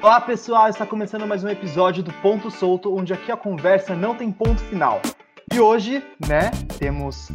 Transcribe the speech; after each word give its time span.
Olá 0.00 0.20
pessoal, 0.20 0.68
está 0.68 0.86
começando 0.86 1.26
mais 1.26 1.42
um 1.42 1.48
episódio 1.48 2.04
do 2.04 2.12
Ponto 2.22 2.52
Solto, 2.52 2.94
onde 2.94 3.12
aqui 3.12 3.32
a 3.32 3.36
conversa 3.36 3.96
não 3.96 4.14
tem 4.14 4.30
ponto 4.30 4.60
final. 4.60 5.02
E 5.52 5.58
hoje, 5.58 6.04
né, 6.24 6.52
temos 6.78 7.32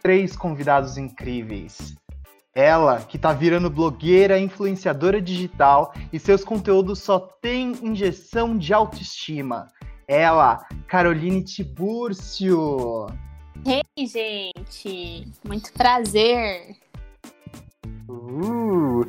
três 0.00 0.36
convidados 0.36 0.96
incríveis. 0.96 1.96
Ela, 2.54 3.00
que 3.00 3.18
tá 3.18 3.32
virando 3.32 3.68
blogueira, 3.68 4.38
influenciadora 4.38 5.20
digital 5.20 5.92
e 6.12 6.20
seus 6.20 6.44
conteúdos 6.44 7.00
só 7.00 7.18
têm 7.18 7.72
injeção 7.82 8.56
de 8.56 8.72
autoestima. 8.72 9.66
Ela, 10.06 10.64
Caroline 10.86 11.42
Tibúrcio. 11.42 13.06
Ei, 13.66 14.06
gente! 14.06 15.32
Muito 15.44 15.72
prazer! 15.72 16.76
Uh, 18.08 19.04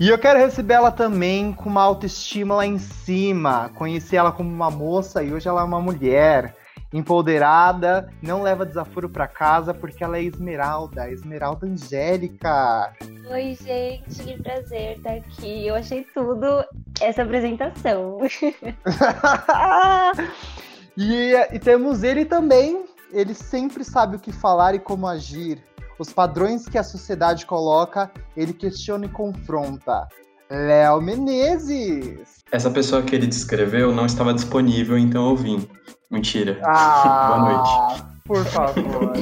e 0.00 0.08
eu 0.08 0.18
quero 0.18 0.38
receber 0.38 0.74
ela 0.74 0.90
também 0.90 1.52
com 1.52 1.68
uma 1.68 1.82
autoestima 1.82 2.54
lá 2.54 2.64
em 2.64 2.78
cima. 2.78 3.70
Conheci 3.74 4.16
ela 4.16 4.32
como 4.32 4.48
uma 4.48 4.70
moça 4.70 5.22
e 5.22 5.30
hoje 5.30 5.46
ela 5.46 5.60
é 5.60 5.64
uma 5.64 5.78
mulher 5.78 6.56
empoderada, 6.90 8.10
não 8.22 8.40
leva 8.40 8.64
desaforo 8.64 9.10
para 9.10 9.28
casa 9.28 9.74
porque 9.74 10.02
ela 10.02 10.16
é 10.16 10.22
Esmeralda, 10.22 11.10
Esmeralda 11.10 11.66
Angélica. 11.66 12.94
Oi, 13.30 13.58
gente, 13.62 14.24
que 14.24 14.42
prazer 14.42 14.96
estar 14.96 15.12
aqui. 15.12 15.66
Eu 15.66 15.74
achei 15.74 16.02
tudo 16.14 16.64
essa 16.98 17.22
apresentação. 17.22 18.20
e, 20.96 21.34
e 21.52 21.58
temos 21.58 22.02
ele 22.02 22.24
também. 22.24 22.86
Ele 23.12 23.34
sempre 23.34 23.82
sabe 23.82 24.16
o 24.16 24.18
que 24.20 24.32
falar 24.32 24.74
e 24.74 24.78
como 24.78 25.06
agir. 25.06 25.62
Os 25.98 26.12
padrões 26.12 26.68
que 26.68 26.78
a 26.78 26.82
sociedade 26.82 27.44
coloca, 27.44 28.10
ele 28.36 28.52
questiona 28.52 29.06
e 29.06 29.08
confronta. 29.08 30.08
Léo 30.50 31.00
Menezes. 31.00 32.42
Essa 32.50 32.70
pessoa 32.70 33.02
que 33.02 33.14
ele 33.14 33.26
descreveu 33.26 33.92
não 33.92 34.06
estava 34.06 34.32
disponível, 34.32 34.96
então 34.96 35.28
eu 35.28 35.36
vim. 35.36 35.68
Mentira. 36.10 36.60
Ah, 36.64 37.28
Boa 37.28 37.52
noite. 37.52 38.04
Por 38.24 38.44
favor. 38.44 39.12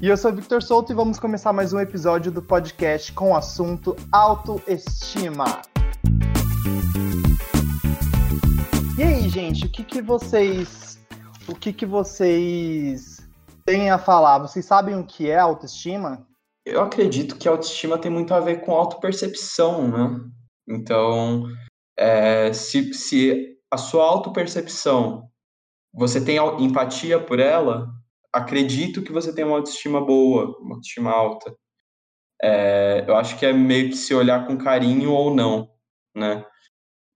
e 0.00 0.08
eu 0.08 0.16
sou 0.16 0.32
Victor 0.32 0.62
Souto 0.62 0.92
e 0.92 0.94
vamos 0.94 1.18
começar 1.18 1.52
mais 1.52 1.72
um 1.72 1.80
episódio 1.80 2.30
do 2.30 2.40
podcast 2.40 3.12
com 3.12 3.32
o 3.32 3.36
assunto 3.36 3.96
autoestima. 4.12 5.60
E 8.96 9.02
aí, 9.02 9.28
gente, 9.28 9.66
o 9.66 9.68
que, 9.68 9.84
que 9.84 10.02
vocês. 10.02 10.97
O 11.48 11.54
que, 11.54 11.72
que 11.72 11.86
vocês 11.86 13.26
têm 13.64 13.90
a 13.90 13.98
falar? 13.98 14.38
Vocês 14.38 14.66
sabem 14.66 14.98
o 14.98 15.06
que 15.06 15.30
é 15.30 15.38
autoestima? 15.38 16.26
Eu 16.64 16.82
acredito 16.82 17.36
que 17.36 17.48
autoestima 17.48 17.96
tem 17.96 18.10
muito 18.10 18.34
a 18.34 18.40
ver 18.40 18.60
com 18.60 18.72
autopercepção, 18.72 19.88
né? 19.88 20.20
Então, 20.68 21.46
é, 21.98 22.52
se, 22.52 22.92
se 22.92 23.56
a 23.70 23.78
sua 23.78 24.04
autopercepção 24.04 25.30
você 25.90 26.22
tem 26.22 26.36
empatia 26.62 27.18
por 27.18 27.40
ela, 27.40 27.88
acredito 28.30 29.02
que 29.02 29.10
você 29.10 29.34
tem 29.34 29.44
uma 29.44 29.56
autoestima 29.56 30.04
boa, 30.04 30.54
uma 30.60 30.74
autoestima 30.74 31.10
alta. 31.10 31.56
É, 32.42 33.04
eu 33.08 33.16
acho 33.16 33.38
que 33.38 33.46
é 33.46 33.54
meio 33.54 33.88
que 33.88 33.96
se 33.96 34.14
olhar 34.14 34.46
com 34.46 34.58
carinho 34.58 35.12
ou 35.12 35.34
não, 35.34 35.70
né? 36.14 36.44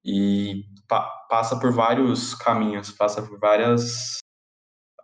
E 0.02 0.64
pa 0.89 1.02
passa 1.28 1.58
por 1.58 1.72
vários 1.72 2.34
caminhos, 2.34 2.91
passa 2.91 3.22
por 3.22 3.39
várias 3.39 4.22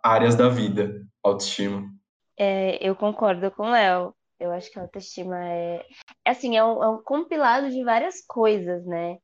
áreas 0.03 0.35
da 0.35 0.49
vida, 0.49 1.05
autoestima. 1.23 1.87
É, 2.37 2.77
eu 2.85 2.95
concordo 2.95 3.51
com 3.51 3.63
o 3.63 3.71
Léo. 3.71 4.13
Eu 4.39 4.51
acho 4.51 4.71
que 4.71 4.79
a 4.79 4.83
autoestima 4.83 5.37
é, 5.45 5.85
é 6.25 6.31
assim, 6.31 6.55
é 6.55 6.63
um, 6.63 6.83
é 6.83 6.89
um 6.89 7.03
compilado 7.03 7.69
de 7.69 7.83
várias 7.83 8.25
coisas, 8.25 8.85
né? 8.85 9.17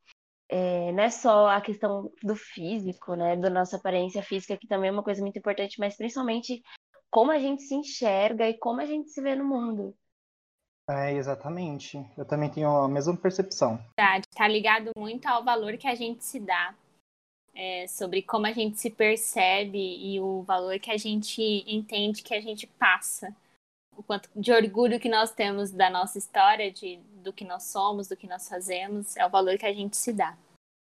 é, 0.50 0.92
não 0.92 1.03
é 1.03 1.09
só 1.09 1.48
a 1.50 1.62
questão 1.62 2.12
do 2.23 2.36
físico, 2.36 3.16
né, 3.16 3.36
da 3.36 3.50
nossa 3.50 3.78
aparência 3.78 4.22
física, 4.22 4.58
que 4.58 4.68
também 4.68 4.90
é 4.90 4.92
uma 4.94 5.03
coisa 5.03 5.22
muito 5.22 5.38
importante, 5.40 5.80
mas 5.80 5.98
principalmente 5.98 6.62
como 7.09 7.31
a 7.31 7.40
gente 7.40 7.63
se 7.63 7.74
enxerga 7.74 8.47
e 8.47 8.57
como 8.57 8.81
a 8.81 8.86
gente 8.86 9.09
se 9.09 9.22
vê 9.22 9.36
no 9.36 9.46
mundo. 9.46 9.96
É, 10.88 11.13
exatamente. 11.13 11.97
Eu 12.16 12.25
também 12.25 12.50
tenho 12.50 12.69
a 12.69 12.88
mesma 12.88 13.18
percepção. 13.18 13.80
Está 13.97 14.47
ligado 14.47 14.92
muito 14.96 15.25
ao 15.25 15.44
valor 15.44 15.78
que 15.78 15.88
a 15.88 15.96
gente 15.96 16.24
se 16.24 16.40
dá, 16.40 16.75
é, 17.56 17.88
sobre 17.88 18.22
como 18.22 18.46
a 18.46 18.52
gente 18.52 18.80
se 18.80 18.90
percebe 18.90 19.80
e 19.80 20.20
o 20.20 20.44
valor 20.44 20.78
que 20.78 20.92
a 20.92 20.98
gente 20.98 21.42
entende 21.66 22.22
que 22.22 22.34
a 22.34 22.42
gente 22.42 22.68
passa. 22.68 23.34
O 23.98 24.04
quanto 24.04 24.30
de 24.36 24.52
orgulho 24.52 25.00
que 25.00 25.08
nós 25.08 25.32
temos 25.32 25.72
da 25.72 25.90
nossa 25.90 26.18
história, 26.18 26.70
de, 26.70 27.00
do 27.24 27.32
que 27.32 27.46
nós 27.46 27.64
somos, 27.64 28.10
do 28.10 28.18
que 28.18 28.28
nós 28.28 28.50
fazemos, 28.50 29.16
é 29.16 29.26
o 29.26 29.30
valor 29.30 29.58
que 29.58 29.66
a 29.66 29.74
gente 29.74 29.96
se 29.96 30.12
dá. 30.12 30.36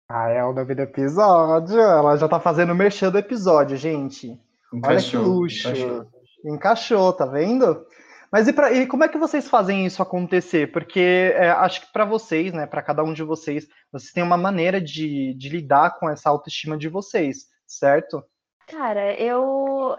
Ah, 0.08 0.30
é 0.30 0.42
o 0.42 0.54
nome 0.54 0.74
do 0.74 0.82
episódio. 0.82 1.78
Ela 1.78 2.16
já 2.16 2.28
tá 2.28 2.40
fazendo 2.40 2.72
o 2.72 2.74
merchan 2.74 3.10
do 3.10 3.18
episódio, 3.18 3.76
gente. 3.76 4.40
Encaixou, 4.72 5.20
Olha 5.20 5.28
que 5.28 5.30
luxo. 5.30 5.68
Encaixou. 5.68 6.06
encaixou, 6.46 7.12
tá 7.12 7.26
vendo? 7.26 7.86
Mas 8.34 8.48
e, 8.48 8.52
pra, 8.52 8.72
e, 8.72 8.84
como 8.88 9.04
é 9.04 9.08
que 9.08 9.16
vocês 9.16 9.48
fazem 9.48 9.86
isso 9.86 10.02
acontecer? 10.02 10.72
Porque 10.72 11.32
é, 11.36 11.50
acho 11.50 11.82
que 11.82 11.92
para 11.92 12.04
vocês, 12.04 12.52
né, 12.52 12.66
para 12.66 12.82
cada 12.82 13.04
um 13.04 13.12
de 13.12 13.22
vocês, 13.22 13.64
vocês 13.92 14.10
têm 14.10 14.24
uma 14.24 14.36
maneira 14.36 14.80
de, 14.80 15.34
de 15.34 15.48
lidar 15.48 15.96
com 16.00 16.10
essa 16.10 16.30
autoestima 16.30 16.76
de 16.76 16.88
vocês, 16.88 17.46
certo? 17.64 18.24
Cara, 18.66 19.14
eu 19.14 19.96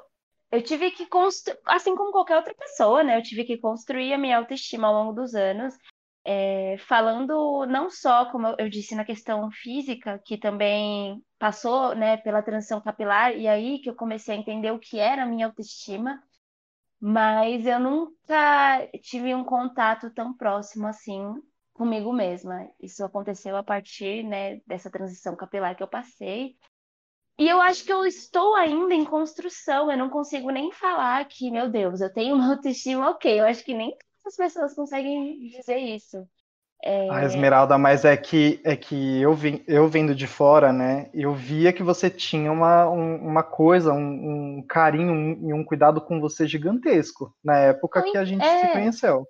eu 0.51 0.61
tive 0.61 0.91
que 0.91 1.05
construir, 1.05 1.57
assim 1.65 1.95
como 1.95 2.11
qualquer 2.11 2.35
outra 2.35 2.53
pessoa, 2.53 3.05
né? 3.05 3.17
Eu 3.17 3.23
tive 3.23 3.45
que 3.45 3.57
construir 3.57 4.11
a 4.11 4.17
minha 4.17 4.37
autoestima 4.37 4.87
ao 4.87 4.93
longo 4.93 5.13
dos 5.13 5.33
anos 5.33 5.73
é, 6.25 6.75
falando 6.89 7.65
não 7.67 7.89
só, 7.89 8.25
como 8.31 8.53
eu 8.57 8.67
disse, 8.67 8.95
na 8.95 9.05
questão 9.05 9.49
física, 9.49 10.19
que 10.25 10.37
também 10.37 11.23
passou 11.39 11.95
né, 11.95 12.17
pela 12.17 12.41
transição 12.41 12.81
capilar, 12.81 13.33
e 13.33 13.47
aí 13.47 13.79
que 13.79 13.89
eu 13.89 13.95
comecei 13.95 14.35
a 14.35 14.37
entender 14.37 14.71
o 14.71 14.79
que 14.79 14.99
era 14.99 15.23
a 15.23 15.25
minha 15.25 15.45
autoestima, 15.45 16.21
mas 17.07 17.67
eu 17.67 17.79
nunca 17.79 18.87
tive 19.03 19.35
um 19.35 19.43
contato 19.43 20.09
tão 20.09 20.33
próximo 20.35 20.87
assim 20.87 21.21
comigo 21.71 22.11
mesma. 22.11 22.67
Isso 22.81 23.05
aconteceu 23.05 23.55
a 23.55 23.63
partir 23.63 24.23
né, 24.23 24.59
dessa 24.65 24.89
transição 24.89 25.35
capilar 25.35 25.75
que 25.77 25.83
eu 25.83 25.87
passei. 25.87 26.57
E 27.37 27.47
eu 27.47 27.61
acho 27.61 27.85
que 27.85 27.93
eu 27.93 28.07
estou 28.07 28.55
ainda 28.55 28.95
em 28.95 29.05
construção, 29.05 29.91
eu 29.91 29.97
não 29.99 30.09
consigo 30.09 30.49
nem 30.49 30.71
falar 30.71 31.23
que, 31.27 31.51
meu 31.51 31.69
Deus, 31.69 32.01
eu 32.01 32.11
tenho 32.11 32.33
uma 32.33 32.49
autoestima 32.57 33.11
ok. 33.11 33.39
Eu 33.39 33.45
acho 33.45 33.63
que 33.63 33.75
nem 33.75 33.95
as 34.25 34.35
pessoas 34.35 34.73
conseguem 34.73 35.47
dizer 35.49 35.77
isso. 35.77 36.27
É... 36.83 37.09
A 37.09 37.25
Esmeralda, 37.25 37.77
mas 37.77 38.05
é 38.05 38.15
que 38.15 38.61
é 38.63 38.75
que 38.75 39.19
eu, 39.21 39.33
vim, 39.33 39.63
eu 39.67 39.87
vendo 39.87 40.13
de 40.13 40.27
fora, 40.27 40.71
né? 40.71 41.09
Eu 41.13 41.33
via 41.33 41.73
que 41.73 41.81
você 41.81 42.09
tinha 42.09 42.51
uma, 42.51 42.87
um, 42.89 43.15
uma 43.15 43.43
coisa, 43.43 43.91
um, 43.91 44.57
um 44.57 44.65
carinho 44.67 45.37
e 45.47 45.53
um, 45.53 45.57
um, 45.57 45.63
cuidado 45.63 45.99
com 45.99 46.19
você 46.19 46.47
gigantesco 46.47 47.33
na 47.43 47.57
época 47.57 48.03
que 48.03 48.17
a 48.17 48.25
gente 48.25 48.43
é... 48.43 48.59
se 48.59 48.71
conheceu. 48.71 49.27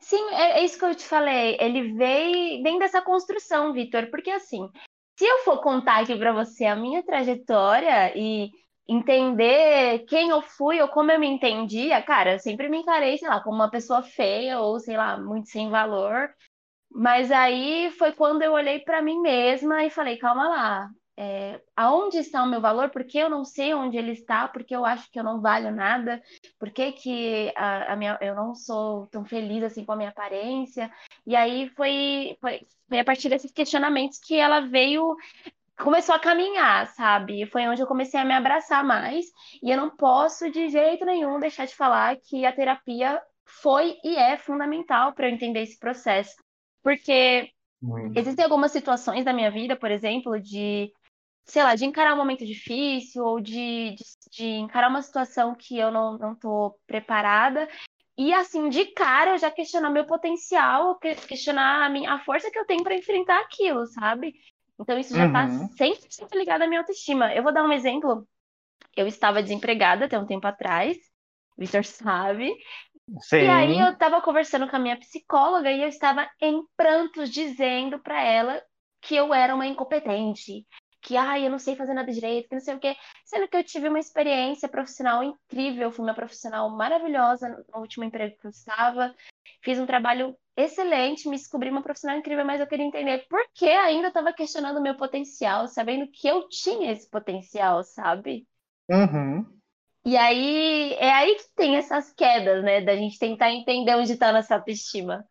Sim, 0.00 0.34
é, 0.34 0.58
é, 0.58 0.64
isso 0.64 0.76
que 0.76 0.84
eu 0.84 0.94
te 0.94 1.04
falei. 1.04 1.56
Ele 1.60 1.92
veio 1.92 2.62
dentro 2.62 2.80
dessa 2.80 3.00
construção, 3.00 3.72
Vitor, 3.72 4.10
porque 4.10 4.30
assim, 4.30 4.68
se 5.16 5.24
eu 5.24 5.38
for 5.38 5.60
contar 5.60 6.02
aqui 6.02 6.16
para 6.16 6.32
você 6.32 6.64
a 6.64 6.74
minha 6.74 7.04
trajetória 7.04 8.12
e 8.16 8.50
entender 8.88 10.00
quem 10.08 10.30
eu 10.30 10.42
fui 10.42 10.80
ou 10.80 10.88
como 10.88 11.12
eu 11.12 11.20
me 11.20 11.28
entendia, 11.28 12.02
cara, 12.02 12.32
eu 12.32 12.38
sempre 12.40 12.68
me 12.68 12.78
encarei, 12.78 13.16
sei 13.16 13.28
lá, 13.28 13.40
como 13.40 13.54
uma 13.54 13.70
pessoa 13.70 14.02
feia 14.02 14.58
ou, 14.58 14.80
sei 14.80 14.96
lá, 14.96 15.16
muito 15.16 15.48
sem 15.48 15.70
valor. 15.70 16.28
Mas 16.94 17.30
aí 17.30 17.90
foi 17.98 18.12
quando 18.12 18.42
eu 18.42 18.52
olhei 18.52 18.80
para 18.80 19.02
mim 19.02 19.20
mesma 19.20 19.84
e 19.84 19.90
falei, 19.90 20.18
calma 20.18 20.48
lá, 20.48 20.90
é, 21.16 21.60
aonde 21.76 22.18
está 22.18 22.42
o 22.42 22.48
meu 22.48 22.60
valor? 22.60 22.90
Porque 22.90 23.18
eu 23.18 23.28
não 23.28 23.44
sei 23.44 23.74
onde 23.74 23.96
ele 23.96 24.12
está? 24.12 24.48
Porque 24.48 24.74
eu 24.74 24.84
acho 24.84 25.10
que 25.10 25.18
eu 25.18 25.24
não 25.24 25.40
valho 25.40 25.70
nada? 25.70 26.22
Por 26.58 26.70
que, 26.70 26.92
que 26.92 27.52
a, 27.56 27.92
a 27.92 27.96
minha, 27.96 28.18
eu 28.20 28.34
não 28.34 28.54
sou 28.54 29.06
tão 29.08 29.24
feliz 29.24 29.62
assim 29.62 29.84
com 29.84 29.92
a 29.92 29.96
minha 29.96 30.08
aparência? 30.10 30.90
E 31.26 31.36
aí 31.36 31.68
foi, 31.70 32.36
foi, 32.40 32.66
foi 32.88 32.98
a 32.98 33.04
partir 33.04 33.28
desses 33.28 33.52
questionamentos 33.52 34.18
que 34.18 34.36
ela 34.36 34.60
veio 34.60 35.16
começou 35.78 36.14
a 36.14 36.18
caminhar, 36.18 36.86
sabe? 36.88 37.46
Foi 37.46 37.66
onde 37.68 37.82
eu 37.82 37.86
comecei 37.86 38.18
a 38.20 38.24
me 38.24 38.34
abraçar 38.34 38.84
mais. 38.84 39.26
E 39.62 39.70
eu 39.70 39.76
não 39.76 39.90
posso, 39.90 40.50
de 40.50 40.68
jeito 40.68 41.04
nenhum, 41.04 41.40
deixar 41.40 41.66
de 41.66 41.74
falar 41.74 42.16
que 42.16 42.44
a 42.46 42.52
terapia 42.52 43.20
foi 43.44 43.98
e 44.04 44.16
é 44.16 44.36
fundamental 44.36 45.12
para 45.12 45.28
eu 45.28 45.34
entender 45.34 45.62
esse 45.62 45.78
processo. 45.78 46.36
Porque 46.82 47.50
Muito. 47.80 48.18
existem 48.18 48.44
algumas 48.44 48.72
situações 48.72 49.24
da 49.24 49.32
minha 49.32 49.50
vida, 49.50 49.76
por 49.76 49.90
exemplo, 49.90 50.40
de, 50.40 50.92
sei 51.44 51.62
lá, 51.62 51.74
de 51.74 51.84
encarar 51.84 52.14
um 52.14 52.18
momento 52.18 52.44
difícil 52.44 53.24
ou 53.24 53.40
de, 53.40 53.94
de, 53.94 54.04
de 54.30 54.46
encarar 54.56 54.88
uma 54.88 55.02
situação 55.02 55.54
que 55.54 55.78
eu 55.78 55.90
não, 55.90 56.18
não 56.18 56.34
tô 56.34 56.78
preparada. 56.86 57.68
E 58.16 58.32
assim, 58.32 58.68
de 58.68 58.86
cara, 58.86 59.32
eu 59.32 59.38
já 59.38 59.50
questionar 59.50 59.90
meu 59.90 60.04
potencial, 60.04 60.98
questionar 60.98 61.86
a, 61.86 61.88
minha, 61.88 62.12
a 62.12 62.18
força 62.18 62.50
que 62.50 62.58
eu 62.58 62.66
tenho 62.66 62.82
para 62.82 62.94
enfrentar 62.94 63.40
aquilo, 63.40 63.86
sabe? 63.86 64.34
Então 64.78 64.98
isso 64.98 65.14
já 65.14 65.26
está 65.26 65.44
uhum. 65.44 65.68
sempre, 65.68 66.06
sempre 66.10 66.38
ligado 66.38 66.62
à 66.62 66.66
minha 66.66 66.80
autoestima. 66.80 67.34
Eu 67.34 67.42
vou 67.42 67.52
dar 67.52 67.64
um 67.64 67.72
exemplo. 67.72 68.26
Eu 68.96 69.06
estava 69.06 69.42
desempregada 69.42 70.04
até 70.04 70.18
um 70.18 70.26
tempo 70.26 70.46
atrás, 70.46 70.96
o 71.56 71.60
Victor 71.60 71.84
sabe. 71.84 72.54
Sim. 73.20 73.44
E 73.44 73.48
aí 73.48 73.78
eu 73.78 73.92
estava 73.92 74.20
conversando 74.20 74.68
com 74.68 74.76
a 74.76 74.78
minha 74.78 74.98
psicóloga 74.98 75.70
e 75.70 75.82
eu 75.82 75.88
estava 75.88 76.28
em 76.40 76.62
prantos 76.76 77.30
dizendo 77.30 77.98
para 77.98 78.22
ela 78.22 78.62
que 79.00 79.16
eu 79.16 79.34
era 79.34 79.54
uma 79.54 79.66
incompetente, 79.66 80.64
que 81.00 81.16
ai, 81.16 81.44
eu 81.44 81.50
não 81.50 81.58
sei 81.58 81.74
fazer 81.74 81.92
nada 81.92 82.12
direito, 82.12 82.48
que 82.48 82.54
não 82.54 82.62
sei 82.62 82.74
o 82.74 82.78
quê, 82.78 82.96
sendo 83.24 83.48
que 83.48 83.56
eu 83.56 83.64
tive 83.64 83.88
uma 83.88 83.98
experiência 83.98 84.68
profissional 84.68 85.22
incrível, 85.24 85.90
fui 85.90 86.04
uma 86.04 86.14
profissional 86.14 86.70
maravilhosa 86.70 87.48
no 87.48 87.80
último 87.80 88.04
emprego 88.04 88.36
que 88.38 88.46
eu 88.46 88.50
estava, 88.50 89.12
fiz 89.60 89.78
um 89.78 89.86
trabalho 89.86 90.36
excelente, 90.56 91.28
me 91.28 91.36
descobri 91.36 91.70
uma 91.70 91.82
profissional 91.82 92.16
incrível, 92.16 92.44
mas 92.44 92.60
eu 92.60 92.66
queria 92.66 92.86
entender 92.86 93.26
por 93.28 93.40
que 93.52 93.68
ainda 93.68 94.08
estava 94.08 94.32
questionando 94.32 94.78
o 94.78 94.82
meu 94.82 94.96
potencial, 94.96 95.66
sabendo 95.66 96.06
que 96.06 96.28
eu 96.28 96.48
tinha 96.48 96.92
esse 96.92 97.10
potencial, 97.10 97.82
sabe? 97.82 98.46
Uhum. 98.88 99.44
E 100.04 100.16
aí, 100.16 100.94
é 100.94 101.12
aí 101.12 101.36
que 101.36 101.44
tem 101.54 101.76
essas 101.76 102.12
quedas, 102.12 102.62
né? 102.64 102.80
Da 102.80 102.96
gente 102.96 103.18
tentar 103.18 103.50
entender 103.52 103.94
onde 103.94 104.12
está 104.12 104.32
nossa 104.32 104.56
autoestima. 104.56 105.24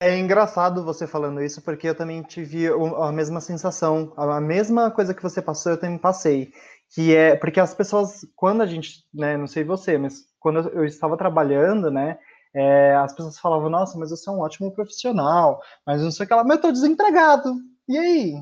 É 0.00 0.18
engraçado 0.18 0.84
você 0.84 1.06
falando 1.06 1.40
isso, 1.42 1.62
porque 1.62 1.88
eu 1.88 1.94
também 1.94 2.22
tive 2.22 2.66
a 2.68 3.10
mesma 3.10 3.40
sensação, 3.40 4.12
a 4.16 4.40
mesma 4.40 4.90
coisa 4.90 5.14
que 5.14 5.22
você 5.22 5.40
passou, 5.40 5.72
eu 5.72 5.80
também 5.80 5.96
passei. 5.96 6.52
Que 6.94 7.14
é, 7.16 7.34
porque 7.36 7.58
as 7.58 7.74
pessoas, 7.74 8.26
quando 8.34 8.62
a 8.62 8.66
gente, 8.66 9.04
né, 9.12 9.36
não 9.36 9.46
sei 9.46 9.64
você, 9.64 9.96
mas 9.96 10.26
quando 10.38 10.68
eu 10.70 10.84
estava 10.84 11.16
trabalhando, 11.16 11.90
né, 11.90 12.18
é, 12.54 12.94
as 12.96 13.12
pessoas 13.14 13.38
falavam, 13.38 13.70
nossa, 13.70 13.98
mas 13.98 14.10
você 14.10 14.28
é 14.28 14.32
um 14.32 14.40
ótimo 14.40 14.72
profissional, 14.72 15.60
mas 15.86 16.02
não 16.02 16.10
sei 16.10 16.26
o 16.26 16.28
que 16.28 16.34
lá, 16.34 16.44
mas 16.44 16.56
eu 16.56 16.62
tô 16.62 16.72
desempregado. 16.72 17.54
E 17.88 17.98
aí? 17.98 18.34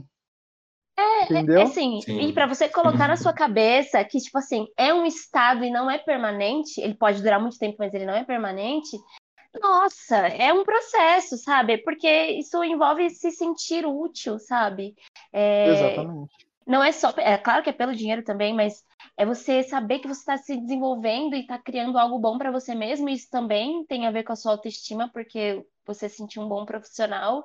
É, 0.97 1.25
Entendeu? 1.25 1.61
é 1.61 1.63
assim, 1.65 2.01
Sim. 2.03 2.21
e 2.21 2.33
para 2.33 2.47
você 2.47 2.69
colocar 2.69 3.09
na 3.09 3.17
sua 3.17 3.33
cabeça 3.35 4.05
que, 4.05 4.19
tipo 4.19 4.39
assim, 4.39 4.67
é 4.77 4.95
um 4.95 5.05
estado 5.05 5.65
e 5.65 5.71
não 5.71 5.91
é 5.91 5.99
permanente, 5.99 6.81
ele 6.81 6.95
pode 6.95 7.23
durar 7.23 7.41
muito 7.41 7.59
tempo, 7.59 7.77
mas 7.79 7.93
ele 7.93 8.07
não 8.07 8.15
é 8.15 8.25
permanente, 8.25 8.97
nossa, 9.61 10.17
é 10.17 10.53
um 10.53 10.65
processo, 10.65 11.37
sabe? 11.37 11.79
Porque 11.79 12.09
isso 12.09 12.63
envolve 12.65 13.09
se 13.11 13.31
sentir 13.31 13.87
útil, 13.87 14.39
sabe? 14.39 14.95
É, 15.33 15.69
Exatamente. 15.69 16.35
Não 16.67 16.83
é 16.83 16.93
só, 16.93 17.13
é 17.19 17.37
claro 17.37 17.63
que 17.63 17.71
é 17.71 17.73
pelo 17.73 17.95
dinheiro 17.95 18.25
também, 18.25 18.55
mas 18.55 18.83
é 19.17 19.27
você 19.27 19.63
saber 19.63 19.99
que 19.99 20.09
você 20.09 20.21
está 20.21 20.37
se 20.39 20.57
desenvolvendo 20.57 21.37
e 21.37 21.41
está 21.41 21.59
criando 21.59 21.99
algo 21.99 22.19
bom 22.19 22.39
para 22.39 22.51
você 22.51 22.75
mesmo. 22.75 23.09
Isso 23.09 23.29
também 23.31 23.85
tem 23.85 24.07
a 24.07 24.11
ver 24.11 24.25
com 24.25 24.33
a 24.33 24.37
sua 24.37 24.53
autoestima, 24.53 25.11
porque 25.13 25.65
você 25.87 26.09
se 26.09 26.17
sentir 26.17 26.41
um 26.41 26.49
bom 26.49 26.65
profissional 26.65 27.45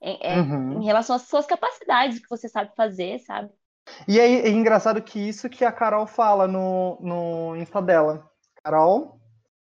é, 0.00 0.34
é, 0.34 0.40
uhum. 0.40 0.80
em 0.80 0.84
relação 0.84 1.16
às 1.16 1.22
suas 1.22 1.46
capacidades 1.46 2.18
que 2.18 2.28
você 2.28 2.48
sabe 2.48 2.74
fazer, 2.74 3.18
sabe? 3.20 3.50
E 4.06 4.18
é, 4.18 4.46
é 4.46 4.48
engraçado 4.48 5.02
que 5.02 5.18
isso 5.18 5.48
que 5.48 5.64
a 5.64 5.72
Carol 5.72 6.06
fala 6.06 6.46
no, 6.46 6.98
no 7.00 7.56
Insta 7.56 7.82
dela. 7.82 8.30
Carol, 8.62 9.20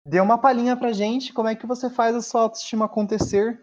Dê 0.08 0.20
uma 0.20 0.38
palhinha 0.38 0.78
pra 0.78 0.94
gente 0.94 1.34
como 1.34 1.48
é 1.48 1.56
que 1.56 1.66
você 1.66 1.90
faz 1.90 2.16
a 2.16 2.22
sua 2.22 2.42
autoestima 2.42 2.86
acontecer. 2.86 3.60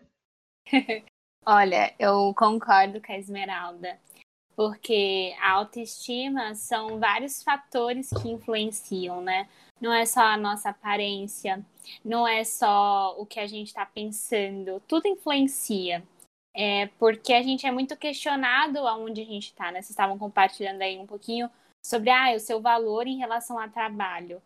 Olha, 1.47 1.95
eu 2.01 2.35
concordo 2.37 3.01
com 3.01 3.13
a 3.13 3.19
Esmeralda, 3.19 3.97
porque 4.57 5.37
a 5.41 5.53
autoestima 5.53 6.53
são 6.57 6.99
vários 6.99 7.45
fatores 7.45 8.11
que 8.11 8.29
influenciam, 8.29 9.23
né? 9.23 9.49
Não 9.81 9.93
é 9.93 10.05
só 10.05 10.21
a 10.21 10.37
nossa 10.37 10.71
aparência, 10.71 11.65
não 12.05 12.27
é 12.27 12.43
só 12.43 13.15
o 13.19 13.25
que 13.25 13.39
a 13.39 13.47
gente 13.47 13.69
está 13.69 13.87
pensando, 13.87 14.83
tudo 14.89 15.07
influencia. 15.07 16.03
É 16.55 16.87
porque 16.99 17.33
a 17.33 17.43
gente 17.43 17.67
é 17.67 17.71
muito 17.71 17.97
questionado 17.97 18.79
aonde 18.87 19.23
a 19.23 19.25
gente 19.25 19.47
está, 19.47 19.67
né? 19.73 19.81
Vocês 19.81 19.91
estavam 19.91 20.19
compartilhando 20.19 20.83
aí 20.83 20.99
um 20.99 21.07
pouquinho 21.07 21.51
sobre 21.83 22.11
ah, 22.11 22.35
o 22.37 22.41
seu 22.41 22.61
valor 22.61 23.07
em 23.07 23.19
relação 23.19 23.59
ao 23.59 23.69
trabalho 23.71 24.41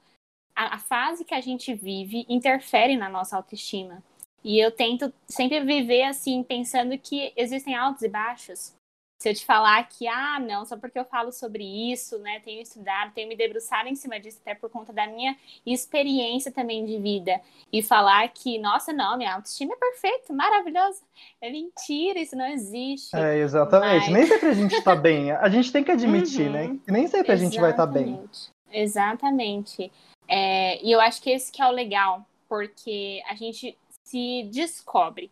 a, 0.57 0.77
a 0.77 0.79
fase 0.79 1.25
que 1.25 1.35
a 1.35 1.41
gente 1.41 1.75
vive 1.75 2.25
interfere 2.29 2.97
na 2.97 3.11
nossa 3.11 3.37
autoestima. 3.37 4.03
E 4.43 4.59
eu 4.59 4.71
tento 4.71 5.13
sempre 5.29 5.61
viver 5.61 6.05
assim, 6.05 6.43
pensando 6.43 6.97
que 6.97 7.33
existem 7.37 7.75
altos 7.75 8.03
e 8.03 8.09
baixos. 8.09 8.75
Se 9.19 9.31
eu 9.31 9.35
te 9.35 9.47
falar 9.47 9.89
que, 9.89 10.07
ah, 10.07 10.39
não, 10.39 10.67
só 10.67 10.77
porque 10.77 10.99
eu 10.99 11.05
falo 11.05 11.33
sobre 11.33 11.65
isso, 11.91 12.19
né, 12.19 12.39
tenho 12.41 12.61
estudado, 12.61 13.13
tenho 13.15 13.29
me 13.29 13.37
debruçado 13.37 13.89
em 13.89 13.95
cima 13.95 14.21
disso, 14.21 14.39
até 14.43 14.55
por 14.55 14.69
conta 14.69 14.93
da 14.93 15.07
minha 15.07 15.35
experiência 15.65 16.53
também 16.53 16.85
de 16.85 16.99
vida, 16.99 17.41
e 17.73 17.83
falar 17.83 18.29
que, 18.29 18.59
nossa, 18.59 18.93
não, 18.93 19.17
minha 19.17 19.35
autoestima 19.35 19.73
é 19.73 19.77
perfeita, 19.77 20.35
maravilhosa, 20.35 21.03
é 21.41 21.51
mentira, 21.51 22.19
isso 22.19 22.37
não 22.37 22.47
existe. 22.47 23.17
É, 23.17 23.39
exatamente. 23.39 24.11
Mas... 24.11 24.13
Nem 24.13 24.27
sempre 24.27 24.49
a 24.49 24.55
gente 24.55 24.75
está 24.75 24.95
bem, 24.95 25.31
a 25.33 25.49
gente 25.49 25.73
tem 25.73 25.83
que 25.83 25.93
admitir, 25.93 26.51
né, 26.51 26.65
uhum. 26.65 26.75
né, 26.75 26.81
nem 26.89 27.07
sempre 27.07 27.33
a 27.33 27.37
gente 27.37 27.59
vai 27.59 27.71
estar 27.71 27.87
tá 27.87 27.93
bem. 27.93 28.23
Exatamente. 28.71 29.91
É, 30.29 30.85
e 30.85 30.93
eu 30.93 31.01
acho 31.01 31.23
que 31.23 31.31
esse 31.31 31.51
que 31.51 31.63
é 31.63 31.67
o 31.67 31.71
legal, 31.71 32.27
porque 32.49 33.23
a 33.29 33.35
gente 33.35 33.77
se 34.05 34.49
descobre 34.53 35.31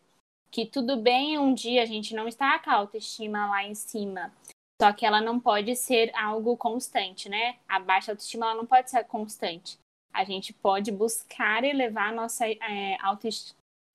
que 0.54 0.64
tudo 0.64 0.96
bem 0.96 1.36
um 1.36 1.52
dia 1.52 1.82
a 1.82 1.84
gente 1.84 2.14
não 2.14 2.28
está 2.28 2.56
com 2.60 2.70
a 2.70 2.74
autoestima 2.74 3.50
lá 3.50 3.64
em 3.64 3.74
cima, 3.74 4.32
só 4.80 4.92
que 4.92 5.04
ela 5.04 5.20
não 5.20 5.40
pode 5.40 5.74
ser 5.74 6.12
algo 6.14 6.56
constante, 6.56 7.28
né? 7.28 7.56
A 7.68 7.80
baixa 7.80 8.12
autoestima 8.12 8.46
ela 8.46 8.54
não 8.54 8.64
pode 8.64 8.88
ser 8.88 9.02
constante. 9.02 9.76
A 10.12 10.22
gente 10.22 10.52
pode 10.52 10.92
buscar 10.92 11.64
elevar 11.64 12.10
a 12.10 12.14
nossa 12.14 12.46
é, 12.46 12.96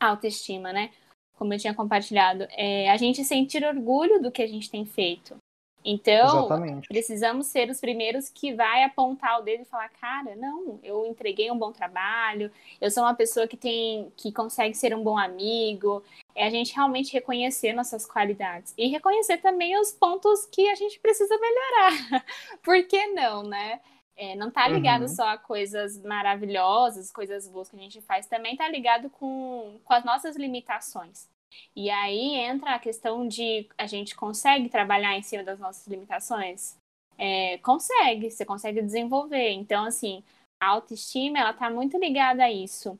autoestima, 0.01 0.73
né? 0.73 0.91
Como 1.37 1.53
eu 1.53 1.57
tinha 1.57 1.73
compartilhado, 1.73 2.45
é, 2.51 2.89
a 2.89 2.97
gente 2.97 3.23
sentir 3.23 3.63
orgulho 3.63 4.21
do 4.21 4.29
que 4.29 4.41
a 4.41 4.47
gente 4.47 4.69
tem 4.69 4.85
feito. 4.85 5.37
Então, 5.83 6.45
Exatamente. 6.45 6.87
precisamos 6.89 7.47
ser 7.47 7.69
os 7.69 7.79
primeiros 7.79 8.29
que 8.29 8.53
vai 8.53 8.83
apontar 8.83 9.39
o 9.39 9.43
dedo 9.43 9.61
e 9.61 9.65
falar, 9.65 9.89
cara, 9.89 10.35
não, 10.35 10.79
eu 10.83 11.05
entreguei 11.05 11.49
um 11.49 11.57
bom 11.57 11.71
trabalho, 11.71 12.51
eu 12.81 12.91
sou 12.91 13.03
uma 13.03 13.13
pessoa 13.13 13.47
que 13.47 13.55
tem, 13.55 14.11
que 14.17 14.31
consegue 14.31 14.75
ser 14.75 14.93
um 14.93 15.03
bom 15.03 15.17
amigo. 15.17 16.03
É 16.35 16.45
a 16.45 16.49
gente 16.49 16.75
realmente 16.75 17.13
reconhecer 17.13 17.73
nossas 17.73 18.05
qualidades 18.05 18.73
e 18.77 18.87
reconhecer 18.87 19.37
também 19.37 19.79
os 19.79 19.91
pontos 19.91 20.45
que 20.45 20.69
a 20.69 20.75
gente 20.75 20.99
precisa 20.99 21.37
melhorar. 21.37 22.25
Por 22.61 22.83
que 22.85 23.07
não, 23.07 23.43
né? 23.43 23.79
É, 24.17 24.35
não 24.35 24.51
tá 24.51 24.67
ligado 24.67 25.03
uhum. 25.03 25.07
só 25.07 25.29
a 25.29 25.37
coisas 25.37 25.97
maravilhosas, 26.03 27.09
coisas 27.09 27.47
boas 27.47 27.69
que 27.69 27.77
a 27.77 27.79
gente 27.79 28.01
faz, 28.01 28.27
também 28.27 28.57
tá 28.57 28.67
ligado 28.67 29.09
com, 29.09 29.79
com 29.81 29.93
as 29.93 30.03
nossas 30.03 30.35
limitações. 30.35 31.29
E 31.75 31.89
aí 31.89 32.35
entra 32.35 32.75
a 32.75 32.79
questão 32.79 33.27
de 33.27 33.67
a 33.77 33.87
gente 33.87 34.15
consegue 34.15 34.69
trabalhar 34.69 35.17
em 35.17 35.23
cima 35.23 35.43
das 35.43 35.59
nossas 35.59 35.87
limitações? 35.87 36.75
É, 37.17 37.57
consegue, 37.59 38.29
você 38.29 38.45
consegue 38.45 38.81
desenvolver. 38.81 39.51
Então, 39.51 39.85
assim, 39.85 40.23
a 40.61 40.67
autoestima, 40.67 41.39
ela 41.39 41.53
tá 41.53 41.69
muito 41.69 41.97
ligada 41.97 42.43
a 42.43 42.51
isso. 42.51 42.97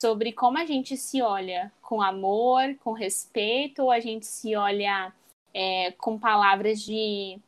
Sobre 0.00 0.32
como 0.32 0.58
a 0.58 0.66
gente 0.66 0.96
se 0.96 1.22
olha 1.22 1.72
com 1.80 2.02
amor, 2.02 2.74
com 2.80 2.92
respeito, 2.92 3.84
ou 3.84 3.90
a 3.90 4.00
gente 4.00 4.26
se 4.26 4.56
olha 4.56 5.12
é, 5.54 5.92
com 5.92 6.18
palavras 6.18 6.82
de, 6.82 7.38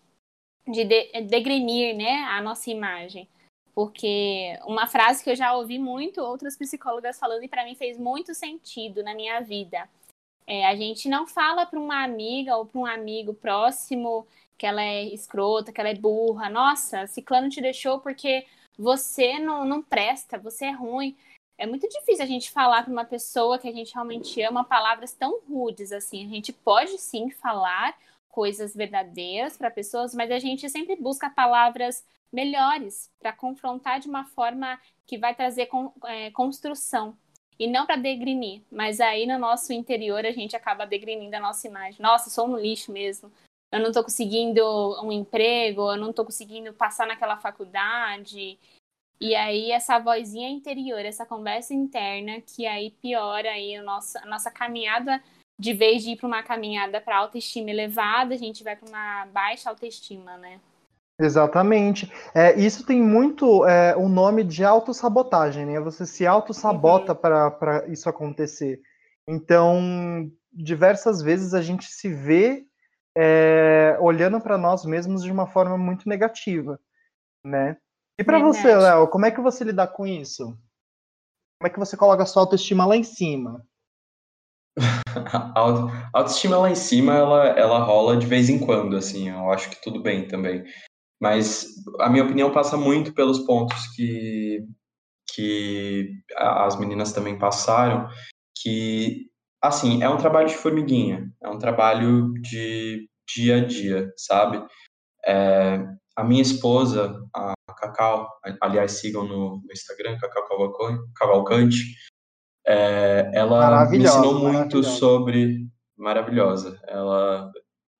de, 0.66 0.84
de 0.84 1.20
degrenir 1.23 1.96
né, 1.96 2.18
a 2.28 2.40
nossa 2.40 2.70
imagem. 2.70 3.28
Porque 3.75 4.56
uma 4.66 4.87
frase 4.87 5.23
que 5.23 5.30
eu 5.30 5.37
já 5.37 5.52
ouvi 5.56 5.78
muito 5.78 6.20
outras 6.20 6.56
psicólogas 6.56 7.18
falando 7.18 7.42
e 7.42 7.49
para 7.49 7.64
mim 7.64 7.75
fez 7.75 7.99
muito 7.99 8.32
sentido 8.32 9.02
na 9.02 9.14
minha 9.14 9.40
vida 9.40 9.88
é, 10.46 10.66
a 10.66 10.76
gente 10.76 11.08
não 11.08 11.26
fala 11.26 11.64
para 11.64 11.78
uma 11.78 12.02
amiga 12.04 12.56
ou 12.56 12.66
para 12.66 12.80
um 12.80 12.86
amigo 12.86 13.34
próximo 13.34 14.26
que 14.58 14.66
ela 14.66 14.82
é 14.82 15.04
escrota, 15.04 15.72
que 15.72 15.80
ela 15.80 15.90
é 15.90 15.94
burra. 15.94 16.50
Nossa, 16.50 17.06
ciclano 17.06 17.48
te 17.48 17.60
deixou 17.60 18.00
porque 18.00 18.46
você 18.78 19.38
não, 19.38 19.64
não 19.64 19.82
presta, 19.82 20.38
você 20.38 20.66
é 20.66 20.70
ruim. 20.70 21.16
É 21.56 21.66
muito 21.66 21.88
difícil 21.88 22.24
a 22.24 22.26
gente 22.26 22.50
falar 22.50 22.82
para 22.82 22.92
uma 22.92 23.04
pessoa 23.04 23.58
que 23.58 23.68
a 23.68 23.72
gente 23.72 23.94
realmente 23.94 24.40
ama 24.42 24.64
palavras 24.64 25.12
tão 25.12 25.40
rudes 25.48 25.92
assim. 25.92 26.26
A 26.26 26.28
gente 26.28 26.52
pode 26.52 26.98
sim 26.98 27.30
falar 27.30 27.96
coisas 28.28 28.74
verdadeiras 28.74 29.56
para 29.56 29.70
pessoas, 29.70 30.14
mas 30.14 30.30
a 30.30 30.38
gente 30.38 30.68
sempre 30.68 30.96
busca 30.96 31.30
palavras 31.30 32.04
melhores 32.32 33.10
para 33.20 33.32
confrontar 33.32 34.00
de 34.00 34.08
uma 34.08 34.24
forma 34.24 34.78
que 35.06 35.16
vai 35.16 35.34
trazer 35.34 35.66
con 35.66 35.92
é, 36.04 36.30
construção 36.32 37.16
e 37.58 37.66
não 37.66 37.87
para 37.87 37.96
degrinir, 37.96 38.62
mas 38.70 39.00
aí 39.00 39.26
no 39.26 39.38
nosso 39.38 39.73
interior 39.73 40.25
a 40.25 40.32
gente 40.32 40.56
acaba 40.56 40.87
degrinindo 40.87 41.37
a 41.37 41.40
nossa 41.40 41.66
imagem. 41.66 42.00
Nossa, 42.00 42.30
sou 42.30 42.49
um 42.49 42.56
lixo 42.56 42.90
mesmo. 42.92 43.30
Eu 43.73 43.80
não 43.80 43.88
estou 43.88 44.04
conseguindo 44.04 44.62
um 45.02 45.11
emprego, 45.11 45.92
eu 45.92 45.96
não 45.96 46.11
estou 46.11 46.25
conseguindo 46.25 46.73
passar 46.73 47.06
naquela 47.06 47.37
faculdade. 47.37 48.58
E 49.20 49.34
aí 49.34 49.70
essa 49.70 49.99
vozinha 49.99 50.49
interior, 50.49 51.00
essa 51.00 51.25
conversa 51.25 51.75
interna, 51.75 52.40
que 52.40 52.66
aí 52.66 52.90
piora 52.90 53.50
aí 53.50 53.76
a 53.76 53.82
nossa, 53.82 54.20
a 54.20 54.26
nossa 54.26 54.50
caminhada, 54.50 55.23
de 55.58 55.73
vez 55.73 56.02
de 56.02 56.11
ir 56.11 56.16
para 56.16 56.26
uma 56.26 56.42
caminhada 56.42 57.00
para 57.00 57.18
autoestima 57.18 57.70
elevada, 57.70 58.34
a 58.34 58.38
gente 58.38 58.64
vai 58.64 58.76
para 58.76 58.88
uma 58.88 59.26
baixa 59.26 59.70
autoestima, 59.70 60.37
né? 60.37 60.61
Exatamente. 61.18 62.12
É, 62.35 62.59
isso 62.59 62.85
tem 62.85 63.00
muito 63.00 63.64
é, 63.66 63.97
o 63.97 64.09
nome 64.09 64.42
de 64.42 64.64
autossabotagem, 64.64 65.64
né? 65.64 65.80
Você 65.80 66.04
se 66.04 66.26
autossabota 66.26 67.12
uhum. 67.12 67.50
para 67.52 67.87
isso 67.88 68.09
acontecer. 68.09 68.80
Então, 69.28 70.30
diversas 70.52 71.23
vezes 71.23 71.54
a 71.54 71.62
gente 71.62 71.87
se 71.87 72.09
vê 72.09 72.64
é, 73.16 73.97
olhando 74.00 74.40
para 74.40 74.59
nós 74.59 74.85
mesmos 74.85 75.23
de 75.23 75.30
uma 75.30 75.47
forma 75.47 75.78
muito 75.78 76.09
negativa, 76.09 76.80
né? 77.44 77.76
E 78.18 78.25
para 78.25 78.38
você, 78.38 78.75
Léo, 78.75 79.09
como 79.09 79.26
é 79.26 79.30
que 79.30 79.40
você 79.40 79.64
lida 79.64 79.87
com 79.87 80.06
isso? 80.06 80.56
Como 81.59 81.66
é 81.66 81.71
que 81.71 81.78
você 81.78 81.97
coloca 81.97 82.23
a 82.23 82.26
sua 82.26 82.42
autoestima 82.42 82.85
lá 82.85 82.97
em 82.97 83.04
cima? 83.04 83.64
A 85.54 85.61
autoestima 86.12 86.59
lá 86.59 86.68
em 86.68 86.75
cima, 86.75 87.14
ela, 87.14 87.47
ela 87.50 87.78
rola 87.78 88.16
de 88.16 88.26
vez 88.26 88.49
em 88.49 88.59
quando, 88.59 88.97
assim, 88.97 89.30
eu 89.30 89.52
acho 89.52 89.71
que 89.71 89.80
tudo 89.80 90.02
bem 90.02 90.26
também. 90.26 90.64
Mas 91.25 91.69
a 92.00 92.11
minha 92.11 92.23
opinião 92.23 92.52
passa 92.52 92.76
muito 92.76 93.14
pelos 93.14 93.38
pontos 93.47 93.87
que, 93.97 94.62
que 95.35 96.11
as 96.37 96.78
meninas 96.78 97.14
também 97.14 97.38
passaram, 97.38 98.07
que, 98.54 99.31
assim, 99.59 100.02
é 100.02 100.09
um 100.11 100.19
trabalho 100.19 100.49
de 100.49 100.54
formiguinha, 100.54 101.33
é 101.43 101.49
um 101.49 101.57
trabalho 101.57 102.31
de 102.43 103.09
dia 103.26 103.57
a 103.57 103.64
dia, 103.64 104.12
sabe? 104.19 104.62
É, 105.26 105.83
a 106.14 106.23
minha 106.23 106.43
esposa, 106.43 107.19
a 107.35 107.54
Cacau, 107.75 108.28
aliás, 108.61 108.93
sigam 108.93 109.26
no, 109.26 109.62
no 109.64 109.73
Instagram, 109.73 110.19
Cacau 110.19 110.75
Cavalcante, 111.16 111.97
é, 112.66 113.31
ela 113.33 113.88
me 113.88 113.97
ensinou 113.97 114.40
muito 114.40 114.85
sobre. 114.85 115.66
Maravilhosa. 115.97 116.78
Ela 116.87 117.50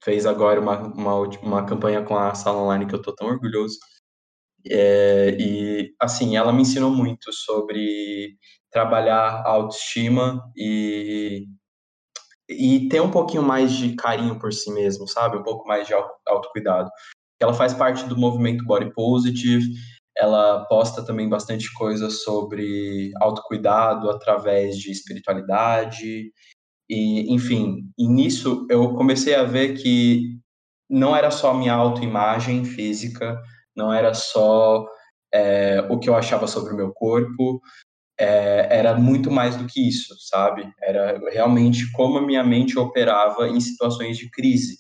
fez 0.05 0.27
agora 0.27 0.61
uma, 0.61 0.79
uma, 0.79 1.15
uma 1.43 1.67
campanha 1.67 2.03
com 2.03 2.17
a 2.17 2.35
sala 2.35 2.63
online 2.63 2.87
que 2.87 2.95
eu 2.95 3.03
tô 3.03 3.15
tão 3.15 3.29
orgulhoso. 3.29 3.79
É, 4.67 5.37
e, 5.39 5.95
assim, 6.01 6.37
ela 6.37 6.53
me 6.53 6.63
ensinou 6.63 6.91
muito 6.91 7.33
sobre 7.33 8.37
trabalhar 8.71 9.43
a 9.45 9.49
autoestima 9.49 10.43
e, 10.57 11.47
e 12.49 12.89
ter 12.89 13.01
um 13.01 13.11
pouquinho 13.11 13.43
mais 13.43 13.73
de 13.73 13.95
carinho 13.97 14.39
por 14.39 14.53
si 14.53 14.73
mesmo, 14.73 15.09
sabe? 15.09 15.37
Um 15.37 15.43
pouco 15.43 15.67
mais 15.67 15.87
de 15.87 15.95
autocuidado. 16.27 16.91
Ela 17.41 17.55
faz 17.55 17.75
parte 17.75 18.05
do 18.05 18.17
movimento 18.17 18.65
Body 18.65 18.93
Positive, 18.95 19.67
ela 20.17 20.65
posta 20.67 21.05
também 21.05 21.29
bastante 21.29 21.73
coisa 21.75 22.09
sobre 22.09 23.11
autocuidado 23.21 24.09
através 24.11 24.77
de 24.77 24.91
espiritualidade. 24.93 26.33
E, 26.89 27.33
enfim, 27.33 27.91
e 27.99 28.07
nisso 28.07 28.67
eu 28.71 28.95
comecei 28.95 29.35
a 29.35 29.45
ver 29.45 29.75
que 29.75 30.39
não 30.89 31.17
era 31.17 31.31
só 31.31 31.55
minha 31.55 31.73
autoimagem 31.73 32.65
física, 32.65 33.41
não 33.75 33.93
era 33.93 34.13
só 34.15 34.87
é, 35.33 35.81
o 35.91 35.99
que 35.99 36.09
eu 36.09 36.15
achava 36.15 36.47
sobre 36.47 36.73
o 36.73 36.77
meu 36.77 36.93
corpo, 36.93 37.61
é, 38.19 38.69
era 38.71 38.95
muito 38.95 39.31
mais 39.31 39.57
do 39.57 39.67
que 39.67 39.89
isso, 39.89 40.15
sabe? 40.29 40.71
Era 40.83 41.19
realmente 41.31 41.91
como 41.93 42.19
a 42.19 42.23
minha 42.23 42.45
mente 42.45 42.79
operava 42.79 43.49
em 43.49 43.61
situações 43.61 44.17
de 44.17 44.31
crise. 44.31 44.79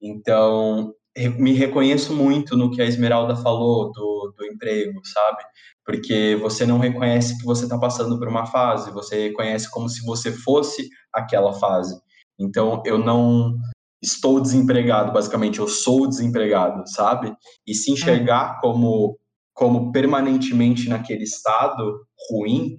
Então, 0.00 0.94
me 1.38 1.52
reconheço 1.52 2.14
muito 2.14 2.56
no 2.56 2.70
que 2.70 2.80
a 2.80 2.86
Esmeralda 2.86 3.36
falou 3.36 3.92
do, 3.92 4.34
do 4.36 4.46
emprego, 4.46 5.00
sabe? 5.04 5.42
Porque 5.84 6.36
você 6.40 6.64
não 6.64 6.78
reconhece 6.78 7.38
que 7.38 7.44
você 7.44 7.64
está 7.64 7.78
passando 7.78 8.18
por 8.18 8.28
uma 8.28 8.46
fase, 8.46 8.92
você 8.92 9.28
reconhece 9.28 9.70
como 9.70 9.88
se 9.88 10.04
você 10.04 10.30
fosse 10.32 10.88
aquela 11.12 11.52
fase. 11.54 12.00
Então, 12.38 12.82
eu 12.86 12.98
não 12.98 13.56
estou 14.02 14.40
desempregado, 14.40 15.12
basicamente, 15.12 15.58
eu 15.58 15.68
sou 15.68 16.08
desempregado, 16.08 16.82
sabe? 16.88 17.34
E 17.66 17.74
se 17.74 17.90
enxergar 17.92 18.60
como, 18.60 19.18
como 19.54 19.92
permanentemente 19.92 20.88
naquele 20.88 21.22
estado 21.22 22.04
ruim 22.28 22.78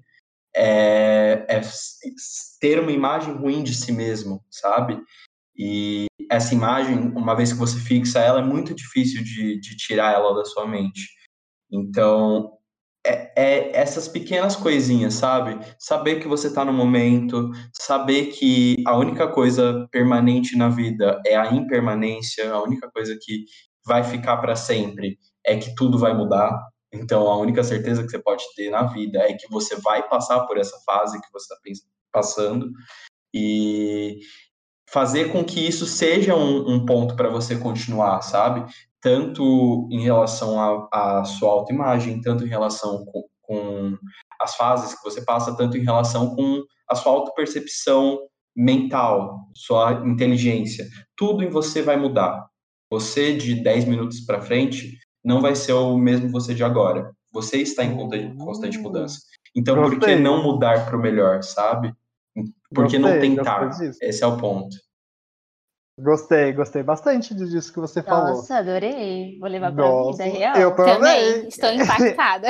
é, 0.55 1.45
é 1.49 1.61
ter 2.59 2.79
uma 2.79 2.91
imagem 2.91 3.33
ruim 3.33 3.63
de 3.63 3.73
si 3.73 3.91
mesmo, 3.91 4.43
sabe? 4.51 5.01
E 5.55 6.05
essa 6.29 6.53
imagem, 6.53 6.97
uma 7.15 7.35
vez 7.35 7.51
que 7.51 7.59
você 7.59 7.79
fixa 7.79 8.19
ela, 8.19 8.39
é 8.39 8.43
muito 8.43 8.73
difícil 8.73 9.23
de, 9.23 9.59
de 9.59 9.75
tirar 9.77 10.13
ela 10.13 10.33
da 10.35 10.45
sua 10.45 10.67
mente. 10.67 11.09
Então, 11.71 12.51
é, 13.05 13.31
é, 13.35 13.77
essas 13.77 14.07
pequenas 14.07 14.55
coisinhas, 14.55 15.15
sabe? 15.15 15.59
Saber 15.77 16.19
que 16.19 16.27
você 16.27 16.47
está 16.47 16.63
no 16.63 16.73
momento, 16.73 17.51
saber 17.73 18.27
que 18.27 18.81
a 18.87 18.95
única 18.97 19.27
coisa 19.27 19.87
permanente 19.91 20.57
na 20.57 20.69
vida 20.69 21.21
é 21.25 21.35
a 21.35 21.51
impermanência, 21.53 22.51
a 22.51 22.61
única 22.61 22.89
coisa 22.91 23.17
que 23.21 23.45
vai 23.85 24.03
ficar 24.03 24.37
para 24.37 24.55
sempre 24.55 25.17
é 25.45 25.57
que 25.57 25.75
tudo 25.75 25.97
vai 25.97 26.13
mudar. 26.13 26.57
Então, 26.93 27.27
a 27.27 27.37
única 27.37 27.63
certeza 27.63 28.03
que 28.03 28.09
você 28.09 28.19
pode 28.19 28.43
ter 28.55 28.69
na 28.69 28.83
vida 28.83 29.19
é 29.19 29.33
que 29.33 29.49
você 29.49 29.75
vai 29.81 30.07
passar 30.07 30.41
por 30.45 30.57
essa 30.57 30.77
fase 30.85 31.19
que 31.19 31.31
você 31.33 31.53
está 31.53 31.87
passando. 32.11 32.71
E, 33.33 34.19
fazer 34.93 35.31
com 35.31 35.43
que 35.43 35.59
isso 35.59 35.87
seja 35.87 36.35
um, 36.35 36.69
um 36.71 36.85
ponto 36.85 37.15
para 37.15 37.27
você 37.27 37.57
continuar, 37.57 38.21
sabe? 38.21 38.63
Tanto 39.03 39.87
em 39.91 40.01
relação 40.01 40.87
à 40.91 41.23
sua 41.25 41.51
autoimagem, 41.51 42.21
tanto 42.21 42.45
em 42.45 42.49
relação 42.49 43.03
com, 43.05 43.23
com 43.41 43.97
as 44.39 44.55
fases 44.55 44.95
que 44.95 45.03
você 45.03 45.21
passa, 45.21 45.55
tanto 45.55 45.77
em 45.77 45.83
relação 45.83 46.35
com 46.35 46.63
a 46.89 46.95
sua 46.95 47.11
autopercepção 47.11 48.17
mental, 48.55 49.49
sua 49.53 50.03
inteligência. 50.05 50.87
Tudo 51.17 51.43
em 51.43 51.49
você 51.49 51.81
vai 51.81 51.97
mudar. 51.97 52.47
Você 52.89 53.35
de 53.35 53.61
10 53.61 53.85
minutos 53.85 54.21
para 54.21 54.41
frente 54.41 54.97
não 55.23 55.41
vai 55.41 55.55
ser 55.55 55.73
o 55.73 55.97
mesmo 55.97 56.29
você 56.29 56.53
de 56.53 56.63
agora. 56.63 57.11
Você 57.31 57.57
está 57.57 57.83
em 57.83 57.97
constante 58.37 58.77
mudança. 58.77 59.19
Então, 59.55 59.75
por 59.75 59.99
que 59.99 60.15
não 60.15 60.43
mudar 60.43 60.85
para 60.85 60.97
o 60.97 61.01
melhor, 61.01 61.43
sabe? 61.43 61.93
Por 62.73 62.87
que 62.87 62.97
não 62.97 63.19
tentar? 63.19 63.69
Esse 64.01 64.23
é 64.23 64.27
o 64.27 64.37
ponto. 64.37 64.75
Gostei, 65.99 66.51
gostei 66.53 66.81
bastante 66.81 67.35
disso 67.35 67.71
que 67.71 67.79
você 67.79 68.01
falou. 68.01 68.37
Nossa, 68.37 68.57
adorei. 68.57 69.37
Vou 69.39 69.47
levar 69.47 69.71
pra 69.71 69.85
Nossa, 69.85 70.23
vida 70.23 70.37
real. 70.37 70.55
Eu 70.55 70.75
também. 70.75 70.95
também. 70.95 71.47
Estou 71.47 71.69
impactada. 71.73 72.47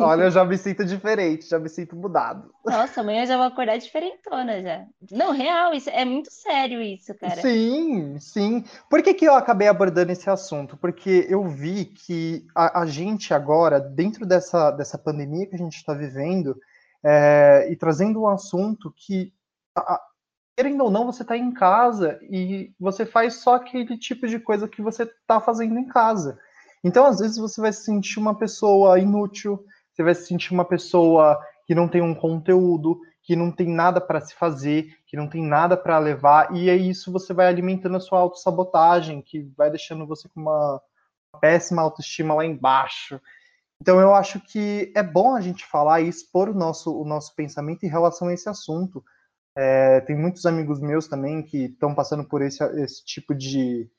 Olha, 0.00 0.22
eu 0.22 0.30
já 0.32 0.42
me 0.42 0.56
sinto 0.56 0.82
diferente, 0.82 1.46
já 1.46 1.58
me 1.58 1.68
sinto 1.68 1.94
mudado. 1.94 2.50
Nossa, 2.64 3.02
amanhã 3.02 3.22
eu 3.22 3.26
já 3.26 3.36
vou 3.36 3.44
acordar 3.44 3.76
diferentona 3.76 4.62
já. 4.62 4.86
Não, 5.10 5.30
real, 5.30 5.74
isso 5.74 5.90
é 5.90 6.06
muito 6.06 6.32
sério 6.32 6.80
isso, 6.80 7.14
cara. 7.14 7.42
Sim, 7.42 8.18
sim. 8.18 8.64
Por 8.88 9.02
que, 9.02 9.12
que 9.12 9.26
eu 9.26 9.34
acabei 9.34 9.68
abordando 9.68 10.10
esse 10.10 10.30
assunto? 10.30 10.74
Porque 10.78 11.26
eu 11.28 11.46
vi 11.46 11.84
que 11.84 12.46
a, 12.54 12.80
a 12.80 12.86
gente 12.86 13.34
agora, 13.34 13.78
dentro 13.78 14.24
dessa, 14.24 14.70
dessa 14.70 14.96
pandemia 14.96 15.46
que 15.46 15.54
a 15.54 15.58
gente 15.58 15.76
está 15.76 15.92
vivendo, 15.92 16.58
é, 17.04 17.68
e 17.70 17.76
trazendo 17.76 18.22
um 18.22 18.28
assunto 18.28 18.90
que, 18.96 19.34
a, 19.76 20.00
querendo 20.56 20.84
ou 20.84 20.90
não, 20.90 21.04
você 21.04 21.22
está 21.22 21.36
em 21.36 21.52
casa 21.52 22.18
e 22.22 22.72
você 22.80 23.04
faz 23.04 23.34
só 23.34 23.56
aquele 23.56 23.98
tipo 23.98 24.26
de 24.26 24.38
coisa 24.38 24.66
que 24.66 24.80
você 24.80 25.02
está 25.02 25.38
fazendo 25.38 25.78
em 25.78 25.86
casa. 25.86 26.38
Então, 26.82 27.04
às 27.04 27.18
vezes, 27.18 27.36
você 27.36 27.60
vai 27.60 27.72
se 27.72 27.84
sentir 27.84 28.18
uma 28.18 28.34
pessoa 28.34 28.98
inútil, 28.98 29.62
você 29.92 30.02
vai 30.02 30.14
se 30.14 30.26
sentir 30.26 30.52
uma 30.52 30.64
pessoa 30.64 31.38
que 31.66 31.74
não 31.74 31.86
tem 31.86 32.00
um 32.00 32.14
conteúdo, 32.14 32.98
que 33.22 33.36
não 33.36 33.50
tem 33.50 33.68
nada 33.68 34.00
para 34.00 34.20
se 34.20 34.34
fazer, 34.34 34.94
que 35.06 35.16
não 35.16 35.28
tem 35.28 35.44
nada 35.44 35.76
para 35.76 35.98
levar, 35.98 36.54
e 36.54 36.70
é 36.70 36.76
isso 36.76 37.12
você 37.12 37.34
vai 37.34 37.48
alimentando 37.48 37.96
a 37.96 38.00
sua 38.00 38.20
autossabotagem, 38.20 39.20
que 39.20 39.42
vai 39.56 39.68
deixando 39.68 40.06
você 40.06 40.28
com 40.28 40.40
uma 40.40 40.80
péssima 41.40 41.82
autoestima 41.82 42.34
lá 42.34 42.46
embaixo. 42.46 43.20
Então 43.80 44.00
eu 44.00 44.14
acho 44.14 44.40
que 44.40 44.92
é 44.94 45.02
bom 45.02 45.34
a 45.34 45.40
gente 45.40 45.66
falar 45.66 46.00
e 46.00 46.08
expor 46.08 46.48
o 46.48 46.54
nosso, 46.54 46.96
o 46.96 47.04
nosso 47.04 47.34
pensamento 47.34 47.84
em 47.84 47.90
relação 47.90 48.28
a 48.28 48.32
esse 48.32 48.48
assunto. 48.48 49.04
É, 49.56 50.00
tem 50.02 50.14
muitos 50.14 50.44
amigos 50.44 50.80
meus 50.80 51.08
também 51.08 51.42
que 51.42 51.64
estão 51.64 51.94
passando 51.94 52.24
por 52.24 52.42
esse, 52.42 52.62
esse 52.78 53.02
tipo 53.04 53.34
de, 53.34 53.90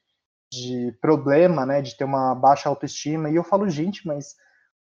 de 0.51 0.95
problema, 1.01 1.65
né, 1.65 1.81
de 1.81 1.97
ter 1.97 2.03
uma 2.03 2.35
baixa 2.35 2.69
autoestima, 2.69 3.29
e 3.29 3.35
eu 3.35 3.43
falo, 3.43 3.67
gente, 3.67 4.05
mas 4.05 4.35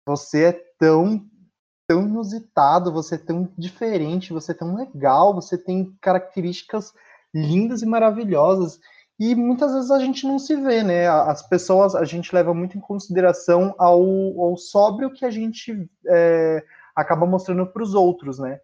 você 0.05 0.45
é 0.45 0.63
tão, 0.79 1.25
tão 1.87 2.03
inusitado, 2.03 2.93
você 2.93 3.15
é 3.15 3.17
tão 3.17 3.51
diferente, 3.57 4.31
você 4.31 4.51
é 4.51 4.55
tão 4.55 4.75
legal, 4.75 5.33
você 5.33 5.57
tem 5.57 5.97
características 5.99 6.93
lindas 7.33 7.81
e 7.81 7.85
maravilhosas, 7.85 8.79
e 9.19 9.33
muitas 9.33 9.73
vezes 9.73 9.89
a 9.89 9.97
gente 9.97 10.27
não 10.27 10.37
se 10.37 10.55
vê, 10.55 10.83
né? 10.83 11.07
As 11.07 11.41
pessoas, 11.41 11.95
a 11.95 12.05
gente 12.05 12.33
leva 12.35 12.53
muito 12.53 12.77
em 12.77 12.81
consideração 12.81 13.73
ao, 13.79 13.99
ao 14.39 14.57
sóbrio 14.57 15.11
que 15.11 15.25
a 15.25 15.31
gente 15.31 15.89
é, 16.07 16.63
acaba 16.95 17.25
mostrando 17.25 17.65
para 17.65 17.81
os 17.81 17.95
outros, 17.95 18.37
né? 18.37 18.59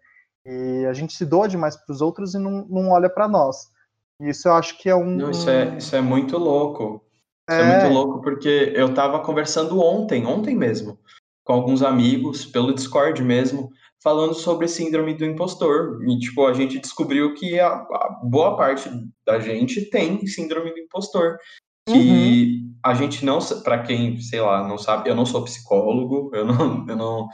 E 0.46 0.84
a 0.86 0.92
gente 0.92 1.14
se 1.14 1.24
doa 1.24 1.48
demais 1.48 1.76
para 1.76 1.92
os 1.92 2.00
outros 2.00 2.34
e 2.34 2.38
não, 2.38 2.66
não 2.68 2.90
olha 2.90 3.08
para 3.08 3.26
nós. 3.26 3.72
Isso 4.20 4.48
eu 4.48 4.54
acho 4.54 4.78
que 4.78 4.88
é 4.88 4.94
um. 4.94 5.16
Não, 5.16 5.30
isso 5.30 5.48
é, 5.48 5.76
isso 5.76 5.96
é 5.96 6.00
muito 6.00 6.36
louco. 6.36 7.02
Isso 7.48 7.58
é... 7.58 7.62
é 7.62 7.80
muito 7.80 7.94
louco 7.94 8.22
porque 8.22 8.72
eu 8.74 8.88
estava 8.88 9.20
conversando 9.20 9.80
ontem, 9.80 10.26
ontem 10.26 10.54
mesmo, 10.54 10.98
com 11.44 11.52
alguns 11.52 11.82
amigos, 11.82 12.44
pelo 12.44 12.74
Discord 12.74 13.22
mesmo, 13.22 13.70
falando 14.02 14.34
sobre 14.34 14.68
síndrome 14.68 15.14
do 15.14 15.24
impostor. 15.24 16.02
E, 16.06 16.18
tipo, 16.18 16.46
a 16.46 16.52
gente 16.52 16.78
descobriu 16.78 17.34
que 17.34 17.58
a, 17.58 17.68
a 17.68 18.20
boa 18.22 18.56
parte 18.56 18.90
da 19.26 19.40
gente 19.40 19.82
tem 19.86 20.26
síndrome 20.26 20.72
do 20.72 20.78
impostor. 20.78 21.38
Que 21.86 21.92
uhum. 21.92 22.74
a 22.82 22.94
gente 22.94 23.26
não, 23.26 23.38
para 23.62 23.82
quem, 23.82 24.18
sei 24.18 24.40
lá, 24.40 24.66
não 24.66 24.78
sabe, 24.78 25.10
eu 25.10 25.14
não 25.14 25.26
sou 25.26 25.44
psicólogo, 25.44 26.30
eu 26.32 26.46
não, 26.46 26.86
eu 26.88 26.96
não 26.96 27.28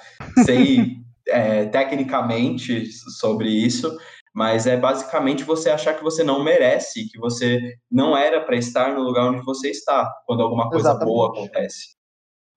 sei 0.44 0.96
é, 1.30 1.66
tecnicamente 1.66 2.86
sobre 3.18 3.48
isso, 3.48 3.96
mas 4.34 4.66
é 4.66 4.76
basicamente 4.76 5.44
você 5.44 5.70
achar 5.70 5.94
que 5.94 6.02
você 6.02 6.22
não 6.22 6.44
merece, 6.44 7.08
que 7.08 7.18
você 7.18 7.74
não 7.90 8.16
era 8.16 8.40
para 8.40 8.56
estar 8.56 8.94
no 8.94 9.02
lugar 9.02 9.28
onde 9.30 9.44
você 9.44 9.70
está, 9.70 10.08
quando 10.26 10.42
alguma 10.42 10.68
coisa 10.68 10.90
Exatamente. 10.90 11.08
boa 11.08 11.28
acontece. 11.30 12.00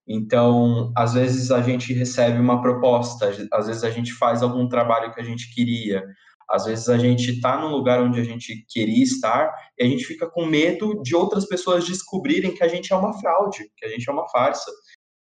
Então, 0.06 0.92
às 0.96 1.14
vezes 1.14 1.50
a 1.50 1.62
gente 1.62 1.92
recebe 1.92 2.38
uma 2.38 2.60
proposta, 2.60 3.32
às 3.52 3.66
vezes 3.66 3.84
a 3.84 3.90
gente 3.90 4.12
faz 4.12 4.42
algum 4.42 4.68
trabalho 4.68 5.12
que 5.14 5.20
a 5.20 5.24
gente 5.24 5.52
queria, 5.54 6.04
Às 6.48 6.66
vezes 6.66 6.88
a 6.90 6.98
gente 6.98 7.30
está 7.30 7.58
num 7.58 7.70
lugar 7.70 8.02
onde 8.02 8.20
a 8.20 8.24
gente 8.24 8.66
queria 8.68 9.02
estar 9.02 9.50
e 9.78 9.84
a 9.84 9.88
gente 9.88 10.04
fica 10.04 10.28
com 10.30 10.44
medo 10.44 11.00
de 11.02 11.16
outras 11.16 11.46
pessoas 11.46 11.86
descobrirem 11.86 12.54
que 12.54 12.62
a 12.62 12.68
gente 12.68 12.92
é 12.92 12.96
uma 12.96 13.18
fraude, 13.18 13.70
que 13.76 13.86
a 13.86 13.88
gente 13.88 14.08
é 14.08 14.12
uma 14.12 14.28
farsa. 14.28 14.70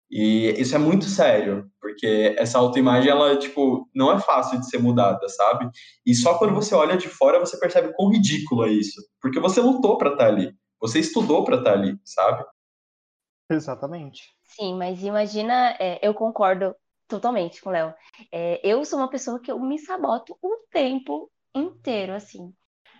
E 0.09 0.49
isso 0.59 0.75
é 0.75 0.77
muito 0.77 1.05
sério, 1.05 1.69
porque 1.81 2.35
essa 2.37 2.59
autoimagem, 2.59 3.09
ela, 3.09 3.37
tipo, 3.37 3.89
não 3.93 4.11
é 4.11 4.19
fácil 4.19 4.59
de 4.59 4.69
ser 4.69 4.77
mudada, 4.77 5.27
sabe? 5.29 5.69
E 6.05 6.13
só 6.13 6.37
quando 6.37 6.53
você 6.53 6.75
olha 6.75 6.95
de 6.95 7.09
fora, 7.09 7.39
você 7.39 7.59
percebe 7.59 7.93
quão 7.93 8.09
ridículo 8.09 8.65
é 8.65 8.69
isso. 8.71 9.01
Porque 9.19 9.39
você 9.39 9.59
lutou 9.59 9.97
para 9.97 10.11
estar 10.11 10.25
tá 10.25 10.29
ali, 10.29 10.53
você 10.79 10.99
estudou 10.99 11.43
para 11.43 11.57
estar 11.57 11.71
tá 11.71 11.77
ali, 11.77 11.99
sabe? 12.03 12.45
Exatamente. 13.49 14.23
Sim, 14.43 14.75
mas 14.75 15.03
imagina, 15.03 15.75
é, 15.79 15.99
eu 16.01 16.13
concordo 16.13 16.75
totalmente 17.07 17.61
com 17.61 17.69
o 17.69 17.73
Léo. 17.73 17.93
É, 18.31 18.59
eu 18.63 18.83
sou 18.85 18.99
uma 18.99 19.09
pessoa 19.09 19.39
que 19.39 19.51
eu 19.51 19.59
me 19.59 19.79
saboto 19.79 20.37
o 20.41 20.57
tempo 20.71 21.31
inteiro, 21.53 22.13
assim. 22.13 22.53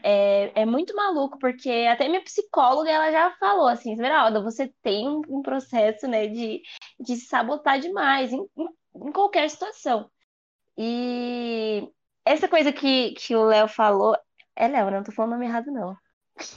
É, 0.04 0.62
é, 0.62 0.66
muito 0.68 0.96
maluco, 0.96 1.40
porque 1.40 1.88
até 1.90 2.08
minha 2.08 2.24
psicóloga 2.24 2.92
ela 2.92 3.12
já 3.12 3.32
falou 3.40 3.68
assim, 3.68 3.92
Esmeralda, 3.92 4.40
você 4.40 4.72
tem 4.84 5.10
um, 5.10 5.22
um 5.28 5.42
processo 5.42 6.08
né, 6.08 6.28
de, 6.28 6.62
de 7.00 7.16
sabotar 7.18 7.80
demais 7.80 8.32
em, 8.32 8.46
em, 8.58 8.68
em, 9.08 9.12
qualquer 9.12 9.50
situação. 9.50 10.10
E 10.78 11.90
essa 12.26 12.48
coisa 12.48 12.72
que, 12.72 13.12
que 13.12 13.36
o 13.36 13.46
Léo 13.46 13.68
falou, 13.68 14.18
é 14.56 14.68
Léo, 14.68 14.92
não 14.92 15.04
tô 15.04 15.12
falando 15.12 15.32
o 15.32 15.36
nome 15.36 15.46
errado, 15.46 15.72
não. 15.72 15.96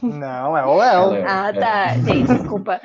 Não, 0.02 0.56
é 0.56 0.64
o 0.66 0.76
Léo. 0.76 1.26
ah, 1.26 1.52
tá. 1.52 1.98
Gente, 1.98 2.26
desculpa. 2.26 2.80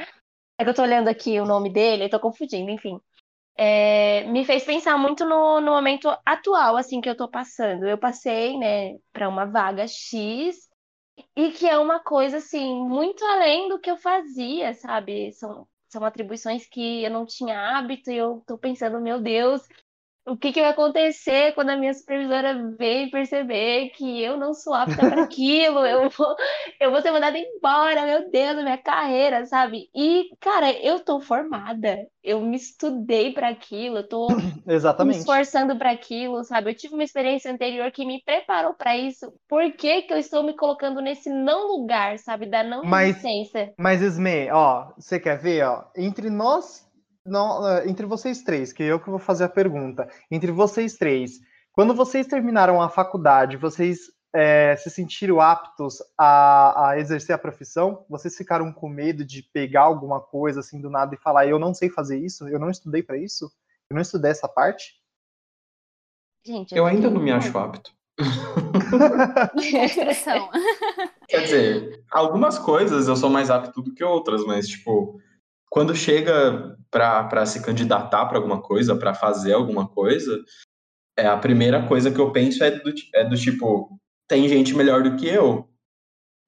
É 0.57 0.63
que 0.63 0.69
eu 0.69 0.73
tô 0.73 0.83
olhando 0.83 1.07
aqui 1.07 1.39
o 1.39 1.45
nome 1.45 1.71
dele 1.71 2.05
e 2.05 2.09
tô 2.09 2.19
confundindo, 2.19 2.69
enfim. 2.69 2.99
É, 3.55 4.23
me 4.25 4.45
fez 4.45 4.63
pensar 4.63 4.97
muito 4.97 5.25
no, 5.25 5.61
no 5.61 5.71
momento 5.71 6.15
atual, 6.25 6.75
assim, 6.75 7.01
que 7.01 7.09
eu 7.09 7.17
tô 7.17 7.27
passando. 7.27 7.87
Eu 7.87 7.97
passei, 7.97 8.57
né, 8.57 8.97
para 9.11 9.29
uma 9.29 9.45
vaga 9.45 9.87
X 9.87 10.55
e 11.35 11.51
que 11.51 11.67
é 11.67 11.77
uma 11.77 11.99
coisa, 11.99 12.37
assim, 12.37 12.87
muito 12.87 13.23
além 13.25 13.69
do 13.69 13.79
que 13.79 13.89
eu 13.89 13.97
fazia, 13.97 14.73
sabe? 14.73 15.31
São, 15.33 15.67
são 15.93 16.03
atribuições 16.03 16.65
que 16.67 17.03
eu 17.03 17.11
não 17.11 17.25
tinha 17.25 17.77
hábito 17.77 18.11
e 18.11 18.17
eu 18.17 18.43
tô 18.47 18.57
pensando, 18.57 18.99
meu 18.99 19.21
Deus, 19.21 19.61
o 20.25 20.37
que, 20.37 20.53
que 20.53 20.61
vai 20.61 20.71
acontecer 20.71 21.53
quando 21.53 21.69
a 21.69 21.75
minha 21.75 21.93
supervisora 21.93 22.75
ver 22.77 23.05
e 23.05 23.11
perceber 23.11 23.89
que 23.89 24.21
eu 24.21 24.37
não 24.37 24.53
sou 24.53 24.73
apta 24.73 24.95
para 25.09 25.23
aquilo, 25.23 25.85
eu 25.85 26.09
vou, 26.09 26.35
eu 26.79 26.91
vou 26.91 27.01
ser 27.01 27.11
mandada 27.11 27.37
embora, 27.37 28.05
meu 28.05 28.31
Deus, 28.31 28.55
minha 28.63 28.77
carreira, 28.77 29.45
sabe? 29.45 29.89
E, 29.93 30.29
cara, 30.39 30.71
eu 30.71 31.01
tô 31.01 31.19
formada, 31.19 31.97
eu 32.23 32.39
me 32.39 32.55
estudei 32.55 33.33
para 33.33 33.49
aquilo, 33.49 33.97
eu 33.97 34.07
tô 34.07 34.27
Exatamente. 34.65 35.15
me 35.15 35.19
esforçando 35.19 35.75
para 35.77 35.91
aquilo, 35.91 36.43
sabe? 36.43 36.71
Eu 36.71 36.75
tive 36.75 36.93
uma 36.93 37.03
experiência 37.03 37.51
anterior 37.51 37.91
que 37.91 38.05
me 38.05 38.21
preparou 38.23 38.73
para 38.73 38.95
isso. 38.95 39.33
Por 39.47 39.73
que, 39.73 40.03
que 40.03 40.13
eu 40.13 40.17
estou 40.17 40.41
me 40.41 40.55
colocando 40.55 41.01
nesse 41.01 41.29
não 41.29 41.67
lugar, 41.67 42.17
sabe? 42.19 42.45
Da 42.45 42.63
não 42.63 42.83
mas, 42.83 43.07
resistência. 43.07 43.73
Mas, 43.77 44.01
Esme, 44.01 44.49
ó, 44.51 44.93
você 44.97 45.19
quer 45.19 45.37
ver, 45.37 45.65
ó? 45.65 45.83
Entre 45.97 46.29
nós 46.29 46.87
não, 47.25 47.67
é, 47.67 47.87
entre 47.87 48.05
vocês 48.05 48.41
três, 48.41 48.73
que 48.73 48.83
eu 48.83 48.99
que 48.99 49.09
vou 49.09 49.19
fazer 49.19 49.45
a 49.45 49.49
pergunta, 49.49 50.09
entre 50.29 50.51
vocês 50.51 50.97
três, 50.97 51.39
quando 51.71 51.95
vocês 51.95 52.27
terminaram 52.27 52.81
a 52.81 52.89
faculdade, 52.89 53.57
vocês 53.57 54.11
é, 54.33 54.75
se 54.75 54.89
sentiram 54.89 55.39
aptos 55.39 55.99
a, 56.17 56.89
a, 56.89 56.99
exercer 56.99 57.35
a 57.35 57.37
profissão? 57.37 58.05
Vocês 58.09 58.35
ficaram 58.35 58.73
com 58.73 58.89
medo 58.89 59.23
de 59.23 59.41
pegar 59.41 59.83
alguma 59.83 60.19
coisa 60.19 60.59
assim 60.59 60.81
do 60.81 60.89
nada 60.89 61.15
e 61.15 61.19
falar, 61.19 61.47
eu 61.47 61.59
não 61.59 61.73
sei 61.73 61.89
fazer 61.89 62.19
isso, 62.19 62.47
eu 62.47 62.59
não 62.59 62.69
estudei 62.69 63.03
para 63.03 63.17
isso, 63.17 63.51
eu 63.89 63.95
não 63.95 64.01
estudei 64.01 64.31
essa 64.31 64.47
parte? 64.47 65.01
Gente, 66.45 66.73
eu, 66.73 66.79
eu 66.79 66.85
ainda 66.85 67.09
não 67.09 67.21
me 67.21 67.31
acho 67.31 67.57
apto. 67.57 67.91
Quer 71.27 71.41
dizer, 71.41 72.03
algumas 72.11 72.59
coisas 72.59 73.07
eu 73.07 73.15
sou 73.15 73.29
mais 73.29 73.49
apto 73.49 73.81
do 73.81 73.93
que 73.93 74.03
outras, 74.03 74.45
mas 74.45 74.67
tipo, 74.67 75.19
quando 75.73 75.95
chega 75.95 76.77
para 76.91 77.47
se 77.47 77.63
candidatar 77.63 78.27
para 78.27 78.37
alguma 78.37 78.61
coisa, 78.61 78.95
para 78.95 79.15
fazer 79.15 79.53
alguma 79.53 79.87
coisa, 79.87 80.39
é 81.17 81.25
a 81.25 81.35
primeira 81.35 81.87
coisa 81.87 82.11
que 82.11 82.21
eu 82.21 82.31
penso 82.31 82.63
é 82.63 82.69
do, 82.69 82.93
é 83.15 83.27
do 83.27 83.35
tipo, 83.35 83.99
tem 84.27 84.47
gente 84.47 84.75
melhor 84.75 85.01
do 85.01 85.15
que 85.15 85.27
eu. 85.27 85.67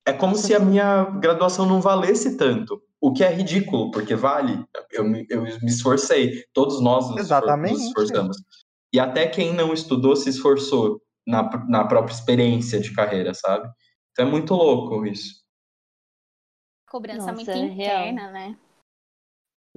É 0.07 0.13
como 0.13 0.35
se 0.35 0.53
a 0.53 0.59
minha 0.59 1.05
graduação 1.05 1.65
não 1.65 1.81
valesse 1.81 2.37
tanto. 2.37 2.79
O 3.01 3.13
que 3.13 3.23
é 3.23 3.33
ridículo, 3.33 3.89
porque 3.89 4.13
vale. 4.13 4.63
Eu, 4.91 5.03
eu 5.27 5.41
me 5.41 5.71
esforcei. 5.71 6.43
Todos 6.53 6.79
nós 6.79 7.09
nos, 7.09 7.21
Exatamente. 7.21 7.73
nos 7.73 7.81
esforçamos. 7.87 8.37
E 8.93 8.99
até 8.99 9.25
quem 9.25 9.55
não 9.55 9.73
estudou 9.73 10.15
se 10.15 10.29
esforçou 10.29 11.01
na, 11.25 11.65
na 11.67 11.83
própria 11.87 12.13
experiência 12.13 12.79
de 12.79 12.93
carreira, 12.93 13.33
sabe? 13.33 13.67
Então 14.11 14.27
é 14.27 14.29
muito 14.29 14.53
louco 14.53 15.03
isso. 15.03 15.43
Cobrança 16.87 17.31
Nossa, 17.31 17.33
muito 17.33 17.49
interna, 17.49 18.21
real. 18.21 18.31
né? 18.31 18.57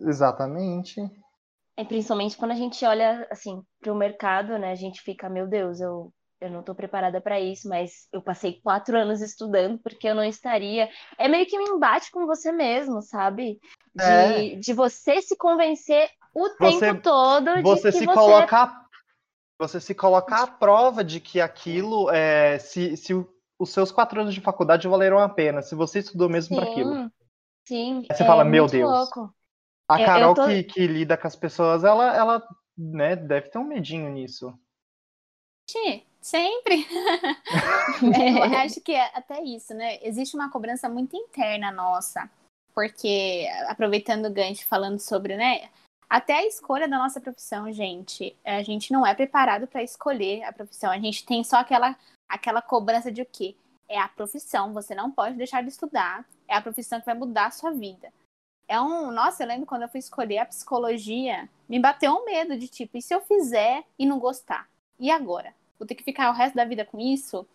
Exatamente. 0.03 1.01
É, 1.77 1.85
principalmente 1.85 2.37
quando 2.37 2.51
a 2.51 2.57
gente 2.57 2.85
olha 2.85 3.27
assim 3.31 3.63
para 3.81 3.93
o 3.93 3.97
mercado, 3.97 4.59
né? 4.59 4.73
A 4.73 4.77
gente 4.77 5.01
fica, 5.01 5.29
meu 5.29 5.47
Deus, 5.47 5.81
eu, 5.81 6.13
eu 6.41 6.51
não 6.51 6.61
estou 6.61 6.75
preparada 6.75 7.21
para 7.21 7.41
isso, 7.41 7.69
mas 7.69 8.09
eu 8.13 8.21
passei 8.21 8.61
quatro 8.61 8.99
anos 8.99 9.21
estudando 9.21 9.79
porque 9.79 10.09
eu 10.09 10.15
não 10.15 10.25
estaria. 10.25 10.89
É 11.17 11.29
meio 11.29 11.47
que 11.47 11.57
um 11.57 11.77
embate 11.77 12.11
com 12.11 12.27
você 12.27 12.51
mesmo, 12.51 13.01
sabe? 13.01 13.59
De, 13.95 14.05
é. 14.05 14.57
de 14.57 14.73
você 14.73 15.23
se 15.23 15.37
convencer 15.37 16.11
o 16.35 16.49
você, 16.59 16.81
tempo 16.81 17.03
todo 17.03 17.57
de 17.57 17.63
você 17.63 17.93
que 17.93 17.99
se 17.99 18.07
você 18.07 18.15
colocar 18.15 18.87
você 19.61 19.81
se 19.81 19.95
colocar 19.95 20.43
à 20.45 20.47
prova 20.47 21.03
de 21.03 21.19
que 21.19 21.41
aquilo 21.41 22.09
é 22.11 22.59
se, 22.61 22.97
se 22.97 23.13
os 23.59 23.71
seus 23.71 23.91
quatro 23.91 24.21
anos 24.21 24.33
de 24.33 24.41
faculdade 24.41 24.87
valeram 24.87 25.19
a 25.19 25.29
pena, 25.29 25.63
se 25.63 25.75
você 25.75 25.99
estudou 25.99 26.29
mesmo 26.29 26.57
para 26.57 26.71
aquilo. 26.71 27.11
Sim. 27.67 28.03
Você 28.09 28.23
é 28.23 28.27
fala, 28.27 28.45
meu 28.45 28.67
Deus. 28.67 28.91
Louco. 28.91 29.35
A 29.89 30.05
Carol 30.05 30.35
tô... 30.35 30.47
que, 30.47 30.63
que 30.65 30.87
lida 30.87 31.17
com 31.17 31.27
as 31.27 31.35
pessoas, 31.35 31.83
ela, 31.83 32.15
ela 32.15 32.49
né, 32.77 33.17
deve 33.17 33.49
ter 33.49 33.59
um 33.59 33.65
medinho 33.65 34.11
nisso. 34.11 34.53
Sim, 35.71 36.03
sempre. 36.21 36.87
é, 38.21 38.39
eu 38.39 38.59
acho 38.59 38.81
que 38.81 38.93
é 38.93 39.11
até 39.15 39.43
isso, 39.43 39.75
né? 39.75 39.99
Existe 40.03 40.37
uma 40.37 40.51
cobrança 40.51 40.89
muito 40.89 41.17
interna 41.17 41.71
nossa. 41.71 42.31
Porque, 42.75 43.49
aproveitando 43.67 44.27
o 44.27 44.33
gancho, 44.33 44.67
falando 44.67 45.01
sobre, 45.01 45.37
né? 45.37 45.69
Até 46.09 46.35
a 46.35 46.47
escolha 46.47 46.89
da 46.89 46.97
nossa 46.97 47.21
profissão, 47.21 47.71
gente. 47.73 48.37
A 48.45 48.63
gente 48.63 48.93
não 48.93 49.07
é 49.07 49.15
preparado 49.15 49.67
para 49.67 49.83
escolher 49.83 50.43
a 50.45 50.53
profissão. 50.53 50.91
A 50.91 50.99
gente 50.99 51.25
tem 51.27 51.43
só 51.43 51.57
aquela, 51.57 51.97
aquela 52.29 52.63
cobrança 52.63 53.11
de 53.11 53.21
o 53.21 53.27
quê? 53.27 53.55
É 53.89 53.99
a 53.99 54.09
profissão. 54.09 54.73
Você 54.73 54.95
não 54.95 55.11
pode 55.11 55.37
deixar 55.37 55.63
de 55.63 55.69
estudar. 55.69 56.25
É 56.47 56.55
a 56.55 56.63
profissão 56.63 57.01
que 57.01 57.07
vai 57.07 57.15
mudar 57.15 57.47
a 57.47 57.51
sua 57.51 57.73
vida. 57.73 58.11
É 58.69 58.79
um. 58.81 59.11
Nossa, 59.11 59.43
eu 59.43 59.49
lembro 59.49 59.67
quando 59.67 59.83
eu 59.83 59.89
fui 59.89 59.99
escolher 59.99 60.39
a 60.39 60.47
psicologia, 60.47 61.49
me 61.67 61.81
bateu 61.81 62.13
um 62.13 62.25
medo 62.27 62.57
de 62.57 62.69
tipo, 62.69 62.99
e 62.99 63.03
se 63.03 63.15
eu 63.15 63.21
fizer 63.23 63.83
e 63.99 64.05
não 64.05 64.19
gostar? 64.19 64.69
E 65.01 65.11
agora? 65.11 65.55
Vou 65.79 65.87
ter 65.87 65.95
que 65.95 66.05
ficar 66.05 66.31
o 66.31 66.35
resto 66.35 66.55
da 66.55 66.65
vida 66.65 66.85
com 66.85 67.01
isso? 67.01 67.47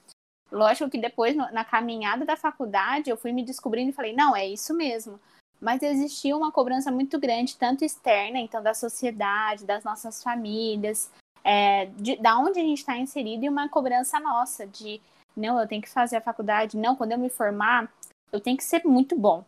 Lógico 0.51 0.89
que 0.89 0.97
depois, 0.97 1.35
na 1.35 1.65
caminhada 1.65 2.25
da 2.25 2.37
faculdade, 2.37 3.09
eu 3.09 3.17
fui 3.17 3.31
me 3.31 3.43
descobrindo 3.43 3.89
e 3.89 3.93
falei, 3.93 4.13
não, 4.13 4.35
é 4.35 4.47
isso 4.47 4.73
mesmo. 4.73 5.19
Mas 5.59 5.81
existia 5.81 6.35
uma 6.37 6.51
cobrança 6.51 6.91
muito 6.91 7.19
grande, 7.19 7.57
tanto 7.57 7.83
externa, 7.83 8.39
então, 8.39 8.61
da 8.61 8.73
sociedade, 8.73 9.65
das 9.65 9.83
nossas 9.83 10.21
famílias, 10.21 11.11
é, 11.43 11.87
de, 11.97 12.17
da 12.17 12.37
onde 12.37 12.59
a 12.59 12.63
gente 12.63 12.79
está 12.79 12.97
inserido, 12.97 13.43
e 13.43 13.49
uma 13.49 13.67
cobrança 13.67 14.19
nossa 14.19 14.67
de, 14.67 15.01
não, 15.35 15.59
eu 15.59 15.67
tenho 15.67 15.81
que 15.81 15.89
fazer 15.89 16.17
a 16.17 16.21
faculdade, 16.21 16.77
não, 16.77 16.95
quando 16.95 17.13
eu 17.13 17.17
me 17.17 17.29
formar, 17.29 17.91
eu 18.31 18.39
tenho 18.39 18.57
que 18.57 18.63
ser 18.63 18.83
muito 18.85 19.17
bom. 19.17 19.43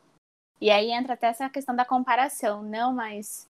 E 0.59 0.69
aí 0.69 0.91
entra 0.91 1.13
até 1.13 1.27
essa 1.27 1.49
questão 1.49 1.75
da 1.75 1.85
comparação. 1.85 2.61
Não, 2.63 2.93
mas 2.93 3.47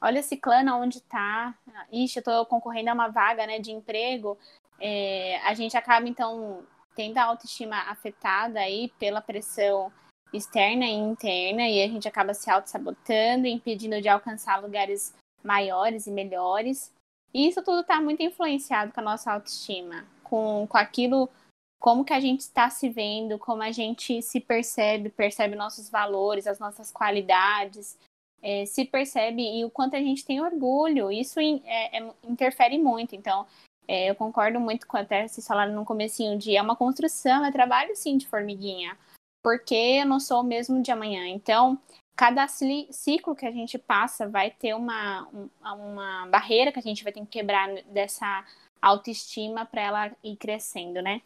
olha 0.00 0.20
clã 0.40 0.62
onde 0.76 1.00
tá. 1.02 1.54
Ixi, 1.92 2.18
eu 2.18 2.22
tô 2.22 2.46
concorrendo 2.46 2.90
a 2.90 2.94
uma 2.94 3.08
vaga 3.08 3.46
né, 3.46 3.58
de 3.58 3.72
emprego. 3.72 4.38
É, 4.80 5.40
a 5.44 5.54
gente 5.54 5.76
acaba, 5.76 6.08
então, 6.08 6.64
tendo 6.94 7.18
a 7.18 7.24
autoestima 7.24 7.76
afetada 7.90 8.60
aí 8.60 8.92
pela 8.98 9.20
pressão 9.20 9.92
externa 10.32 10.84
e 10.84 10.92
interna, 10.92 11.66
e 11.66 11.82
a 11.82 11.88
gente 11.88 12.06
acaba 12.06 12.34
se 12.34 12.50
auto-sabotando, 12.50 13.46
impedindo 13.46 14.00
de 14.00 14.08
alcançar 14.08 14.60
lugares 14.60 15.14
maiores 15.42 16.06
e 16.06 16.10
melhores. 16.10 16.92
E 17.32 17.48
isso 17.48 17.62
tudo 17.62 17.80
está 17.80 18.00
muito 18.00 18.22
influenciado 18.22 18.92
com 18.92 19.00
a 19.00 19.04
nossa 19.04 19.32
autoestima, 19.32 20.04
com, 20.22 20.66
com 20.66 20.76
aquilo 20.76 21.28
como 21.78 22.04
que 22.04 22.12
a 22.12 22.20
gente 22.20 22.40
está 22.40 22.68
se 22.70 22.88
vendo, 22.88 23.38
como 23.38 23.62
a 23.62 23.70
gente 23.70 24.20
se 24.20 24.40
percebe, 24.40 25.10
percebe 25.10 25.54
nossos 25.54 25.88
valores, 25.88 26.46
as 26.46 26.58
nossas 26.58 26.90
qualidades, 26.90 27.96
é, 28.42 28.66
se 28.66 28.84
percebe 28.84 29.42
e 29.42 29.64
o 29.64 29.70
quanto 29.70 29.96
a 29.96 30.00
gente 30.00 30.24
tem 30.24 30.40
orgulho. 30.40 31.10
Isso 31.10 31.38
é, 31.40 31.98
é, 31.98 32.14
interfere 32.24 32.78
muito. 32.78 33.14
Então, 33.14 33.46
é, 33.86 34.10
eu 34.10 34.14
concordo 34.14 34.60
muito 34.60 34.86
com 34.86 34.96
até 34.96 35.26
vocês 35.26 35.46
falaram 35.46 35.72
no 35.72 35.84
comecinho 35.84 36.38
de 36.38 36.56
é 36.56 36.62
uma 36.62 36.76
construção, 36.76 37.44
é 37.44 37.52
trabalho 37.52 37.94
sim 37.96 38.16
de 38.16 38.26
formiguinha, 38.26 38.96
porque 39.42 39.74
eu 39.74 40.06
não 40.06 40.20
sou 40.20 40.40
o 40.40 40.44
mesmo 40.44 40.82
de 40.82 40.90
amanhã. 40.90 41.26
Então, 41.28 41.78
cada 42.16 42.46
ciclo 42.48 43.36
que 43.36 43.46
a 43.46 43.52
gente 43.52 43.78
passa 43.78 44.28
vai 44.28 44.50
ter 44.50 44.74
uma, 44.74 45.28
uma 45.62 46.26
barreira 46.26 46.72
que 46.72 46.78
a 46.80 46.82
gente 46.82 47.04
vai 47.04 47.12
ter 47.12 47.20
que 47.20 47.26
quebrar 47.26 47.68
dessa 47.84 48.44
autoestima 48.82 49.64
para 49.64 49.82
ela 49.82 50.12
ir 50.22 50.36
crescendo, 50.36 51.00
né? 51.00 51.22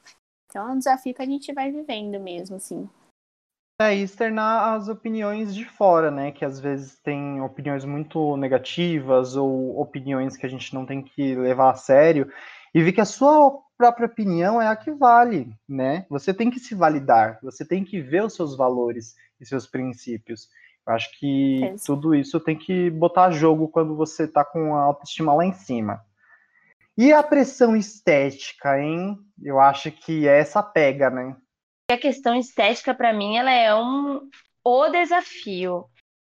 Então 0.53 0.69
é 0.69 0.73
um 0.73 0.79
desafio 0.79 1.15
que 1.15 1.23
a 1.23 1.27
gente 1.27 1.51
vai 1.51 1.73
vivendo 1.73 2.21
mesmo, 2.21 2.57
assim. 2.57 2.87
É, 3.81 3.97
e 3.97 4.03
externar 4.03 4.75
as 4.75 4.87
opiniões 4.87 5.55
de 5.55 5.65
fora, 5.65 6.11
né? 6.11 6.31
Que 6.31 6.45
às 6.45 6.61
vezes 6.61 6.99
tem 6.99 7.41
opiniões 7.41 7.87
muito 7.87 8.37
negativas 8.37 9.35
ou 9.35 9.81
opiniões 9.81 10.37
que 10.37 10.45
a 10.45 10.49
gente 10.51 10.75
não 10.75 10.85
tem 10.85 11.03
que 11.03 11.35
levar 11.35 11.71
a 11.71 11.75
sério 11.75 12.31
e 12.75 12.83
ver 12.83 12.93
que 12.93 13.01
a 13.01 13.07
sua 13.07 13.63
própria 13.79 14.07
opinião 14.07 14.61
é 14.61 14.69
a 14.69 14.77
que 14.77 14.91
vale, 14.91 15.51
né? 15.67 16.05
Você 16.11 16.35
tem 16.35 16.51
que 16.51 16.61
se 16.61 16.75
validar, 16.75 17.39
você 17.43 17.65
tem 17.65 17.83
que 17.83 18.03
ver 18.03 18.23
os 18.23 18.35
seus 18.35 18.55
valores 18.55 19.15
e 19.41 19.47
seus 19.47 19.67
princípios. 19.67 20.51
Eu 20.87 20.93
acho 20.93 21.19
que 21.19 21.65
é 21.65 21.75
tudo 21.87 22.15
isso 22.15 22.39
tem 22.39 22.59
que 22.59 22.91
botar 22.91 23.25
a 23.25 23.31
jogo 23.31 23.69
quando 23.69 23.97
você 23.97 24.29
tá 24.29 24.45
com 24.45 24.77
a 24.77 24.83
autoestima 24.83 25.33
lá 25.33 25.47
em 25.47 25.55
cima. 25.55 26.05
E 26.97 27.13
a 27.13 27.23
pressão 27.23 27.75
estética, 27.75 28.79
hein? 28.79 29.17
Eu 29.43 29.59
acho 29.59 29.91
que 29.91 30.29
é 30.29 30.39
essa 30.39 30.63
pega, 30.63 31.11
né? 31.11 31.37
A 31.91 31.97
questão 31.97 32.35
estética, 32.35 32.95
para 32.95 33.13
mim, 33.13 33.37
ela 33.37 33.51
é 33.51 33.75
um 33.75 34.29
o 34.65 34.89
desafio. 34.89 35.87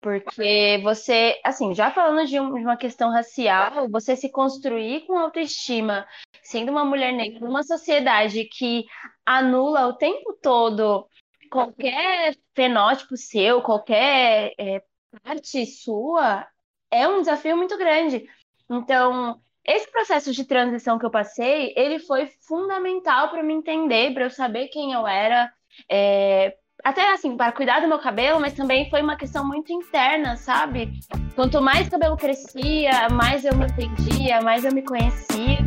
Porque 0.00 0.80
você, 0.82 1.40
assim, 1.42 1.74
já 1.74 1.90
falando 1.90 2.26
de, 2.26 2.38
um, 2.38 2.54
uma 2.54 2.76
questão 2.76 3.10
racial, 3.10 3.88
você 3.88 4.14
se 4.14 4.30
construir 4.30 5.06
com 5.06 5.18
autoestima, 5.18 6.06
sendo 6.42 6.70
uma 6.70 6.84
mulher 6.84 7.12
negra, 7.12 7.40
numa 7.40 7.62
sociedade 7.62 8.44
que 8.44 8.84
anula 9.24 9.88
o 9.88 9.94
tempo 9.94 10.38
todo 10.40 11.08
qualquer 11.50 12.36
fenótipo 12.54 13.16
seu, 13.16 13.62
qualquer 13.62 14.52
é, 14.58 14.82
parte 15.22 15.64
sua, 15.66 16.46
é 16.90 17.08
um 17.08 17.20
desafio 17.20 17.56
muito 17.56 17.76
grande. 17.78 18.28
Então, 18.70 19.40
esse 19.68 19.90
processo 19.90 20.32
de 20.32 20.44
transição 20.44 20.96
que 20.96 21.04
eu 21.04 21.10
passei, 21.10 21.72
ele 21.76 21.98
foi 21.98 22.28
fundamental 22.46 23.30
para 23.30 23.42
me 23.42 23.52
entender, 23.52 24.14
para 24.14 24.24
eu 24.24 24.30
saber 24.30 24.68
quem 24.68 24.92
eu 24.92 25.04
era, 25.04 25.52
é, 25.90 26.54
até 26.84 27.12
assim, 27.12 27.36
para 27.36 27.50
cuidar 27.50 27.80
do 27.80 27.88
meu 27.88 27.98
cabelo, 27.98 28.38
mas 28.38 28.54
também 28.54 28.88
foi 28.88 29.02
uma 29.02 29.16
questão 29.16 29.44
muito 29.44 29.72
interna, 29.72 30.36
sabe? 30.36 30.92
Quanto 31.34 31.60
mais 31.60 31.88
cabelo 31.88 32.16
crescia, 32.16 33.08
mais 33.10 33.44
eu 33.44 33.56
me 33.56 33.66
entendia, 33.66 34.40
mais 34.40 34.64
eu 34.64 34.72
me 34.72 34.82
conhecia. 34.82 35.58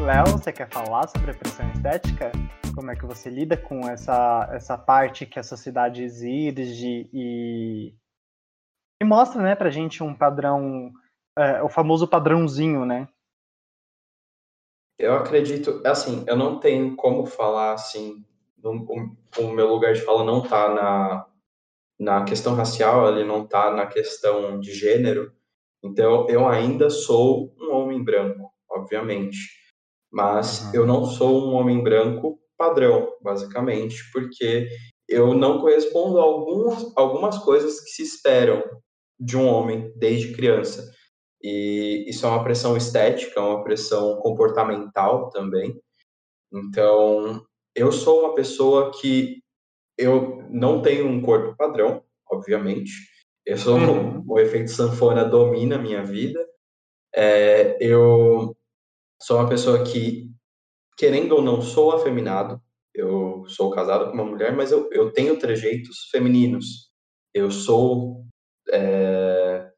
Léo, 0.00 0.26
você 0.32 0.52
quer 0.52 0.68
falar 0.68 1.06
sobre 1.06 1.30
a 1.30 1.34
pressão 1.34 1.70
estética? 1.70 2.32
Como 2.74 2.90
é 2.90 2.96
que 2.96 3.06
você 3.06 3.30
lida 3.30 3.56
com 3.56 3.88
essa, 3.88 4.50
essa 4.52 4.76
parte 4.76 5.24
que 5.24 5.38
a 5.38 5.44
sociedade 5.44 6.02
exige 6.02 7.08
e, 7.12 7.94
e 9.00 9.04
mostra, 9.04 9.42
né, 9.42 9.54
pra 9.54 9.70
gente 9.70 10.02
um 10.02 10.14
padrão, 10.14 10.92
é, 11.36 11.62
o 11.62 11.68
famoso 11.68 12.08
padrãozinho, 12.08 12.84
né? 12.84 13.08
Eu 14.98 15.14
acredito, 15.14 15.82
assim, 15.84 16.24
eu 16.26 16.36
não 16.36 16.58
tenho 16.58 16.96
como 16.96 17.26
falar 17.26 17.74
assim, 17.74 18.24
no, 18.56 18.72
o, 18.88 19.42
o, 19.42 19.50
meu 19.52 19.68
lugar 19.68 19.92
de 19.92 20.00
fala 20.00 20.24
não 20.24 20.40
tá 20.40 20.72
na, 20.72 21.26
na 21.98 22.24
questão 22.24 22.54
racial, 22.54 23.12
ele 23.12 23.24
não 23.24 23.46
tá 23.46 23.70
na 23.70 23.86
questão 23.86 24.58
de 24.58 24.72
gênero, 24.72 25.30
então 25.84 26.26
eu 26.30 26.48
ainda 26.48 26.88
sou 26.88 27.54
um 27.60 27.74
homem 27.74 28.02
branco, 28.02 28.50
obviamente, 28.70 29.36
mas 30.10 30.62
uhum. 30.62 30.70
eu 30.72 30.86
não 30.86 31.04
sou 31.04 31.46
um 31.46 31.52
homem 31.52 31.82
branco 31.82 32.40
padrão, 32.56 33.12
basicamente, 33.20 34.10
porque 34.12 34.66
eu 35.06 35.34
não 35.34 35.60
correspondo 35.60 36.18
a 36.18 36.22
algumas, 36.22 36.96
algumas 36.96 37.36
coisas 37.38 37.80
que 37.82 37.90
se 37.90 38.02
esperam 38.02 38.62
de 39.18 39.36
um 39.36 39.46
homem 39.46 39.92
desde 39.96 40.34
criança. 40.34 40.90
E 41.42 42.04
isso 42.08 42.26
é 42.26 42.28
uma 42.28 42.42
pressão 42.42 42.76
estética, 42.76 43.40
uma 43.40 43.62
pressão 43.62 44.16
comportamental 44.16 45.30
também. 45.30 45.80
Então, 46.52 47.44
eu 47.74 47.92
sou 47.92 48.20
uma 48.20 48.34
pessoa 48.34 48.90
que 48.90 49.42
eu 49.98 50.42
não 50.50 50.82
tenho 50.82 51.06
um 51.06 51.20
corpo 51.20 51.56
padrão, 51.56 52.02
obviamente. 52.30 52.92
Eu 53.44 53.58
sou 53.58 53.76
uhum. 53.76 54.24
o 54.26 54.38
efeito 54.38 54.70
sanfona 54.70 55.24
domina 55.24 55.76
a 55.76 55.80
minha 55.80 56.02
vida. 56.04 56.44
É, 57.14 57.76
eu 57.80 58.56
sou 59.22 59.38
uma 59.38 59.48
pessoa 59.48 59.82
que, 59.84 60.30
querendo 60.96 61.32
ou 61.32 61.42
não, 61.42 61.62
sou 61.62 61.92
afeminado. 61.92 62.60
Eu 62.94 63.44
sou 63.46 63.70
casado 63.70 64.06
com 64.06 64.14
uma 64.14 64.24
mulher, 64.24 64.54
mas 64.56 64.72
eu, 64.72 64.88
eu 64.90 65.12
tenho 65.12 65.38
trejeitos 65.38 66.08
femininos. 66.10 66.90
Eu 67.32 67.50
sou 67.50 68.24
é, 68.70 69.70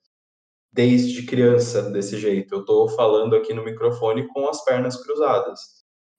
desde 0.73 1.25
criança 1.25 1.83
desse 1.91 2.19
jeito. 2.19 2.55
Eu 2.55 2.61
estou 2.61 2.89
falando 2.89 3.35
aqui 3.35 3.53
no 3.53 3.65
microfone 3.65 4.29
com 4.29 4.49
as 4.49 4.65
pernas 4.65 5.03
cruzadas. 5.03 5.61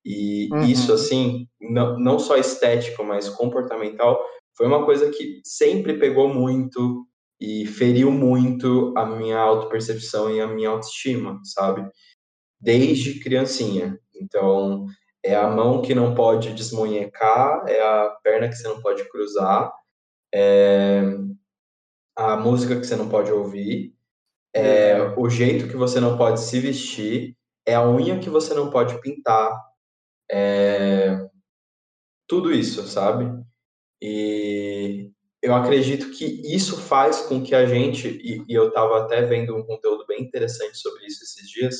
E 0.03 0.49
uhum. 0.51 0.63
isso, 0.63 0.93
assim, 0.93 1.47
não, 1.59 1.99
não 1.99 2.19
só 2.19 2.37
estético, 2.37 3.03
mas 3.03 3.29
comportamental, 3.29 4.21
foi 4.55 4.67
uma 4.67 4.85
coisa 4.85 5.09
que 5.09 5.41
sempre 5.43 5.97
pegou 5.97 6.27
muito 6.27 7.05
e 7.39 7.65
feriu 7.65 8.11
muito 8.11 8.93
a 8.97 9.05
minha 9.05 9.37
autopercepção 9.37 10.29
e 10.33 10.41
a 10.41 10.47
minha 10.47 10.69
autoestima, 10.69 11.39
sabe? 11.43 11.89
Desde 12.59 13.19
criancinha. 13.19 13.97
Então, 14.13 14.85
é 15.23 15.35
a 15.35 15.47
mão 15.47 15.81
que 15.81 15.95
não 15.95 16.13
pode 16.13 16.53
desmonhecar, 16.53 17.63
é 17.67 17.81
a 17.81 18.09
perna 18.23 18.49
que 18.49 18.55
você 18.55 18.67
não 18.67 18.81
pode 18.81 19.07
cruzar, 19.09 19.71
é 20.33 21.01
a 22.19 22.35
música 22.35 22.77
que 22.77 22.85
você 22.85 22.97
não 22.97 23.07
pode 23.07 23.31
ouvir, 23.31 23.95
é, 24.53 25.01
o 25.17 25.29
jeito 25.29 25.69
que 25.69 25.77
você 25.77 26.01
não 26.01 26.17
pode 26.17 26.41
se 26.41 26.59
vestir, 26.59 27.37
é 27.65 27.75
a 27.75 27.89
unha 27.89 28.19
que 28.19 28.29
você 28.29 28.53
não 28.53 28.69
pode 28.69 28.99
pintar, 28.99 29.49
é, 30.29 31.29
tudo 32.27 32.51
isso, 32.51 32.85
sabe? 32.87 33.41
E 34.01 35.11
eu 35.41 35.55
acredito 35.55 36.11
que 36.11 36.25
isso 36.43 36.75
faz 36.75 37.21
com 37.21 37.41
que 37.41 37.55
a 37.55 37.65
gente, 37.65 38.09
e, 38.09 38.43
e 38.49 38.53
eu 38.53 38.67
estava 38.67 38.99
até 39.01 39.21
vendo 39.21 39.55
um 39.55 39.63
conteúdo 39.63 40.05
bem 40.05 40.21
interessante 40.21 40.77
sobre 40.77 41.05
isso 41.05 41.23
esses 41.23 41.49
dias, 41.49 41.75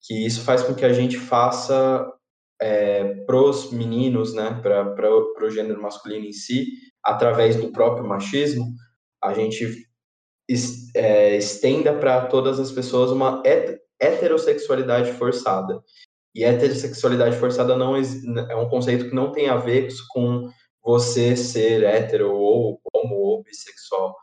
que 0.00 0.14
isso 0.24 0.40
faz 0.44 0.62
com 0.62 0.74
que 0.74 0.86
a 0.86 0.94
gente 0.94 1.18
faça 1.18 2.10
é, 2.58 3.16
pros 3.26 3.70
meninos, 3.70 4.32
né, 4.32 4.58
para 4.62 5.12
o 5.14 5.50
gênero 5.50 5.82
masculino 5.82 6.24
em 6.24 6.32
si, 6.32 6.68
através 7.04 7.56
do 7.56 7.70
próprio 7.70 8.08
machismo, 8.08 8.74
a 9.22 9.32
gente 9.32 9.86
é, 10.94 11.36
estenda 11.36 11.94
para 11.94 12.26
todas 12.26 12.58
as 12.58 12.72
pessoas 12.72 13.10
uma 13.10 13.42
heterossexualidade 14.00 15.12
forçada. 15.12 15.82
E 16.34 16.44
heterossexualidade 16.44 17.36
forçada 17.36 17.76
não 17.76 17.96
é 17.96 18.56
um 18.56 18.68
conceito 18.68 19.08
que 19.08 19.14
não 19.14 19.32
tem 19.32 19.48
a 19.48 19.56
ver 19.56 19.88
com 20.10 20.48
você 20.82 21.36
ser 21.36 21.82
hétero 21.82 22.32
ou 22.32 22.80
homo 22.94 23.16
ou 23.16 23.42
bissexual. 23.42 24.16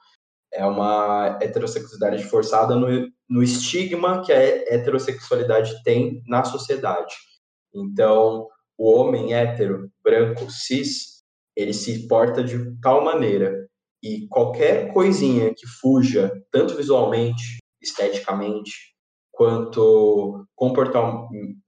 É 0.51 0.65
uma 0.65 1.38
heterossexualidade 1.41 2.23
forçada 2.23 2.75
no, 2.75 2.88
no 3.29 3.43
estigma 3.43 4.23
que 4.23 4.31
a 4.31 4.38
heterossexualidade 4.38 5.84
tem 5.84 6.23
na 6.25 6.43
sociedade. 6.43 7.13
Então, 7.73 8.47
o 8.77 8.91
homem 8.91 9.34
hétero, 9.34 9.91
branco, 10.01 10.49
cis, 10.49 11.21
ele 11.55 11.73
se 11.73 12.08
porta 12.08 12.43
de 12.43 12.79
tal 12.79 13.03
maneira 13.03 13.64
e 14.05 14.27
qualquer 14.27 14.93
coisinha 14.93 15.51
que 15.51 15.65
fuja, 15.81 16.31
tanto 16.51 16.75
visualmente, 16.75 17.57
esteticamente, 17.81 18.71
quanto 19.31 20.45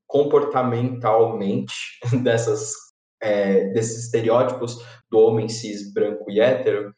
comportamentalmente 0.08 1.74
dessas, 2.22 2.74
é, 3.20 3.70
desses 3.74 4.06
estereótipos 4.06 4.78
do 5.10 5.18
homem 5.18 5.50
cis, 5.50 5.92
branco 5.92 6.30
e 6.30 6.40
hétero, 6.40 6.94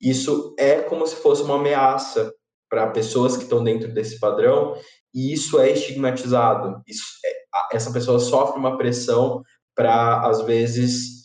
isso 0.00 0.54
é 0.58 0.80
como 0.80 1.06
se 1.06 1.16
fosse 1.16 1.42
uma 1.42 1.56
ameaça 1.56 2.32
para 2.70 2.90
pessoas 2.90 3.36
que 3.36 3.42
estão 3.42 3.62
dentro 3.62 3.92
desse 3.92 4.18
padrão 4.18 4.74
e 5.14 5.34
isso 5.34 5.60
é 5.60 5.70
estigmatizado. 5.70 6.80
Isso 6.86 7.04
é, 7.26 7.76
essa 7.76 7.92
pessoa 7.92 8.18
sofre 8.18 8.58
uma 8.58 8.78
pressão 8.78 9.42
para, 9.76 10.26
às 10.26 10.40
vezes, 10.42 11.17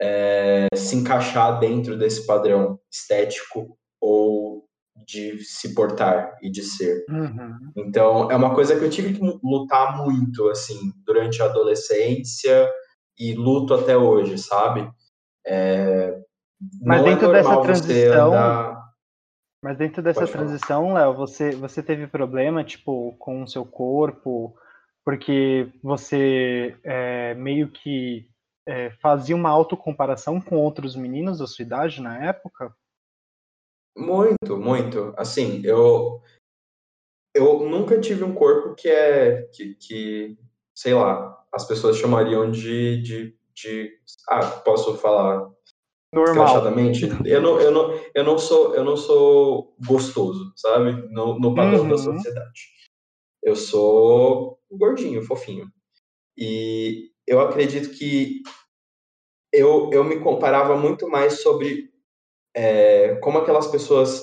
é, 0.00 0.68
se 0.74 0.96
encaixar 0.96 1.58
dentro 1.58 1.96
desse 1.96 2.26
padrão 2.26 2.78
estético 2.90 3.76
ou 4.00 4.64
de 5.06 5.38
se 5.40 5.74
portar 5.74 6.36
e 6.40 6.50
de 6.50 6.62
ser. 6.62 7.04
Uhum. 7.08 7.58
Então, 7.76 8.30
é 8.30 8.36
uma 8.36 8.54
coisa 8.54 8.78
que 8.78 8.84
eu 8.84 8.90
tive 8.90 9.14
que 9.14 9.38
lutar 9.42 10.04
muito, 10.04 10.48
assim, 10.48 10.92
durante 11.04 11.42
a 11.42 11.46
adolescência 11.46 12.70
e 13.18 13.34
luto 13.34 13.74
até 13.74 13.96
hoje, 13.96 14.38
sabe? 14.38 14.88
É, 15.46 16.16
mas 16.82 17.02
é 17.02 17.04
dentro 17.04 17.30
é 17.30 17.32
dessa 17.32 17.60
transição, 17.60 18.28
andar... 18.28 18.84
mas 19.62 19.76
dentro 19.76 20.02
dessa 20.02 20.26
transição, 20.26 20.94
Léo, 20.94 21.14
você 21.14 21.50
você 21.50 21.82
teve 21.82 22.06
problema, 22.06 22.64
tipo, 22.64 23.14
com 23.18 23.42
o 23.42 23.48
seu 23.48 23.64
corpo, 23.64 24.54
porque 25.04 25.70
você 25.82 26.76
é, 26.82 27.34
meio 27.34 27.68
que 27.68 28.26
é, 28.66 28.90
fazia 28.90 29.36
uma 29.36 29.50
autocomparação 29.50 30.40
com 30.40 30.56
outros 30.56 30.96
meninos 30.96 31.38
da 31.38 31.46
sua 31.46 31.62
idade 31.62 32.00
na 32.00 32.24
época? 32.24 32.74
Muito, 33.96 34.56
muito. 34.58 35.14
Assim, 35.16 35.62
eu 35.64 36.20
eu 37.34 37.68
nunca 37.68 38.00
tive 38.00 38.24
um 38.24 38.34
corpo 38.34 38.74
que 38.74 38.88
é 38.88 39.42
que, 39.52 39.74
que 39.74 40.38
sei 40.74 40.94
lá, 40.94 41.44
as 41.52 41.66
pessoas 41.66 41.96
chamariam 41.96 42.50
de, 42.50 43.02
de, 43.02 43.38
de 43.54 44.00
ah, 44.28 44.46
posso 44.46 44.96
falar 44.96 45.50
Normal. 46.14 46.46
Eu 47.24 47.42
não, 47.42 47.60
eu, 47.60 47.72
não, 47.72 48.00
eu, 48.14 48.24
não 48.24 48.38
sou, 48.38 48.72
eu 48.76 48.84
não 48.84 48.96
sou 48.96 49.74
gostoso, 49.84 50.52
sabe? 50.54 50.92
No, 51.10 51.40
no 51.40 51.52
padrão 51.52 51.82
uhum. 51.82 51.88
da 51.88 51.98
sociedade. 51.98 52.68
Eu 53.42 53.56
sou 53.56 54.60
gordinho, 54.70 55.24
fofinho. 55.24 55.68
E 56.38 57.10
eu 57.26 57.40
acredito 57.40 57.90
que 57.90 58.42
eu, 59.52 59.90
eu 59.92 60.04
me 60.04 60.20
comparava 60.20 60.76
muito 60.76 61.08
mais 61.08 61.42
sobre 61.42 61.90
é, 62.54 63.16
como 63.16 63.38
aquelas 63.38 63.66
pessoas 63.68 64.22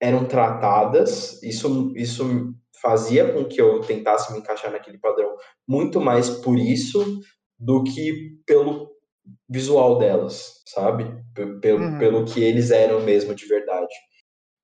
eram 0.00 0.24
tratadas. 0.24 1.42
Isso, 1.42 1.92
isso 1.96 2.54
fazia 2.80 3.32
com 3.32 3.44
que 3.44 3.60
eu 3.60 3.80
tentasse 3.80 4.32
me 4.32 4.38
encaixar 4.38 4.72
naquele 4.72 4.98
padrão 4.98 5.36
muito 5.68 6.00
mais 6.00 6.28
por 6.28 6.58
isso 6.58 7.20
do 7.58 7.84
que 7.84 8.36
pelo 8.44 8.90
visual 9.48 9.98
delas, 9.98 10.62
sabe? 10.66 11.04
Pelo, 11.60 11.80
uhum. 11.80 11.98
pelo 11.98 12.24
que 12.24 12.42
eles 12.42 12.70
eram 12.70 13.00
mesmo 13.00 13.34
de 13.34 13.46
verdade. 13.46 13.94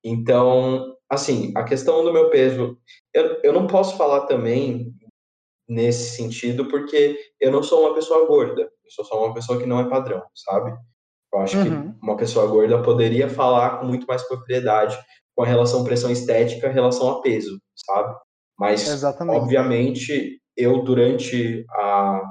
Então, 0.03 0.95
assim, 1.09 1.53
a 1.55 1.63
questão 1.63 2.03
do 2.03 2.11
meu 2.11 2.29
peso, 2.29 2.77
eu, 3.13 3.39
eu 3.43 3.53
não 3.53 3.67
posso 3.67 3.97
falar 3.97 4.21
também 4.21 4.93
nesse 5.69 6.15
sentido, 6.15 6.67
porque 6.67 7.17
eu 7.39 7.51
não 7.51 7.61
sou 7.61 7.81
uma 7.81 7.93
pessoa 7.93 8.25
gorda, 8.25 8.61
eu 8.61 8.91
sou 8.91 9.05
só 9.05 9.23
uma 9.23 9.33
pessoa 9.33 9.59
que 9.59 9.67
não 9.67 9.79
é 9.79 9.87
padrão, 9.87 10.23
sabe? 10.35 10.75
Eu 11.31 11.39
acho 11.39 11.57
uhum. 11.57 11.93
que 11.93 11.99
uma 12.01 12.17
pessoa 12.17 12.47
gorda 12.47 12.81
poderia 12.81 13.29
falar 13.29 13.79
com 13.79 13.85
muito 13.85 14.07
mais 14.07 14.23
propriedade 14.27 14.97
com 15.35 15.43
a 15.43 15.47
relação 15.47 15.85
pressão 15.85 16.11
estética 16.11 16.69
relação 16.69 17.09
a 17.09 17.21
peso, 17.21 17.61
sabe? 17.73 18.13
Mas, 18.59 18.85
Exatamente. 18.85 19.37
obviamente, 19.37 20.41
eu, 20.57 20.83
durante 20.83 21.63
a, 21.69 22.21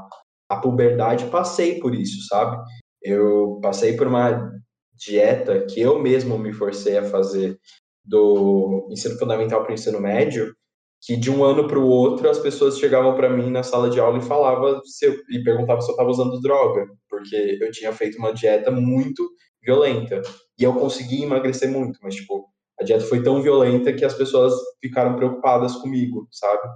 a 0.50 0.56
puberdade 0.56 1.24
passei 1.26 1.80
por 1.80 1.94
isso, 1.94 2.26
sabe? 2.28 2.62
Eu 3.02 3.58
passei 3.62 3.96
por 3.96 4.06
uma 4.06 4.52
dieta 4.92 5.64
que 5.64 5.80
eu 5.80 5.98
mesmo 5.98 6.36
me 6.38 6.52
forcei 6.52 6.98
a 6.98 7.04
fazer 7.04 7.58
do 8.04 8.88
ensino 8.90 9.18
fundamental 9.18 9.62
para 9.62 9.70
o 9.70 9.74
ensino 9.74 10.00
médio, 10.00 10.54
que 11.00 11.16
de 11.16 11.30
um 11.30 11.44
ano 11.44 11.68
para 11.68 11.78
o 11.78 11.86
outro 11.86 12.28
as 12.28 12.38
pessoas 12.38 12.78
chegavam 12.78 13.14
para 13.14 13.30
mim 13.30 13.50
na 13.50 13.62
sala 13.62 13.88
de 13.88 14.00
aula 14.00 14.18
e 14.18 14.22
falavam 14.22 14.80
se 14.84 15.06
eu, 15.06 15.16
e 15.30 15.42
perguntavam 15.42 15.80
se 15.80 15.88
eu 15.88 15.92
estava 15.92 16.10
usando 16.10 16.40
droga, 16.40 16.86
porque 17.08 17.58
eu 17.60 17.70
tinha 17.70 17.92
feito 17.92 18.18
uma 18.18 18.32
dieta 18.32 18.70
muito 18.70 19.28
violenta 19.62 20.20
e 20.58 20.64
eu 20.64 20.74
consegui 20.74 21.22
emagrecer 21.22 21.70
muito, 21.70 21.98
mas 22.02 22.16
tipo 22.16 22.48
a 22.80 22.84
dieta 22.84 23.04
foi 23.04 23.22
tão 23.22 23.42
violenta 23.42 23.92
que 23.92 24.04
as 24.04 24.14
pessoas 24.14 24.54
ficaram 24.80 25.16
preocupadas 25.16 25.74
comigo, 25.76 26.28
sabe? 26.30 26.68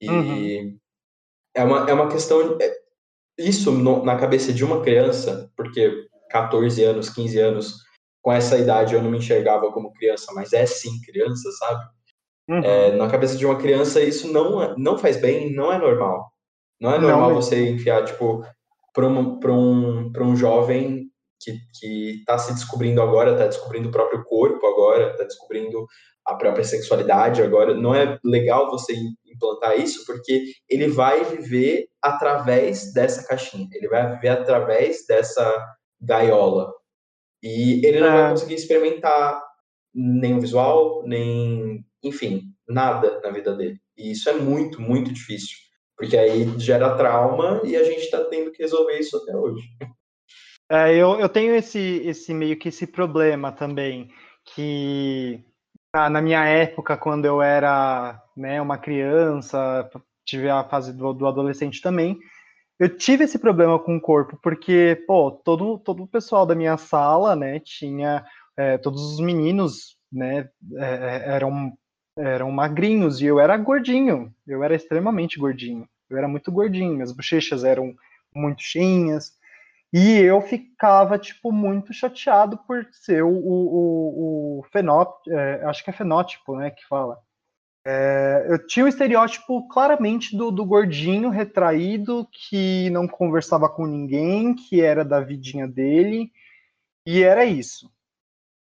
E 0.00 0.08
uhum. 0.08 0.78
é 1.54 1.64
uma 1.64 1.90
é 1.90 1.92
uma 1.92 2.08
questão 2.08 2.56
é, 2.60 2.72
isso 3.38 3.72
no, 3.72 4.04
na 4.04 4.16
cabeça 4.16 4.52
de 4.52 4.64
uma 4.64 4.82
criança, 4.82 5.50
porque 5.56 6.08
14 6.30 6.82
anos, 6.84 7.08
15 7.10 7.38
anos, 7.38 7.74
com 8.22 8.32
essa 8.32 8.58
idade 8.58 8.94
eu 8.94 9.02
não 9.02 9.10
me 9.10 9.18
enxergava 9.18 9.72
como 9.72 9.92
criança, 9.92 10.32
mas 10.34 10.52
é 10.52 10.66
sim 10.66 11.00
criança, 11.02 11.50
sabe? 11.52 11.97
Uhum. 12.48 12.64
É, 12.64 12.92
na 12.96 13.08
cabeça 13.08 13.36
de 13.36 13.44
uma 13.44 13.56
criança 13.56 14.00
isso 14.00 14.32
não, 14.32 14.62
é, 14.62 14.74
não 14.78 14.96
faz 14.96 15.20
bem, 15.20 15.54
não 15.54 15.72
é 15.72 15.78
normal. 15.78 16.32
Não 16.80 16.92
é 16.92 16.98
normal 16.98 17.30
não, 17.30 17.36
você 17.36 17.68
enfiar, 17.68 18.04
tipo, 18.04 18.42
para 18.92 19.06
um, 19.06 19.38
um, 19.44 20.12
um 20.20 20.36
jovem 20.36 21.08
que, 21.40 21.58
que 21.78 22.22
tá 22.24 22.38
se 22.38 22.52
descobrindo 22.52 23.02
agora, 23.02 23.32
está 23.32 23.46
descobrindo 23.46 23.88
o 23.88 23.92
próprio 23.92 24.24
corpo 24.24 24.66
agora, 24.66 25.10
está 25.10 25.24
descobrindo 25.24 25.86
a 26.24 26.34
própria 26.34 26.64
sexualidade 26.64 27.42
agora. 27.42 27.74
Não 27.74 27.94
é 27.94 28.18
legal 28.24 28.70
você 28.70 28.94
implantar 29.26 29.78
isso, 29.78 30.04
porque 30.06 30.44
ele 30.68 30.88
vai 30.88 31.24
viver 31.24 31.88
através 32.02 32.92
dessa 32.92 33.26
caixinha, 33.26 33.68
ele 33.72 33.88
vai 33.88 34.14
viver 34.14 34.28
através 34.28 35.06
dessa 35.06 35.66
gaiola. 36.00 36.72
E 37.42 37.84
ele 37.86 38.00
não 38.00 38.08
é. 38.08 38.22
vai 38.22 38.30
conseguir 38.30 38.54
experimentar 38.54 39.42
nem 39.94 40.36
o 40.36 40.40
visual, 40.40 41.02
nem, 41.06 41.84
enfim, 42.02 42.52
nada 42.68 43.20
na 43.20 43.30
vida 43.30 43.54
dele. 43.54 43.78
E 43.96 44.12
isso 44.12 44.28
é 44.28 44.34
muito, 44.34 44.80
muito 44.80 45.12
difícil, 45.12 45.56
porque 45.96 46.16
aí 46.16 46.58
gera 46.58 46.96
trauma 46.96 47.60
e 47.64 47.76
a 47.76 47.84
gente 47.84 48.02
está 48.02 48.24
tendo 48.24 48.52
que 48.52 48.62
resolver 48.62 48.98
isso 48.98 49.16
até 49.16 49.36
hoje. 49.36 49.66
É, 50.70 50.94
eu, 50.94 51.18
eu 51.18 51.28
tenho 51.28 51.54
esse, 51.54 52.02
esse 52.04 52.34
meio 52.34 52.58
que 52.58 52.68
esse 52.68 52.86
problema 52.86 53.50
também, 53.50 54.10
que 54.54 55.42
na, 55.94 56.10
na 56.10 56.22
minha 56.22 56.44
época, 56.44 56.96
quando 56.96 57.24
eu 57.24 57.40
era 57.40 58.22
né, 58.36 58.60
uma 58.60 58.76
criança, 58.76 59.88
tive 60.26 60.48
a 60.48 60.62
fase 60.64 60.92
do, 60.92 61.12
do 61.12 61.26
adolescente 61.26 61.80
também, 61.80 62.18
eu 62.78 62.96
tive 62.96 63.24
esse 63.24 63.38
problema 63.38 63.78
com 63.78 63.96
o 63.96 64.00
corpo, 64.00 64.38
porque, 64.42 65.02
pô, 65.06 65.32
todo, 65.32 65.78
todo 65.78 66.04
o 66.04 66.08
pessoal 66.08 66.46
da 66.46 66.54
minha 66.54 66.76
sala, 66.76 67.34
né, 67.34 67.58
tinha, 67.60 68.24
é, 68.56 68.78
todos 68.78 69.14
os 69.14 69.20
meninos, 69.20 69.96
né, 70.12 70.48
é, 70.76 71.34
eram, 71.34 71.72
eram 72.18 72.50
magrinhos, 72.50 73.20
e 73.20 73.26
eu 73.26 73.38
era 73.38 73.56
gordinho, 73.56 74.34
eu 74.46 74.62
era 74.62 74.74
extremamente 74.74 75.38
gordinho, 75.38 75.88
eu 76.10 76.18
era 76.18 76.28
muito 76.28 76.50
gordinho, 76.50 76.94
minhas 76.94 77.12
bochechas 77.12 77.64
eram 77.64 77.94
muito 78.34 78.62
cheinhas, 78.62 79.32
e 79.92 80.18
eu 80.18 80.40
ficava, 80.42 81.18
tipo, 81.18 81.50
muito 81.50 81.94
chateado 81.94 82.58
por 82.66 82.86
ser 82.92 83.22
o, 83.22 83.30
o, 83.30 84.58
o, 84.58 84.62
fenótipo, 84.70 85.30
é, 85.30 85.64
acho 85.64 85.82
que 85.82 85.90
é 85.90 85.92
fenótipo, 85.92 86.56
né, 86.56 86.70
que 86.70 86.86
fala. 86.86 87.18
É, 87.86 88.46
eu 88.50 88.66
tinha 88.66 88.84
o 88.84 88.88
estereótipo 88.88 89.66
claramente 89.68 90.36
do, 90.36 90.50
do, 90.50 90.64
gordinho 90.64 91.30
retraído, 91.30 92.28
que 92.30 92.90
não 92.90 93.08
conversava 93.08 93.66
com 93.66 93.86
ninguém, 93.86 94.54
que 94.54 94.82
era 94.82 95.02
da 95.02 95.20
vidinha 95.20 95.66
dele, 95.66 96.30
e 97.06 97.22
era 97.22 97.46
isso. 97.46 97.90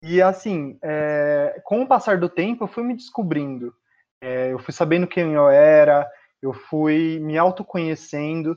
E 0.07 0.21
assim, 0.21 0.77
é, 0.83 1.59
com 1.63 1.81
o 1.81 1.87
passar 1.87 2.19
do 2.19 2.29
tempo, 2.29 2.63
eu 2.63 2.67
fui 2.67 2.83
me 2.83 2.95
descobrindo. 2.95 3.73
É, 4.21 4.51
eu 4.53 4.59
fui 4.59 4.71
sabendo 4.71 5.07
quem 5.07 5.33
eu 5.33 5.49
era, 5.49 6.07
eu 6.43 6.53
fui 6.53 7.19
me 7.19 7.35
autoconhecendo, 7.39 8.55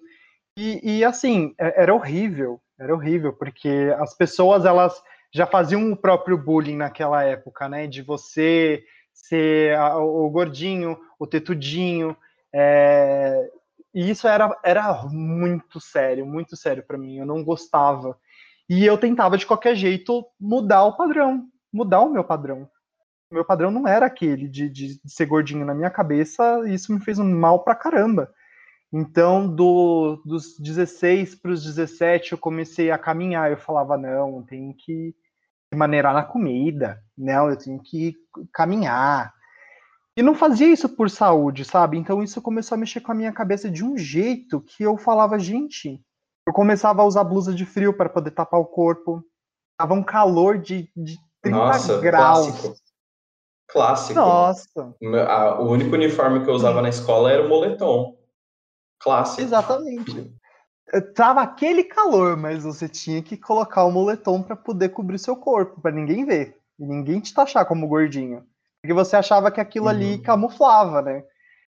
e, 0.59 0.99
e 0.99 1.05
assim, 1.05 1.55
é, 1.59 1.83
era 1.83 1.95
horrível, 1.95 2.61
era 2.79 2.95
horrível, 2.95 3.33
porque 3.33 3.95
as 3.99 4.15
pessoas, 4.15 4.67
elas 4.67 5.03
já 5.35 5.47
faziam 5.47 5.91
o 5.91 5.97
próprio 5.97 6.37
bullying 6.37 6.77
naquela 6.77 7.25
época, 7.25 7.69
né, 7.69 7.87
de 7.87 8.03
você 8.03 8.85
ser 9.15 9.79
o 9.99 10.29
gordinho, 10.31 10.99
o 11.19 11.27
tetudinho, 11.27 12.15
é, 12.55 13.51
e 13.95 14.11
isso 14.11 14.29
era, 14.29 14.55
era 14.63 15.05
muito 15.07 15.81
sério, 15.81 16.27
muito 16.27 16.57
sério 16.57 16.83
para 16.87 16.99
mim, 16.99 17.19
eu 17.19 17.27
não 17.27 17.43
gostava. 17.43 18.19
E 18.69 18.85
eu 18.85 18.99
tentava 18.99 19.39
de 19.39 19.47
qualquer 19.47 19.75
jeito 19.75 20.25
mudar 20.39 20.85
o 20.85 20.97
padrão, 20.97 21.47
mudar 21.73 22.01
o 22.01 22.11
meu 22.11 22.23
padrão. 22.23 22.69
O 23.31 23.35
meu 23.35 23.45
padrão 23.45 23.71
não 23.71 23.87
era 23.87 24.07
aquele 24.07 24.49
de, 24.49 24.69
de, 24.69 25.01
ser 25.07 25.27
gordinho 25.27 25.65
na 25.65 25.75
minha 25.75 25.91
cabeça, 25.91 26.63
e 26.67 26.75
isso 26.75 26.93
me 26.93 27.01
fez 27.01 27.19
um 27.19 27.39
mal 27.39 27.63
pra 27.63 27.75
caramba. 27.75 28.33
Então, 28.93 29.47
do, 29.55 30.23
dos 30.25 30.59
16 30.59 31.35
para 31.35 31.51
os 31.51 31.63
17, 31.63 32.33
eu 32.33 32.39
comecei 32.39 32.91
a 32.91 32.99
caminhar. 32.99 33.51
Eu 33.51 33.59
falava, 33.59 33.99
não, 33.99 34.39
eu 34.39 34.43
tenho 34.43 34.75
que 34.75 35.15
maneirar 35.75 36.15
na 36.15 36.23
comida, 36.23 36.99
não, 37.17 37.51
eu 37.51 37.57
tenho 37.57 37.79
que 37.83 38.17
caminhar. 38.53 39.35
E 40.17 40.23
não 40.23 40.35
fazia 40.35 40.67
isso 40.67 40.89
por 40.89 41.11
saúde, 41.11 41.65
sabe? 41.65 41.97
Então 41.99 42.23
isso 42.23 42.43
começou 42.43 42.75
a 42.75 42.79
mexer 42.79 43.01
com 43.01 43.13
a 43.13 43.15
minha 43.15 43.33
cabeça 43.33 43.71
de 43.71 43.85
um 43.85 43.97
jeito 43.97 44.61
que 44.61 44.83
eu 44.83 44.97
falava, 44.97 45.39
gente, 45.39 46.03
eu 46.49 46.53
começava 46.55 47.03
a 47.03 47.05
usar 47.05 47.25
blusa 47.25 47.53
de 47.53 47.67
frio 47.67 47.93
para 47.93 48.09
poder 48.09 48.31
tapar 48.31 48.59
o 48.59 48.65
corpo. 48.65 49.23
Tava 49.77 49.93
um 49.93 50.03
calor 50.03 50.57
de, 50.57 50.91
de 50.97 51.19
30 51.43 51.59
Nossa, 51.59 51.99
graus. 51.99 52.47
Clássico. 52.47 52.75
Clássico. 53.69 54.19
Nossa. 54.19 54.95
O 55.61 55.65
único 55.65 55.95
uniforme 55.95 56.43
que 56.43 56.49
eu 56.49 56.55
usava 56.55 56.81
na 56.81 56.89
escola 56.89 57.31
era 57.31 57.45
o 57.45 57.49
moletom. 57.51 58.17
Clássico. 58.99 59.43
Exatamente. 59.43 60.35
Tava 61.15 61.43
aquele 61.43 61.85
calor, 61.85 62.35
mas 62.35 62.65
você 62.65 62.89
tinha 62.89 63.23
que 63.23 63.37
colocar 63.37 63.85
o 63.85 63.93
moletom 63.93 64.43
para 64.43 64.57
poder 64.57 64.89
cobrir 64.89 65.19
seu 65.19 65.37
corpo, 65.37 65.83
para 65.83 65.93
ninguém 65.93 66.25
ver. 66.25 66.57
E 66.79 66.87
ninguém 66.87 67.21
te 67.21 67.35
taxar 67.35 67.67
como 67.67 67.87
gordinho. 67.87 68.43
Porque 68.81 68.95
você 68.95 69.17
achava 69.17 69.51
que 69.51 69.61
aquilo 69.61 69.85
uhum. 69.85 69.91
ali 69.91 70.19
camuflava, 70.23 71.03
né? 71.03 71.23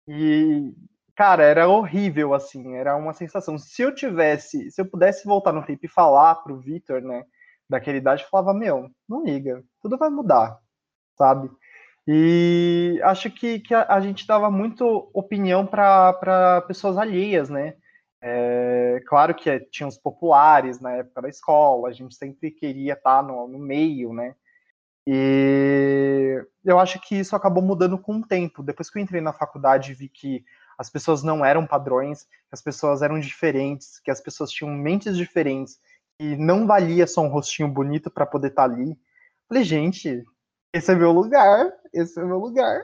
E, 0.06 0.72
cara, 1.16 1.44
era 1.44 1.68
horrível, 1.68 2.34
assim. 2.34 2.74
Era 2.74 2.96
uma 2.96 3.12
sensação. 3.12 3.58
Se 3.58 3.82
eu 3.82 3.94
tivesse, 3.94 4.70
se 4.70 4.80
eu 4.80 4.86
pudesse 4.86 5.26
voltar 5.26 5.52
no 5.52 5.64
tempo 5.64 5.84
e 5.84 5.88
falar 5.88 6.36
pro 6.36 6.58
Vitor, 6.58 7.00
né? 7.02 7.24
Daquela 7.68 7.96
idade, 7.98 8.22
eu 8.22 8.28
falava: 8.28 8.54
Meu, 8.54 8.90
não 9.08 9.24
liga, 9.24 9.62
tudo 9.82 9.98
vai 9.98 10.10
mudar, 10.10 10.58
sabe? 11.16 11.50
E 12.06 13.00
acho 13.04 13.30
que, 13.30 13.60
que 13.60 13.74
a, 13.74 13.86
a 13.88 14.00
gente 14.00 14.26
dava 14.26 14.50
muito 14.50 15.10
opinião 15.14 15.66
para 15.66 16.62
pessoas 16.66 16.98
alheias, 16.98 17.48
né? 17.50 17.76
É, 18.22 19.00
claro 19.06 19.34
que 19.34 19.48
é, 19.48 19.60
tinha 19.60 19.88
os 19.88 19.96
populares 19.96 20.80
na 20.80 20.92
época 20.92 21.22
da 21.22 21.28
escola, 21.28 21.88
a 21.88 21.92
gente 21.92 22.14
sempre 22.14 22.50
queria 22.50 22.94
estar 22.94 23.22
no, 23.22 23.48
no 23.48 23.58
meio, 23.58 24.12
né? 24.12 24.34
E 25.06 26.44
eu 26.64 26.78
acho 26.78 27.00
que 27.00 27.16
isso 27.16 27.34
acabou 27.34 27.62
mudando 27.62 27.98
com 27.98 28.16
o 28.18 28.26
tempo. 28.26 28.62
Depois 28.62 28.90
que 28.90 28.98
eu 28.98 29.02
entrei 29.02 29.20
na 29.20 29.32
faculdade, 29.32 29.94
vi 29.94 30.08
que 30.08 30.44
as 30.80 30.88
pessoas 30.88 31.22
não 31.22 31.44
eram 31.44 31.66
padrões, 31.66 32.22
que 32.22 32.54
as 32.54 32.62
pessoas 32.62 33.02
eram 33.02 33.20
diferentes, 33.20 34.00
que 34.00 34.10
as 34.10 34.18
pessoas 34.18 34.50
tinham 34.50 34.72
mentes 34.72 35.14
diferentes, 35.14 35.78
e 36.18 36.34
não 36.36 36.66
valia 36.66 37.06
só 37.06 37.20
um 37.20 37.28
rostinho 37.28 37.68
bonito 37.68 38.10
para 38.10 38.24
poder 38.24 38.48
estar 38.48 38.66
tá 38.66 38.74
ali. 38.74 38.98
Falei, 39.46 39.62
gente, 39.62 40.24
esse 40.72 40.90
é 40.90 40.94
meu 40.94 41.12
lugar, 41.12 41.70
esse 41.92 42.18
é 42.18 42.24
meu 42.24 42.38
lugar. 42.38 42.82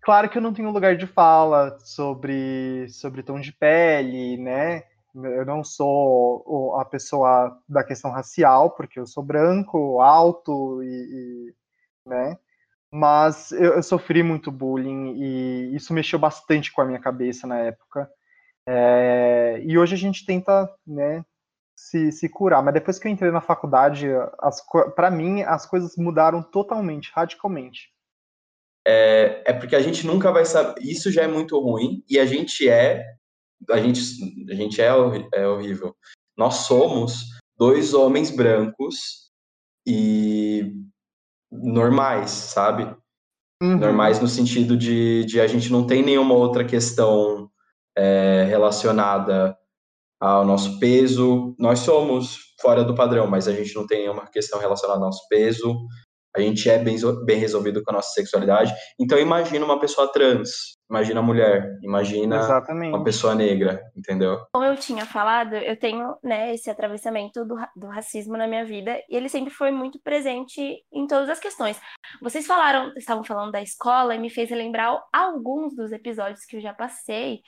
Claro 0.00 0.30
que 0.30 0.38
eu 0.38 0.42
não 0.42 0.54
tenho 0.54 0.70
lugar 0.70 0.96
de 0.96 1.06
fala 1.06 1.78
sobre, 1.80 2.88
sobre 2.88 3.22
tom 3.22 3.38
de 3.38 3.52
pele, 3.52 4.38
né? 4.38 4.82
Eu 5.14 5.44
não 5.44 5.62
sou 5.62 6.74
a 6.80 6.84
pessoa 6.86 7.60
da 7.68 7.84
questão 7.84 8.10
racial, 8.10 8.70
porque 8.70 8.98
eu 8.98 9.06
sou 9.06 9.22
branco, 9.22 10.00
alto 10.00 10.82
e, 10.82 10.86
e 10.86 11.54
né? 12.08 12.38
Mas 12.92 13.52
eu, 13.52 13.74
eu, 13.74 13.82
sofri 13.82 14.22
muito 14.22 14.52
bullying 14.52 15.14
e 15.16 15.74
isso 15.74 15.94
mexeu 15.94 16.18
bastante 16.18 16.70
com 16.70 16.82
a 16.82 16.84
minha 16.84 17.00
cabeça 17.00 17.46
na 17.46 17.58
época. 17.58 18.10
É, 18.68 19.62
e 19.64 19.78
hoje 19.78 19.94
a 19.94 19.98
gente 19.98 20.26
tenta, 20.26 20.70
né, 20.86 21.24
se, 21.74 22.12
se 22.12 22.28
curar. 22.28 22.62
Mas 22.62 22.74
depois 22.74 22.98
que 22.98 23.08
eu 23.08 23.12
entrei 23.12 23.30
na 23.30 23.40
faculdade, 23.40 24.08
para 24.94 25.10
mim 25.10 25.42
as 25.42 25.64
coisas 25.64 25.96
mudaram 25.96 26.42
totalmente, 26.42 27.10
radicalmente. 27.14 27.90
É, 28.86 29.42
é 29.46 29.52
porque 29.52 29.76
a 29.76 29.80
gente 29.80 30.06
nunca 30.06 30.30
vai 30.30 30.44
saber. 30.44 30.80
Isso 30.82 31.10
já 31.10 31.22
é 31.22 31.28
muito 31.28 31.58
ruim 31.58 32.04
e 32.10 32.18
a 32.18 32.26
gente 32.26 32.68
é 32.68 33.04
a 33.70 33.78
gente, 33.78 34.00
a 34.50 34.54
gente 34.54 34.80
é, 34.80 34.88
é 35.34 35.46
horrível. 35.46 35.96
Nós 36.36 36.66
somos 36.66 37.24
dois 37.56 37.94
homens 37.94 38.30
brancos 38.30 39.30
e 39.86 40.72
normais, 41.52 42.30
sabe? 42.30 42.84
Uhum. 43.62 43.76
Normais 43.76 44.18
no 44.20 44.26
sentido 44.26 44.76
de, 44.76 45.24
de 45.24 45.40
a 45.40 45.46
gente 45.46 45.70
não 45.70 45.86
tem 45.86 46.02
nenhuma 46.02 46.34
outra 46.34 46.64
questão 46.64 47.48
é, 47.96 48.44
relacionada 48.48 49.56
ao 50.20 50.44
nosso 50.44 50.78
peso. 50.78 51.54
Nós 51.58 51.80
somos 51.80 52.38
fora 52.60 52.82
do 52.82 52.94
padrão, 52.94 53.26
mas 53.26 53.46
a 53.46 53.52
gente 53.52 53.74
não 53.74 53.86
tem 53.86 54.00
nenhuma 54.02 54.26
questão 54.26 54.58
relacionada 54.58 55.00
ao 55.00 55.06
nosso 55.06 55.26
peso, 55.28 55.76
a 56.34 56.40
gente 56.40 56.68
é 56.70 56.78
bem, 56.78 56.96
bem 57.24 57.38
resolvido 57.38 57.82
com 57.82 57.90
a 57.90 57.94
nossa 57.94 58.12
sexualidade. 58.14 58.72
Então 58.98 59.18
imagina 59.18 59.64
uma 59.64 59.78
pessoa 59.78 60.10
trans, 60.10 60.78
imagina 60.92 61.20
a 61.20 61.22
mulher, 61.22 61.78
imagina 61.82 62.36
Exatamente. 62.36 62.94
uma 62.94 63.02
pessoa 63.02 63.34
negra, 63.34 63.82
entendeu? 63.96 64.44
Como 64.52 64.66
eu 64.66 64.76
tinha 64.76 65.06
falado, 65.06 65.54
eu 65.54 65.74
tenho 65.74 66.14
né, 66.22 66.52
esse 66.52 66.68
atravessamento 66.70 67.46
do, 67.46 67.56
do 67.74 67.86
racismo 67.86 68.36
na 68.36 68.46
minha 68.46 68.62
vida 68.62 69.02
e 69.08 69.16
ele 69.16 69.30
sempre 69.30 69.50
foi 69.50 69.70
muito 69.70 69.98
presente 69.98 70.84
em 70.92 71.06
todas 71.06 71.30
as 71.30 71.40
questões. 71.40 71.80
Vocês 72.20 72.46
falaram, 72.46 72.92
estavam 72.94 73.24
falando 73.24 73.52
da 73.52 73.62
escola 73.62 74.14
e 74.14 74.18
me 74.18 74.28
fez 74.28 74.50
lembrar 74.50 75.02
alguns 75.10 75.74
dos 75.74 75.92
episódios 75.92 76.44
que 76.44 76.56
eu 76.56 76.60
já 76.60 76.74
passei. 76.74 77.40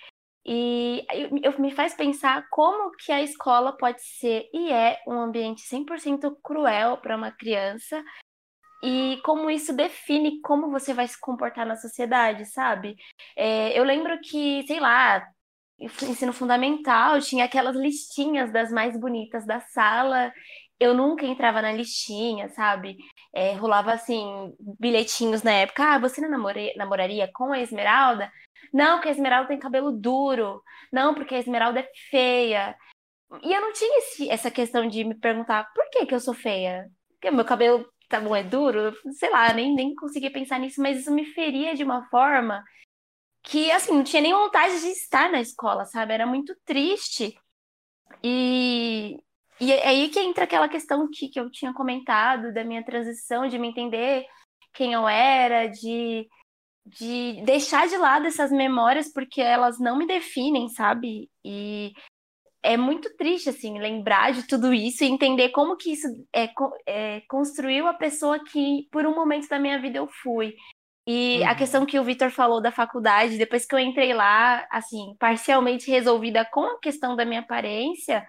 E 0.47 1.07
eu, 1.43 1.59
me 1.59 1.71
faz 1.71 1.95
pensar 1.95 2.47
como 2.51 2.93
que 2.97 3.13
a 3.13 3.23
escola 3.23 3.77
pode 3.77 4.03
ser 4.03 4.49
e 4.53 4.71
é 4.71 4.99
um 5.07 5.19
ambiente 5.19 5.63
100% 5.69 6.35
cruel 6.43 6.99
para 6.99 7.17
uma 7.17 7.31
criança 7.31 8.03
e 8.85 9.21
como 9.23 9.51
isso 9.51 9.75
define 9.75 10.41
como 10.43 10.71
você 10.71 10.93
vai 10.93 11.09
se 11.09 11.19
comportar 11.19 11.65
na 11.67 11.75
sociedade, 11.77 12.45
sabe? 12.45 12.97
É, 13.35 13.79
eu 13.79 13.83
lembro 13.83 14.21
que, 14.21 14.63
sei 14.67 14.79
lá, 14.79 15.27
ensino 15.79 16.33
fundamental, 16.35 17.19
tinha 17.21 17.47
aquelas 17.47 17.75
listinhas 17.77 18.53
das 18.53 18.71
mais 18.71 18.95
bonitas 18.99 19.47
da 19.47 19.61
sala. 19.61 20.31
Eu 20.79 20.93
nunca 20.93 21.25
entrava 21.25 21.63
na 21.63 21.73
listinha, 21.73 22.49
sabe? 22.51 22.99
É, 23.35 23.55
rolava 23.55 23.93
assim, 23.93 24.53
bilhetinhos 24.79 25.43
na 25.43 25.53
época. 25.53 25.95
Ah, 25.95 25.99
você 25.99 26.21
não 26.21 26.29
namore, 26.29 26.75
namoraria 26.77 27.31
com 27.33 27.53
a 27.53 27.61
Esmeralda? 27.61 28.31
Não, 28.73 28.97
porque 28.97 29.09
a 29.09 29.13
Esmeralda 29.13 29.49
tem 29.49 29.59
cabelo 29.59 29.93
duro. 29.93 30.63
Não, 30.93 31.15
porque 31.15 31.35
a 31.35 31.39
Esmeralda 31.39 31.81
é 31.81 31.89
feia. 32.11 32.77
E 33.43 33.53
eu 33.53 33.61
não 33.63 33.73
tinha 33.73 33.99
esse, 33.99 34.31
essa 34.31 34.51
questão 34.51 34.87
de 34.87 35.05
me 35.05 35.15
perguntar 35.15 35.73
por 35.75 35.89
que, 35.91 36.07
que 36.07 36.15
eu 36.15 36.21
sou 36.21 36.35
feia. 36.35 36.87
Porque 37.11 37.31
meu 37.31 37.45
cabelo 37.45 37.87
tá 38.15 38.21
bom, 38.21 38.37
é 38.37 38.45
duro, 38.45 38.95
sei 39.13 39.29
lá, 39.31 39.53
nem, 39.53 39.75
nem 39.75 39.95
conseguia 39.95 40.31
pensar 40.31 40.59
nisso, 40.61 40.81
mas 40.81 41.01
isso 41.01 41.11
me 41.11 41.25
feria 41.25 41.75
de 41.75 41.83
uma 41.83 42.09
forma 42.09 42.63
que, 43.43 43.71
assim, 43.73 43.93
não 43.93 44.05
tinha 44.05 44.23
nem 44.23 44.33
vontade 44.33 44.81
de 44.81 44.89
estar 44.89 45.31
na 45.31 45.41
escola, 45.41 45.85
sabe? 45.85 46.15
Era 46.15 46.27
muito 46.27 46.55
triste. 46.65 47.37
E, 48.23 49.19
e 49.61 49.73
é 49.73 49.89
aí 49.89 50.09
que 50.09 50.21
entra 50.21 50.45
aquela 50.45 50.69
questão 50.69 51.09
que, 51.13 51.29
que 51.29 51.41
eu 51.41 51.51
tinha 51.51 51.75
comentado 51.75 52.55
da 52.55 52.65
minha 52.65 52.85
transição, 52.85 53.49
de 53.49 53.59
me 53.59 53.69
entender 53.69 54.25
quem 54.73 54.93
eu 54.93 55.09
era, 55.09 55.67
de, 55.67 56.29
de 56.87 57.43
deixar 57.45 57.89
de 57.89 57.97
lado 57.97 58.27
essas 58.27 58.53
memórias, 58.53 59.13
porque 59.13 59.41
elas 59.41 59.79
não 59.81 59.99
me 59.99 60.07
definem, 60.07 60.69
sabe? 60.69 61.29
E 61.45 61.93
é 62.65 62.79
muito 62.79 63.15
triste, 63.17 63.51
assim, 63.51 63.79
lembrar 63.79 64.33
de 64.33 64.47
tudo 64.49 64.73
isso 64.73 65.05
e 65.05 65.07
entender 65.07 65.51
como 65.51 65.77
que 65.77 65.93
isso 65.93 66.09
é, 66.35 66.49
é, 66.87 67.21
construiu 67.29 67.87
a 67.87 67.93
pessoa 67.93 68.43
que, 68.43 68.89
por 68.91 69.07
um 69.07 69.15
momento 69.15 69.47
da 69.49 69.59
minha 69.59 69.79
vida, 69.79 69.99
eu 69.99 70.09
fui. 70.23 70.55
E 71.07 71.41
uhum. 71.41 71.49
a 71.49 71.55
questão 71.55 71.85
que 71.85 71.99
o 71.99 72.05
Vitor 72.05 72.31
falou 72.31 72.63
da 72.63 72.73
faculdade, 72.73 73.37
depois 73.37 73.67
que 73.67 73.75
eu 73.75 73.79
entrei 73.79 74.15
lá, 74.15 74.67
assim, 74.73 75.15
parcialmente 75.21 75.91
resolvida 75.91 76.43
com 76.51 76.65
a 76.65 76.81
questão 76.81 77.15
da 77.15 77.27
minha 77.27 77.41
aparência, 77.41 78.27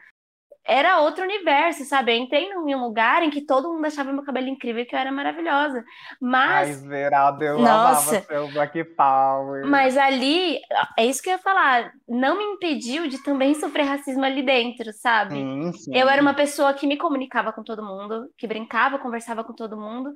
era 0.65 0.99
outro 0.99 1.23
universo, 1.23 1.85
sabe? 1.85 2.11
Eu 2.11 2.17
entrei 2.17 2.45
em 2.45 2.75
um 2.75 2.83
lugar 2.83 3.21
em 3.21 3.29
que 3.29 3.45
todo 3.45 3.71
mundo 3.71 3.85
achava 3.85 4.11
meu 4.11 4.23
cabelo 4.23 4.47
incrível 4.47 4.81
e 4.81 4.85
que 4.85 4.95
eu 4.95 4.99
era 4.99 5.11
maravilhosa. 5.11 5.83
Mas. 6.19 6.67
Ai, 6.67 6.69
Esmeralda, 6.69 7.45
eu 7.45 7.59
Nossa. 7.59 8.09
amava 8.09 8.25
seu 8.25 8.47
Black 8.49 8.83
Power. 8.95 9.65
Mas 9.67 9.95
ali, 9.95 10.59
é 10.97 11.05
isso 11.05 11.21
que 11.21 11.29
eu 11.29 11.33
ia 11.33 11.39
falar, 11.39 11.91
não 12.07 12.37
me 12.37 12.43
impediu 12.43 13.07
de 13.07 13.21
também 13.21 13.53
sofrer 13.53 13.83
racismo 13.83 14.25
ali 14.25 14.41
dentro, 14.43 14.91
sabe? 14.93 15.35
Sim, 15.35 15.73
sim. 15.73 15.95
Eu 15.95 16.09
era 16.09 16.21
uma 16.21 16.33
pessoa 16.33 16.73
que 16.73 16.87
me 16.87 16.97
comunicava 16.97 17.53
com 17.53 17.63
todo 17.63 17.85
mundo, 17.85 18.27
que 18.37 18.47
brincava, 18.47 18.97
conversava 18.97 19.43
com 19.43 19.53
todo 19.53 19.79
mundo, 19.79 20.11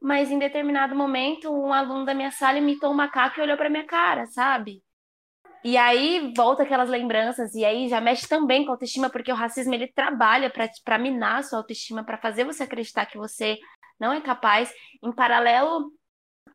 mas 0.00 0.30
em 0.30 0.38
determinado 0.38 0.94
momento, 0.94 1.50
um 1.52 1.72
aluno 1.72 2.04
da 2.04 2.14
minha 2.14 2.30
sala 2.30 2.58
imitou 2.58 2.92
um 2.92 2.94
macaco 2.94 3.40
e 3.40 3.42
olhou 3.42 3.56
pra 3.56 3.68
minha 3.68 3.84
cara, 3.84 4.26
sabe? 4.26 4.80
E 5.68 5.76
aí 5.76 6.32
volta 6.34 6.62
aquelas 6.62 6.88
lembranças, 6.88 7.54
e 7.54 7.62
aí 7.62 7.90
já 7.90 8.00
mexe 8.00 8.26
também 8.26 8.64
com 8.64 8.70
a 8.70 8.74
autoestima, 8.74 9.10
porque 9.10 9.30
o 9.30 9.34
racismo 9.34 9.74
ele 9.74 9.86
trabalha 9.86 10.50
para 10.82 10.96
minar 10.96 11.40
a 11.40 11.42
sua 11.42 11.58
autoestima, 11.58 12.02
para 12.02 12.16
fazer 12.16 12.44
você 12.44 12.62
acreditar 12.62 13.04
que 13.04 13.18
você 13.18 13.58
não 14.00 14.10
é 14.10 14.18
capaz. 14.22 14.72
Em 15.04 15.12
paralelo 15.12 15.92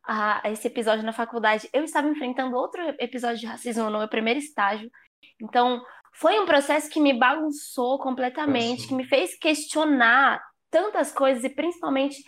a 0.02 0.42
esse 0.50 0.66
episódio 0.66 1.04
na 1.04 1.12
faculdade, 1.12 1.68
eu 1.72 1.84
estava 1.84 2.08
enfrentando 2.08 2.56
outro 2.56 2.82
episódio 2.98 3.38
de 3.38 3.46
racismo 3.46 3.88
no 3.88 4.00
meu 4.00 4.08
primeiro 4.08 4.40
estágio. 4.40 4.90
Então, 5.40 5.80
foi 6.14 6.40
um 6.40 6.44
processo 6.44 6.90
que 6.90 6.98
me 6.98 7.16
bagunçou 7.16 8.00
completamente, 8.00 8.88
que 8.88 8.94
me 8.94 9.04
fez 9.04 9.38
questionar 9.38 10.42
tantas 10.72 11.12
coisas 11.12 11.44
e 11.44 11.50
principalmente, 11.50 12.20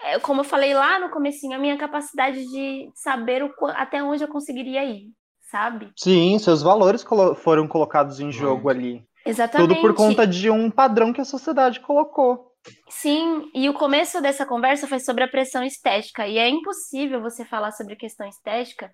é, 0.00 0.18
como 0.18 0.42
eu 0.42 0.44
falei 0.44 0.74
lá 0.74 0.98
no 0.98 1.08
comecinho, 1.08 1.56
a 1.56 1.58
minha 1.58 1.78
capacidade 1.78 2.44
de 2.44 2.90
saber 2.94 3.42
o, 3.42 3.50
até 3.68 4.02
onde 4.02 4.22
eu 4.22 4.28
conseguiria 4.28 4.84
ir 4.84 5.10
sabe? 5.50 5.90
Sim, 5.96 6.38
seus 6.38 6.62
valores 6.62 7.02
colo 7.02 7.34
foram 7.34 7.66
colocados 7.66 8.20
em 8.20 8.30
jogo 8.30 8.68
ali. 8.68 9.04
Exatamente. 9.24 9.68
Tudo 9.68 9.80
por 9.80 9.94
conta 9.94 10.26
de 10.26 10.50
um 10.50 10.70
padrão 10.70 11.12
que 11.12 11.20
a 11.20 11.24
sociedade 11.24 11.80
colocou. 11.80 12.52
Sim, 12.88 13.50
e 13.54 13.68
o 13.68 13.74
começo 13.74 14.20
dessa 14.20 14.44
conversa 14.44 14.86
foi 14.86 15.00
sobre 15.00 15.24
a 15.24 15.28
pressão 15.28 15.62
estética. 15.62 16.26
E 16.26 16.38
é 16.38 16.48
impossível 16.48 17.20
você 17.20 17.44
falar 17.44 17.72
sobre 17.72 17.96
questão 17.96 18.26
estética 18.28 18.90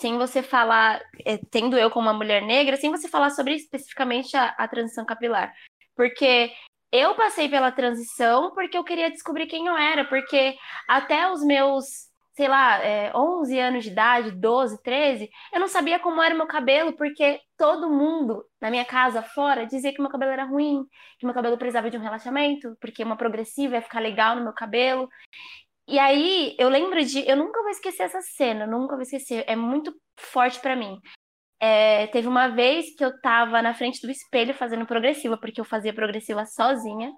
sem 0.00 0.18
você 0.18 0.42
falar, 0.42 1.00
é, 1.24 1.38
tendo 1.50 1.78
eu 1.78 1.88
como 1.88 2.08
uma 2.08 2.12
mulher 2.12 2.42
negra, 2.42 2.76
sem 2.76 2.90
você 2.90 3.08
falar 3.08 3.30
sobre 3.30 3.54
especificamente 3.54 4.36
a, 4.36 4.46
a 4.58 4.66
transição 4.66 5.04
capilar. 5.04 5.54
Porque 5.94 6.50
eu 6.90 7.14
passei 7.14 7.48
pela 7.48 7.70
transição 7.70 8.52
porque 8.52 8.76
eu 8.76 8.82
queria 8.82 9.10
descobrir 9.10 9.46
quem 9.46 9.68
eu 9.68 9.76
era, 9.76 10.04
porque 10.04 10.56
até 10.88 11.30
os 11.30 11.44
meus 11.44 12.11
sei 12.34 12.48
lá, 12.48 12.78
é, 12.82 13.12
11 13.14 13.58
anos 13.58 13.84
de 13.84 13.90
idade, 13.90 14.30
12, 14.30 14.82
13, 14.82 15.30
eu 15.52 15.60
não 15.60 15.68
sabia 15.68 15.98
como 15.98 16.22
era 16.22 16.34
meu 16.34 16.46
cabelo, 16.46 16.94
porque 16.96 17.40
todo 17.58 17.90
mundo 17.90 18.44
na 18.60 18.70
minha 18.70 18.84
casa 18.84 19.22
fora 19.22 19.66
dizia 19.66 19.92
que 19.92 20.00
meu 20.00 20.10
cabelo 20.10 20.32
era 20.32 20.44
ruim, 20.44 20.84
que 21.18 21.26
meu 21.26 21.34
cabelo 21.34 21.58
precisava 21.58 21.90
de 21.90 21.96
um 21.98 22.00
relaxamento, 22.00 22.76
porque 22.80 23.04
uma 23.04 23.16
progressiva 23.16 23.74
ia 23.76 23.82
ficar 23.82 24.00
legal 24.00 24.36
no 24.36 24.42
meu 24.42 24.52
cabelo. 24.54 25.08
E 25.86 25.98
aí 25.98 26.56
eu 26.58 26.68
lembro 26.68 27.04
de. 27.04 27.28
Eu 27.28 27.36
nunca 27.36 27.60
vou 27.60 27.70
esquecer 27.70 28.04
essa 28.04 28.20
cena, 28.22 28.66
nunca 28.66 28.94
vou 28.94 29.02
esquecer, 29.02 29.44
é 29.46 29.56
muito 29.56 29.94
forte 30.18 30.60
para 30.60 30.76
mim. 30.76 30.98
É, 31.60 32.06
teve 32.08 32.26
uma 32.28 32.48
vez 32.48 32.94
que 32.96 33.04
eu 33.04 33.20
tava 33.20 33.62
na 33.62 33.74
frente 33.74 34.00
do 34.02 34.10
espelho 34.10 34.54
fazendo 34.54 34.86
progressiva, 34.86 35.36
porque 35.38 35.60
eu 35.60 35.64
fazia 35.64 35.94
progressiva 35.94 36.46
sozinha. 36.46 37.12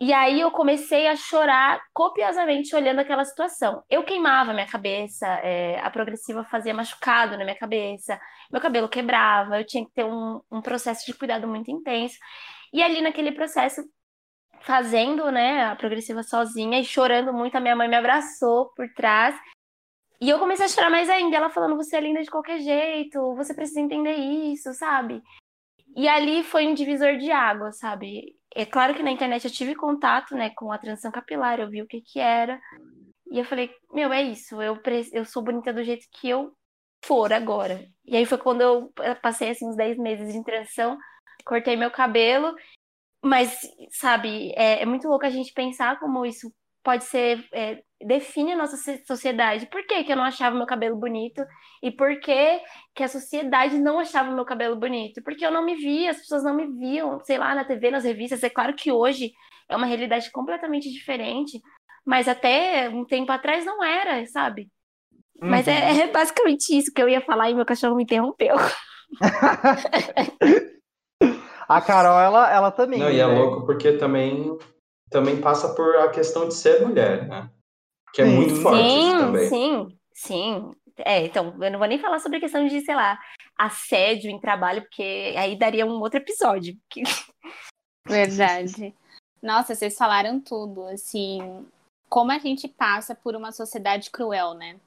E 0.00 0.12
aí 0.12 0.40
eu 0.40 0.50
comecei 0.50 1.06
a 1.06 1.14
chorar 1.16 1.80
copiosamente 1.92 2.74
olhando 2.74 2.98
aquela 2.98 3.24
situação. 3.24 3.82
Eu 3.88 4.02
queimava 4.04 4.52
minha 4.52 4.66
cabeça, 4.66 5.26
é, 5.42 5.78
a 5.80 5.90
progressiva 5.90 6.44
fazia 6.44 6.74
machucado 6.74 7.38
na 7.38 7.44
minha 7.44 7.56
cabeça, 7.56 8.20
meu 8.50 8.60
cabelo 8.60 8.88
quebrava, 8.88 9.58
eu 9.60 9.66
tinha 9.66 9.84
que 9.84 9.92
ter 9.92 10.04
um, 10.04 10.40
um 10.50 10.60
processo 10.60 11.06
de 11.06 11.14
cuidado 11.14 11.46
muito 11.46 11.70
intenso. 11.70 12.16
E 12.72 12.82
ali 12.82 13.00
naquele 13.00 13.32
processo 13.32 13.82
fazendo, 14.64 15.30
né, 15.30 15.66
a 15.66 15.76
progressiva 15.76 16.22
sozinha 16.22 16.80
e 16.80 16.84
chorando 16.84 17.32
muito. 17.32 17.56
A 17.56 17.60
minha 17.60 17.76
mãe 17.76 17.88
me 17.88 17.96
abraçou 17.96 18.70
por 18.74 18.88
trás. 18.94 19.36
E 20.20 20.28
eu 20.28 20.38
comecei 20.38 20.66
a 20.66 20.68
chorar 20.68 20.90
mais 20.90 21.08
ainda. 21.08 21.36
Ela 21.36 21.50
falando: 21.50 21.76
Você 21.76 21.96
é 21.96 22.00
linda 22.00 22.22
de 22.22 22.30
qualquer 22.30 22.58
jeito, 22.60 23.34
você 23.36 23.54
precisa 23.54 23.80
entender 23.80 24.14
isso, 24.14 24.72
sabe? 24.74 25.22
E 25.96 26.08
ali 26.08 26.42
foi 26.42 26.66
um 26.66 26.74
divisor 26.74 27.16
de 27.16 27.30
água, 27.30 27.72
sabe? 27.72 28.36
É 28.54 28.64
claro 28.66 28.94
que 28.94 29.02
na 29.02 29.12
internet 29.12 29.44
eu 29.44 29.50
tive 29.50 29.74
contato, 29.74 30.34
né, 30.34 30.50
com 30.50 30.72
a 30.72 30.78
transição 30.78 31.10
capilar, 31.10 31.60
eu 31.60 31.68
vi 31.68 31.82
o 31.82 31.86
que 31.86 32.00
que 32.00 32.18
era. 32.18 32.60
E 33.30 33.38
eu 33.38 33.44
falei, 33.44 33.70
meu, 33.92 34.12
é 34.12 34.22
isso, 34.22 34.60
eu, 34.60 34.78
eu 35.12 35.24
sou 35.24 35.42
bonita 35.42 35.72
do 35.72 35.84
jeito 35.84 36.06
que 36.12 36.28
eu 36.28 36.52
for 37.04 37.32
agora. 37.32 37.86
E 38.04 38.16
aí 38.16 38.26
foi 38.26 38.38
quando 38.38 38.60
eu 38.60 38.92
passei, 39.22 39.50
assim, 39.50 39.68
uns 39.68 39.76
10 39.76 39.98
meses 39.98 40.32
de 40.32 40.44
transição, 40.44 40.98
cortei 41.44 41.76
meu 41.76 41.90
cabelo, 41.90 42.54
mas, 43.22 43.60
sabe, 43.90 44.52
é, 44.56 44.82
é 44.82 44.86
muito 44.86 45.08
louco 45.08 45.26
a 45.26 45.30
gente 45.30 45.52
pensar 45.52 45.98
como 45.98 46.26
isso 46.26 46.52
pode 46.84 47.04
ser, 47.04 47.44
é, 47.52 47.82
define 48.00 48.52
a 48.52 48.56
nossa 48.56 48.76
sociedade. 49.06 49.66
Por 49.66 49.84
que, 49.86 50.04
que 50.04 50.12
eu 50.12 50.16
não 50.16 50.24
achava 50.24 50.54
meu 50.54 50.66
cabelo 50.66 50.96
bonito? 50.96 51.42
E 51.82 51.90
por 51.90 52.20
que, 52.20 52.60
que 52.94 53.02
a 53.02 53.08
sociedade 53.08 53.78
não 53.78 53.98
achava 53.98 54.30
meu 54.30 54.44
cabelo 54.44 54.76
bonito? 54.76 55.22
Porque 55.24 55.44
eu 55.44 55.50
não 55.50 55.64
me 55.64 55.74
via, 55.74 56.10
as 56.10 56.18
pessoas 56.18 56.44
não 56.44 56.54
me 56.54 56.66
viam, 56.66 57.18
sei 57.24 57.38
lá, 57.38 57.54
na 57.54 57.64
TV, 57.64 57.90
nas 57.90 58.04
revistas. 58.04 58.44
É 58.44 58.50
claro 58.50 58.74
que 58.74 58.92
hoje 58.92 59.32
é 59.68 59.74
uma 59.74 59.86
realidade 59.86 60.30
completamente 60.30 60.92
diferente, 60.92 61.60
mas 62.04 62.28
até 62.28 62.90
um 62.90 63.04
tempo 63.04 63.32
atrás 63.32 63.64
não 63.64 63.82
era, 63.82 64.24
sabe? 64.26 64.68
Uhum. 65.42 65.48
Mas 65.48 65.66
é, 65.66 65.90
uhum. 65.90 66.00
é, 66.00 66.06
basicamente 66.08 66.76
isso 66.76 66.92
que 66.92 67.02
eu 67.02 67.08
ia 67.08 67.22
falar 67.22 67.48
e 67.48 67.54
meu 67.54 67.64
cachorro 67.64 67.96
me 67.96 68.02
interrompeu. 68.02 68.56
a 71.66 71.80
Carol, 71.80 72.20
ela, 72.20 72.52
ela 72.52 72.70
também. 72.70 73.00
Não, 73.00 73.10
e 73.10 73.18
é 73.18 73.26
né? 73.26 73.34
louco 73.34 73.64
porque 73.64 73.92
também, 73.92 74.54
também 75.10 75.40
passa 75.40 75.74
por 75.74 75.96
a 75.96 76.10
questão 76.10 76.48
de 76.48 76.54
ser 76.54 76.84
mulher, 76.84 77.26
né? 77.28 77.50
Que 78.12 78.22
é 78.22 78.26
sim. 78.26 78.34
muito 78.34 78.56
forte 78.56 78.82
sim, 78.82 79.10
também. 79.18 79.48
Sim, 79.48 79.98
sim. 80.12 80.74
É, 80.98 81.24
então, 81.24 81.56
eu 81.60 81.70
não 81.70 81.78
vou 81.78 81.88
nem 81.88 81.98
falar 81.98 82.20
sobre 82.20 82.38
a 82.38 82.40
questão 82.40 82.66
de, 82.66 82.80
sei 82.80 82.94
lá, 82.94 83.18
assédio 83.58 84.30
em 84.30 84.40
trabalho, 84.40 84.82
porque 84.82 85.34
aí 85.36 85.58
daria 85.58 85.84
um 85.84 86.00
outro 86.00 86.18
episódio. 86.18 86.76
Verdade. 88.06 88.94
Nossa, 89.42 89.74
vocês 89.74 89.96
falaram 89.96 90.40
tudo, 90.40 90.84
assim, 90.86 91.66
como 92.08 92.30
a 92.30 92.38
gente 92.38 92.68
passa 92.68 93.14
por 93.14 93.34
uma 93.34 93.52
sociedade 93.52 94.10
cruel, 94.10 94.54
né? 94.54 94.78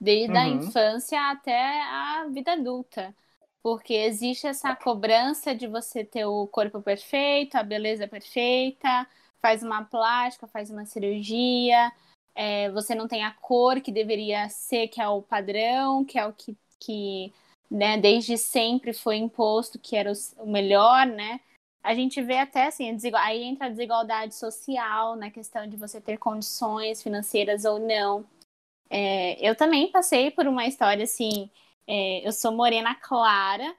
Desde 0.00 0.32
uhum. 0.32 0.38
a 0.38 0.48
infância 0.48 1.30
até 1.30 1.82
a 1.82 2.26
vida 2.30 2.52
adulta. 2.52 3.14
Porque 3.62 3.94
existe 3.94 4.46
essa 4.46 4.76
cobrança 4.76 5.54
de 5.54 5.66
você 5.66 6.04
ter 6.04 6.24
o 6.24 6.46
corpo 6.46 6.80
perfeito, 6.80 7.56
a 7.56 7.62
beleza 7.64 8.06
perfeita, 8.06 9.06
faz 9.40 9.62
uma 9.62 9.84
plástica, 9.84 10.46
faz 10.46 10.70
uma 10.70 10.84
cirurgia, 10.86 11.92
é, 12.34 12.70
você 12.70 12.94
não 12.94 13.08
tem 13.08 13.24
a 13.24 13.32
cor 13.32 13.80
que 13.80 13.90
deveria 13.90 14.48
ser, 14.48 14.88
que 14.88 15.00
é 15.00 15.08
o 15.08 15.22
padrão, 15.22 16.04
que 16.04 16.18
é 16.18 16.26
o 16.26 16.32
que, 16.32 16.56
que 16.78 17.32
né, 17.70 17.98
desde 17.98 18.36
sempre 18.36 18.92
foi 18.92 19.16
imposto, 19.16 19.78
que 19.78 19.96
era 19.96 20.12
o, 20.12 20.42
o 20.44 20.50
melhor, 20.50 21.06
né? 21.06 21.40
A 21.82 21.94
gente 21.94 22.20
vê 22.20 22.38
até 22.38 22.66
assim, 22.66 22.98
aí 23.14 23.44
entra 23.44 23.66
a 23.66 23.70
desigualdade 23.70 24.34
social, 24.34 25.16
na 25.16 25.30
questão 25.30 25.66
de 25.68 25.76
você 25.76 26.00
ter 26.00 26.18
condições 26.18 27.02
financeiras 27.02 27.64
ou 27.64 27.78
não. 27.78 28.24
É, 28.90 29.38
eu 29.48 29.56
também 29.56 29.90
passei 29.90 30.30
por 30.30 30.46
uma 30.46 30.66
história 30.66 31.04
assim, 31.04 31.50
é, 31.86 32.26
eu 32.26 32.32
sou 32.32 32.52
morena 32.52 32.94
clara, 32.94 33.74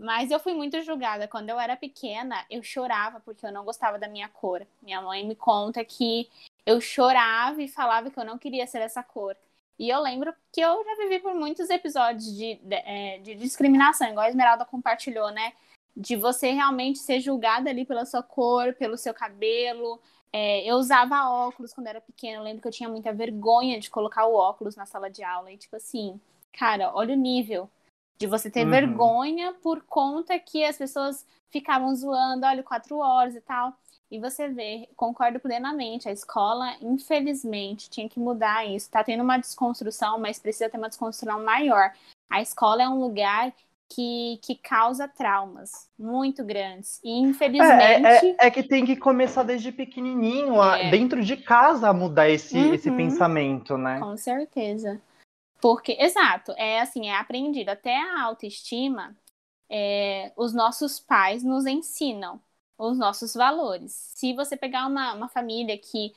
mas 0.00 0.30
eu 0.30 0.40
fui 0.40 0.54
muito 0.54 0.80
julgada. 0.80 1.28
Quando 1.28 1.50
eu 1.50 1.60
era 1.60 1.76
pequena, 1.76 2.46
eu 2.48 2.62
chorava 2.62 3.20
porque 3.20 3.44
eu 3.44 3.52
não 3.52 3.66
gostava 3.66 3.98
da 3.98 4.08
minha 4.08 4.30
cor. 4.30 4.66
Minha 4.80 5.02
mãe 5.02 5.26
me 5.26 5.36
conta 5.36 5.84
que 5.84 6.26
eu 6.64 6.80
chorava 6.80 7.62
e 7.62 7.68
falava 7.68 8.10
que 8.10 8.18
eu 8.18 8.24
não 8.24 8.38
queria 8.38 8.66
ser 8.66 8.78
essa 8.80 9.02
cor. 9.02 9.36
E 9.78 9.90
eu 9.90 10.00
lembro 10.00 10.32
que 10.50 10.60
eu 10.62 10.82
já 10.82 10.96
vivi 10.96 11.18
por 11.18 11.34
muitos 11.34 11.68
episódios 11.68 12.34
de, 12.34 12.54
de, 12.54 12.74
é, 12.76 13.18
de 13.18 13.34
discriminação, 13.34 14.08
igual 14.08 14.24
a 14.24 14.28
Esmeralda 14.30 14.64
compartilhou, 14.64 15.30
né? 15.30 15.52
De 15.94 16.16
você 16.16 16.50
realmente 16.50 16.98
ser 16.98 17.20
julgada 17.20 17.68
ali 17.68 17.84
pela 17.84 18.06
sua 18.06 18.22
cor, 18.22 18.72
pelo 18.74 18.96
seu 18.96 19.12
cabelo. 19.12 20.00
É, 20.32 20.64
eu 20.64 20.76
usava 20.76 21.28
óculos 21.28 21.74
quando 21.74 21.88
era 21.88 22.00
pequena. 22.00 22.38
Eu 22.38 22.42
lembro 22.42 22.62
que 22.62 22.68
eu 22.68 22.72
tinha 22.72 22.88
muita 22.88 23.12
vergonha 23.12 23.78
de 23.78 23.90
colocar 23.90 24.24
o 24.24 24.34
óculos 24.34 24.76
na 24.76 24.86
sala 24.86 25.10
de 25.10 25.22
aula. 25.22 25.52
E, 25.52 25.58
tipo 25.58 25.76
assim, 25.76 26.18
cara, 26.52 26.90
olha 26.94 27.12
o 27.12 27.18
nível 27.18 27.68
de 28.20 28.26
você 28.26 28.50
ter 28.50 28.64
uhum. 28.64 28.70
vergonha 28.70 29.54
por 29.62 29.82
conta 29.82 30.38
que 30.38 30.62
as 30.62 30.76
pessoas 30.76 31.26
ficavam 31.48 31.94
zoando, 31.96 32.44
olha, 32.46 32.62
quatro 32.62 32.98
horas 32.98 33.34
e 33.34 33.40
tal. 33.40 33.72
E 34.10 34.18
você 34.18 34.48
vê, 34.48 34.88
concordo 34.94 35.40
plenamente, 35.40 36.08
a 36.08 36.12
escola, 36.12 36.74
infelizmente, 36.82 37.88
tinha 37.88 38.08
que 38.08 38.20
mudar 38.20 38.66
isso. 38.66 38.86
Está 38.86 39.02
tendo 39.02 39.22
uma 39.22 39.38
desconstrução, 39.38 40.18
mas 40.18 40.38
precisa 40.38 40.68
ter 40.68 40.76
uma 40.76 40.88
desconstrução 40.88 41.42
maior. 41.42 41.92
A 42.28 42.42
escola 42.42 42.82
é 42.82 42.88
um 42.88 43.00
lugar 43.00 43.54
que, 43.88 44.38
que 44.42 44.54
causa 44.56 45.08
traumas 45.08 45.88
muito 45.98 46.44
grandes. 46.44 47.00
E, 47.02 47.20
infelizmente. 47.20 48.26
É, 48.26 48.30
é, 48.30 48.36
é 48.46 48.50
que 48.50 48.62
tem 48.62 48.84
que 48.84 48.96
começar 48.96 49.44
desde 49.44 49.72
pequenininho, 49.72 50.62
é. 50.62 50.90
dentro 50.90 51.24
de 51.24 51.36
casa, 51.36 51.88
a 51.88 51.94
mudar 51.94 52.28
esse, 52.28 52.58
uhum. 52.58 52.74
esse 52.74 52.90
pensamento, 52.90 53.78
né? 53.78 53.98
Com 53.98 54.16
certeza. 54.16 55.00
Porque, 55.60 55.92
exato, 56.00 56.52
é 56.56 56.80
assim, 56.80 57.08
é 57.08 57.16
aprendido. 57.16 57.68
Até 57.70 57.96
a 57.96 58.22
autoestima, 58.22 59.16
é, 59.70 60.32
os 60.36 60.54
nossos 60.54 61.00
pais 61.00 61.44
nos 61.44 61.66
ensinam 61.66 62.40
os 62.78 62.98
nossos 62.98 63.34
valores. 63.34 63.92
Se 64.16 64.34
você 64.34 64.56
pegar 64.56 64.86
uma, 64.86 65.14
uma 65.14 65.28
família 65.28 65.78
que 65.78 66.12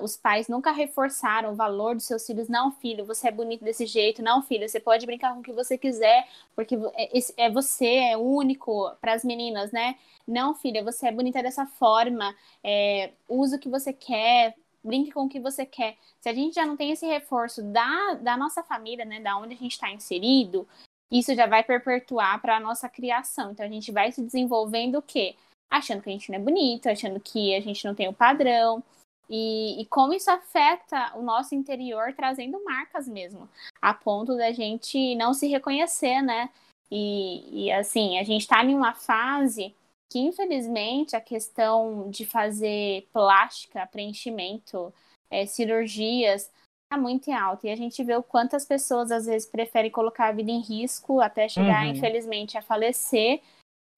os 0.00 0.16
pais 0.16 0.48
nunca 0.48 0.70
reforçaram 0.70 1.52
o 1.52 1.56
valor 1.56 1.94
dos 1.96 2.04
seus 2.04 2.24
filhos, 2.26 2.48
não, 2.48 2.70
filho, 2.70 3.04
você 3.04 3.28
é 3.28 3.32
bonito 3.32 3.64
desse 3.64 3.84
jeito, 3.86 4.22
não, 4.22 4.42
filho, 4.42 4.68
você 4.68 4.78
pode 4.78 5.04
brincar 5.06 5.34
com 5.34 5.40
o 5.40 5.42
que 5.42 5.52
você 5.52 5.76
quiser, 5.76 6.28
porque 6.54 6.76
é, 6.94 7.46
é 7.46 7.50
você, 7.50 7.86
é 8.12 8.16
único 8.16 8.90
para 9.00 9.12
as 9.14 9.24
meninas, 9.24 9.72
né? 9.72 9.96
Não, 10.26 10.54
filha, 10.54 10.84
você 10.84 11.08
é 11.08 11.12
bonita 11.12 11.42
dessa 11.42 11.66
forma, 11.66 12.34
é, 12.62 13.12
usa 13.28 13.56
o 13.56 13.58
que 13.58 13.68
você 13.68 13.92
quer, 13.92 14.54
brinque 14.86 15.10
com 15.10 15.24
o 15.24 15.28
que 15.28 15.40
você 15.40 15.66
quer. 15.66 15.96
Se 16.20 16.28
a 16.28 16.32
gente 16.32 16.54
já 16.54 16.64
não 16.64 16.76
tem 16.76 16.92
esse 16.92 17.06
reforço 17.06 17.62
da, 17.62 18.14
da 18.14 18.36
nossa 18.36 18.62
família, 18.62 19.04
né, 19.04 19.20
da 19.20 19.36
onde 19.36 19.54
a 19.54 19.58
gente 19.58 19.72
está 19.72 19.90
inserido, 19.90 20.66
isso 21.10 21.34
já 21.34 21.46
vai 21.46 21.62
perpetuar 21.62 22.40
para 22.40 22.56
a 22.56 22.60
nossa 22.60 22.88
criação. 22.88 23.52
Então 23.52 23.66
a 23.66 23.68
gente 23.68 23.92
vai 23.92 24.12
se 24.12 24.22
desenvolvendo 24.22 24.98
o 24.98 25.02
quê? 25.02 25.36
achando 25.70 26.02
que 26.02 26.08
a 26.08 26.12
gente 26.12 26.30
não 26.30 26.38
é 26.38 26.42
bonito, 26.42 26.88
achando 26.88 27.20
que 27.20 27.54
a 27.54 27.60
gente 27.60 27.84
não 27.84 27.94
tem 27.94 28.08
o 28.08 28.12
padrão. 28.12 28.82
E, 29.28 29.80
e, 29.80 29.86
como 29.86 30.14
isso 30.14 30.30
afeta 30.30 31.12
o 31.16 31.22
nosso 31.22 31.54
interior, 31.54 32.12
trazendo 32.14 32.62
marcas 32.62 33.08
mesmo, 33.08 33.48
a 33.82 33.92
ponto 33.92 34.36
da 34.36 34.52
gente 34.52 35.16
não 35.16 35.34
se 35.34 35.48
reconhecer, 35.48 36.22
né? 36.22 36.48
E, 36.90 37.66
e 37.66 37.72
assim, 37.72 38.18
a 38.18 38.22
gente 38.22 38.42
está 38.42 38.64
em 38.64 38.74
uma 38.74 38.94
fase 38.94 39.74
que, 40.08 40.18
infelizmente, 40.18 41.16
a 41.16 41.20
questão 41.20 42.08
de 42.10 42.24
fazer 42.24 43.08
plástica, 43.12 43.86
preenchimento, 43.86 44.92
é, 45.30 45.46
cirurgias, 45.46 46.50
está 46.84 46.96
muito 46.96 47.28
em 47.28 47.34
alta. 47.34 47.66
E 47.66 47.70
a 47.70 47.76
gente 47.76 48.02
vê 48.04 48.14
o 48.16 48.22
quanto 48.22 48.54
as 48.54 48.64
pessoas, 48.64 49.10
às 49.10 49.26
vezes, 49.26 49.48
preferem 49.48 49.90
colocar 49.90 50.28
a 50.28 50.32
vida 50.32 50.50
em 50.50 50.60
risco 50.60 51.20
até 51.20 51.48
chegar, 51.48 51.84
uhum. 51.84 51.92
infelizmente, 51.92 52.56
a 52.56 52.62
falecer 52.62 53.42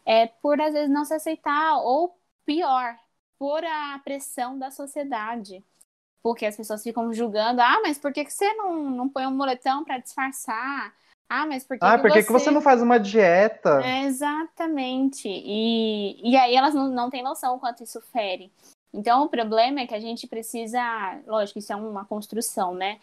é 0.06 0.26
por 0.26 0.58
às 0.58 0.72
vezes 0.72 0.88
não 0.88 1.04
se 1.04 1.12
aceitar, 1.12 1.76
ou 1.82 2.18
pior, 2.46 2.98
por 3.38 3.62
a 3.62 4.00
pressão 4.02 4.58
da 4.58 4.70
sociedade. 4.70 5.62
Porque 6.22 6.46
as 6.46 6.56
pessoas 6.56 6.82
ficam 6.82 7.12
julgando, 7.12 7.60
ah, 7.60 7.80
mas 7.82 7.98
por 7.98 8.12
que, 8.12 8.24
que 8.24 8.32
você 8.32 8.52
não, 8.54 8.90
não 8.90 9.08
põe 9.08 9.26
um 9.26 9.36
moletão 9.36 9.84
para 9.84 9.98
disfarçar? 9.98 10.94
Ah, 11.28 11.46
mas 11.46 11.64
por 11.64 11.78
que, 11.78 11.84
ah, 11.84 11.96
que 11.96 12.02
por 12.02 12.10
que, 12.10 12.22
você... 12.22 12.26
que 12.26 12.32
você 12.32 12.50
não 12.50 12.60
faz 12.60 12.80
uma 12.80 12.98
dieta? 12.98 13.80
É, 13.84 14.04
exatamente. 14.04 15.28
E, 15.28 16.20
e 16.22 16.36
aí 16.36 16.54
elas 16.54 16.74
não, 16.74 16.88
não 16.88 17.10
têm 17.10 17.22
noção 17.22 17.56
o 17.56 17.58
quanto 17.58 17.82
isso 17.82 18.00
fere. 18.12 18.50
Então 18.92 19.24
o 19.24 19.28
problema 19.28 19.80
é 19.80 19.86
que 19.86 19.94
a 19.94 20.00
gente 20.00 20.26
precisa, 20.26 20.80
lógico, 21.26 21.58
isso 21.58 21.72
é 21.72 21.76
uma 21.76 22.04
construção, 22.04 22.74
né? 22.74 22.98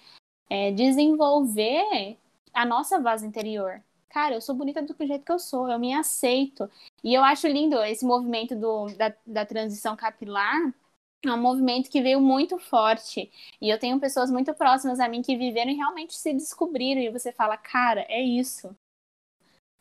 É 0.49 0.71
desenvolver 0.71 2.17
a 2.53 2.65
nossa 2.65 2.99
voz 2.99 3.21
interior 3.21 3.81
cara, 4.15 4.33
eu 4.33 4.39
sou 4.39 4.55
bonita 4.55 4.81
do 4.81 4.95
jeito 5.05 5.25
que 5.25 5.31
eu 5.31 5.37
sou, 5.37 5.69
eu 5.69 5.77
me 5.77 5.93
aceito. 5.93 6.69
E 7.03 7.13
eu 7.13 7.21
acho 7.21 7.49
lindo 7.49 7.77
esse 7.83 8.05
movimento 8.05 8.55
do, 8.55 8.85
da, 8.95 9.13
da 9.27 9.45
transição 9.45 9.93
capilar, 9.93 10.73
é 11.23 11.31
um 11.31 11.41
movimento 11.41 11.89
que 11.89 12.01
veio 12.01 12.21
muito 12.21 12.57
forte. 12.59 13.31
E 13.61 13.69
eu 13.69 13.79
tenho 13.79 13.99
pessoas 13.99 14.31
muito 14.31 14.53
próximas 14.53 14.99
a 14.99 15.07
mim 15.07 15.21
que 15.21 15.37
viveram 15.37 15.71
e 15.71 15.75
realmente 15.75 16.15
se 16.15 16.33
descobriram. 16.33 17.01
E 17.01 17.09
você 17.09 17.31
fala, 17.31 17.57
cara, 17.57 18.05
é 18.09 18.21
isso. 18.21 18.75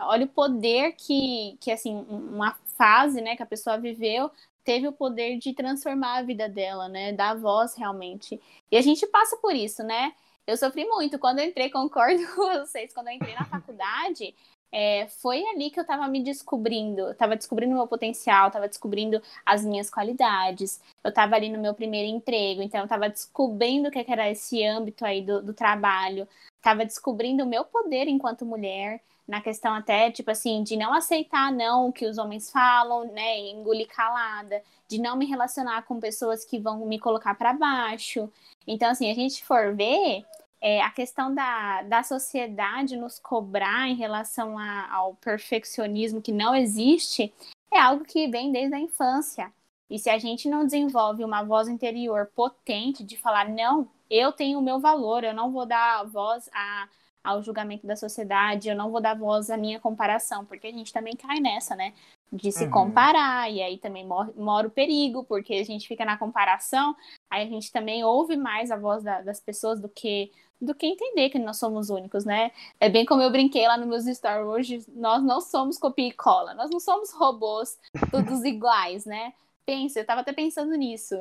Olha 0.01 0.27
o 0.27 0.29
poder 0.29 0.93
que, 0.93 1.57
que 1.61 1.71
assim, 1.71 1.95
uma 2.09 2.55
fase 2.77 3.21
né, 3.21 3.37
que 3.37 3.43
a 3.43 3.47
pessoa 3.47 3.79
viveu 3.79 4.31
teve 4.65 4.89
o 4.89 4.93
poder 4.93 5.39
de 5.39 5.53
transformar 5.55 6.19
a 6.19 6.23
vida 6.23 6.49
dela, 6.49 6.89
né? 6.89 7.13
Dar 7.13 7.35
voz 7.35 7.75
realmente. 7.77 8.41
E 8.71 8.77
a 8.77 8.83
gente 8.83 9.07
passa 9.07 9.37
por 9.37 9.55
isso, 9.55 9.83
né? 9.85 10.15
Eu 10.47 10.57
sofri 10.57 10.85
muito. 10.87 11.19
Quando 11.19 11.39
eu 11.39 11.47
entrei, 11.47 11.71
concordo 11.71 12.21
com 12.35 12.47
vocês, 12.61 12.93
quando 12.93 13.09
eu 13.09 13.15
entrei 13.15 13.35
na 13.35 13.45
faculdade, 13.47 14.35
é, 14.77 15.07
foi 15.07 15.47
ali 15.47 15.71
que 15.71 15.79
eu 15.79 15.83
estava 15.83 16.09
me 16.09 16.21
descobrindo, 16.21 17.03
eu 17.03 17.13
estava 17.13 17.37
descobrindo 17.37 17.75
o 17.75 17.77
meu 17.77 17.87
potencial, 17.87 18.49
estava 18.49 18.67
descobrindo 18.67 19.23
as 19.47 19.65
minhas 19.65 19.89
qualidades, 19.89 20.83
eu 21.05 21.11
estava 21.11 21.37
ali 21.37 21.49
no 21.49 21.61
meu 21.61 21.73
primeiro 21.75 22.09
emprego, 22.09 22.61
então 22.61 22.81
eu 22.81 22.85
estava 22.85 23.09
descobrindo 23.09 23.89
o 23.89 23.93
que 23.93 24.05
era 24.09 24.29
esse 24.29 24.65
âmbito 24.67 25.05
aí 25.05 25.23
do, 25.23 25.41
do 25.41 25.55
trabalho, 25.55 26.27
estava 26.57 26.85
descobrindo 26.85 27.45
o 27.45 27.47
meu 27.47 27.65
poder 27.65 28.09
enquanto 28.09 28.45
mulher, 28.45 29.01
na 29.29 29.41
questão 29.41 29.73
até, 29.73 30.11
tipo 30.11 30.33
assim, 30.33 30.65
de 30.65 30.77
não 30.77 30.93
aceitar 30.93 31.53
não 31.53 31.89
o 31.89 31.93
que 31.93 32.05
os 32.05 32.19
homens 32.19 32.51
falam, 32.51 33.05
né, 33.13 33.39
engolir 33.51 33.87
calada, 33.87 34.61
de 34.89 34.99
não 34.99 35.17
me 35.17 35.25
relacionar 35.25 35.83
com 35.83 36.01
pessoas 36.01 36.45
que 36.45 36.59
vão 36.59 36.85
me 36.85 36.99
colocar 36.99 37.37
para 37.37 37.53
baixo. 37.53 38.29
Então, 38.67 38.91
assim, 38.91 39.09
a 39.09 39.15
gente 39.15 39.45
for 39.45 39.73
ver, 39.73 40.25
é, 40.65 40.81
a 40.81 40.91
questão 40.91 41.35
da, 41.35 41.83
da 41.83 42.03
sociedade 42.03 42.97
nos 42.97 43.19
cobrar 43.19 43.87
em 43.87 43.95
relação 43.95 44.59
a, 44.59 44.91
ao 44.91 45.15
perfeccionismo 45.17 46.23
que 46.23 46.33
não 46.33 46.55
existe 46.55 47.35
é 47.71 47.79
algo 47.79 48.03
que 48.03 48.27
vem 48.29 48.51
desde 48.51 48.75
a 48.75 48.81
infância. 48.81 49.53
E 49.91 49.99
se 49.99 50.09
a 50.09 50.17
gente 50.17 50.49
não 50.49 50.65
desenvolve 50.65 51.23
uma 51.23 51.43
voz 51.43 51.69
interior 51.69 52.31
potente 52.35 53.05
de 53.05 53.19
falar, 53.19 53.47
não, 53.47 53.91
eu 54.09 54.33
tenho 54.33 54.59
o 54.59 54.63
meu 54.63 54.81
valor, 54.81 55.23
eu 55.23 55.35
não 55.35 55.53
vou 55.53 55.67
dar 55.67 56.03
voz 56.05 56.49
a, 56.55 56.89
ao 57.23 57.43
julgamento 57.43 57.87
da 57.87 57.95
sociedade, 57.95 58.71
eu 58.71 58.75
não 58.75 58.91
vou 58.91 59.03
dar 59.03 59.19
voz 59.19 59.51
à 59.51 59.59
minha 59.59 59.79
comparação, 59.79 60.47
porque 60.47 60.69
a 60.69 60.73
gente 60.73 60.95
também 60.95 61.15
cai 61.15 61.41
nessa, 61.41 61.77
né? 61.77 61.93
De 62.33 62.51
se 62.51 62.65
uhum. 62.65 62.71
comparar, 62.71 63.53
e 63.53 63.63
aí 63.63 63.77
também 63.77 64.07
mora, 64.07 64.33
mora, 64.35 64.67
o 64.67 64.71
perigo, 64.71 65.25
porque 65.25 65.53
a 65.53 65.65
gente 65.65 65.87
fica 65.87 66.07
na 66.07 66.17
comparação, 66.17 66.97
aí 67.31 67.43
a 67.43 67.51
gente 67.51 67.71
também 67.71 68.03
ouve 68.03 68.35
mais 68.35 68.71
a 68.71 68.79
voz 68.79 69.05
da, 69.05 69.21
das 69.21 69.41
pessoas 69.41 69.79
do 69.79 69.91
que 69.91 70.33
do 70.65 70.75
que 70.75 70.87
entender 70.87 71.31
que 71.31 71.39
nós 71.39 71.59
somos 71.59 71.91
únicos, 71.91 72.25
né? 72.25 72.51
É 72.81 72.89
bem 72.89 73.05
como 73.05 73.23
eu 73.23 73.31
brinquei 73.31 73.67
lá 73.67 73.77
nos 73.77 73.89
meus 73.89 74.17
stories 74.17 74.47
hoje, 74.47 74.85
nós 74.95 75.23
não 75.23 75.41
somos 75.41 75.79
copia 75.79 76.09
e 76.09 76.13
cola, 76.13 76.55
nós 76.55 76.71
não 76.71 76.81
somos 76.81 77.13
robôs 77.13 77.79
todos 78.11 78.43
iguais, 78.45 79.05
né? 79.05 79.33
Pensa, 79.67 80.01
eu 80.01 80.07
tava 80.07 80.21
até 80.21 80.33
pensando 80.33 80.75
nisso, 80.75 81.15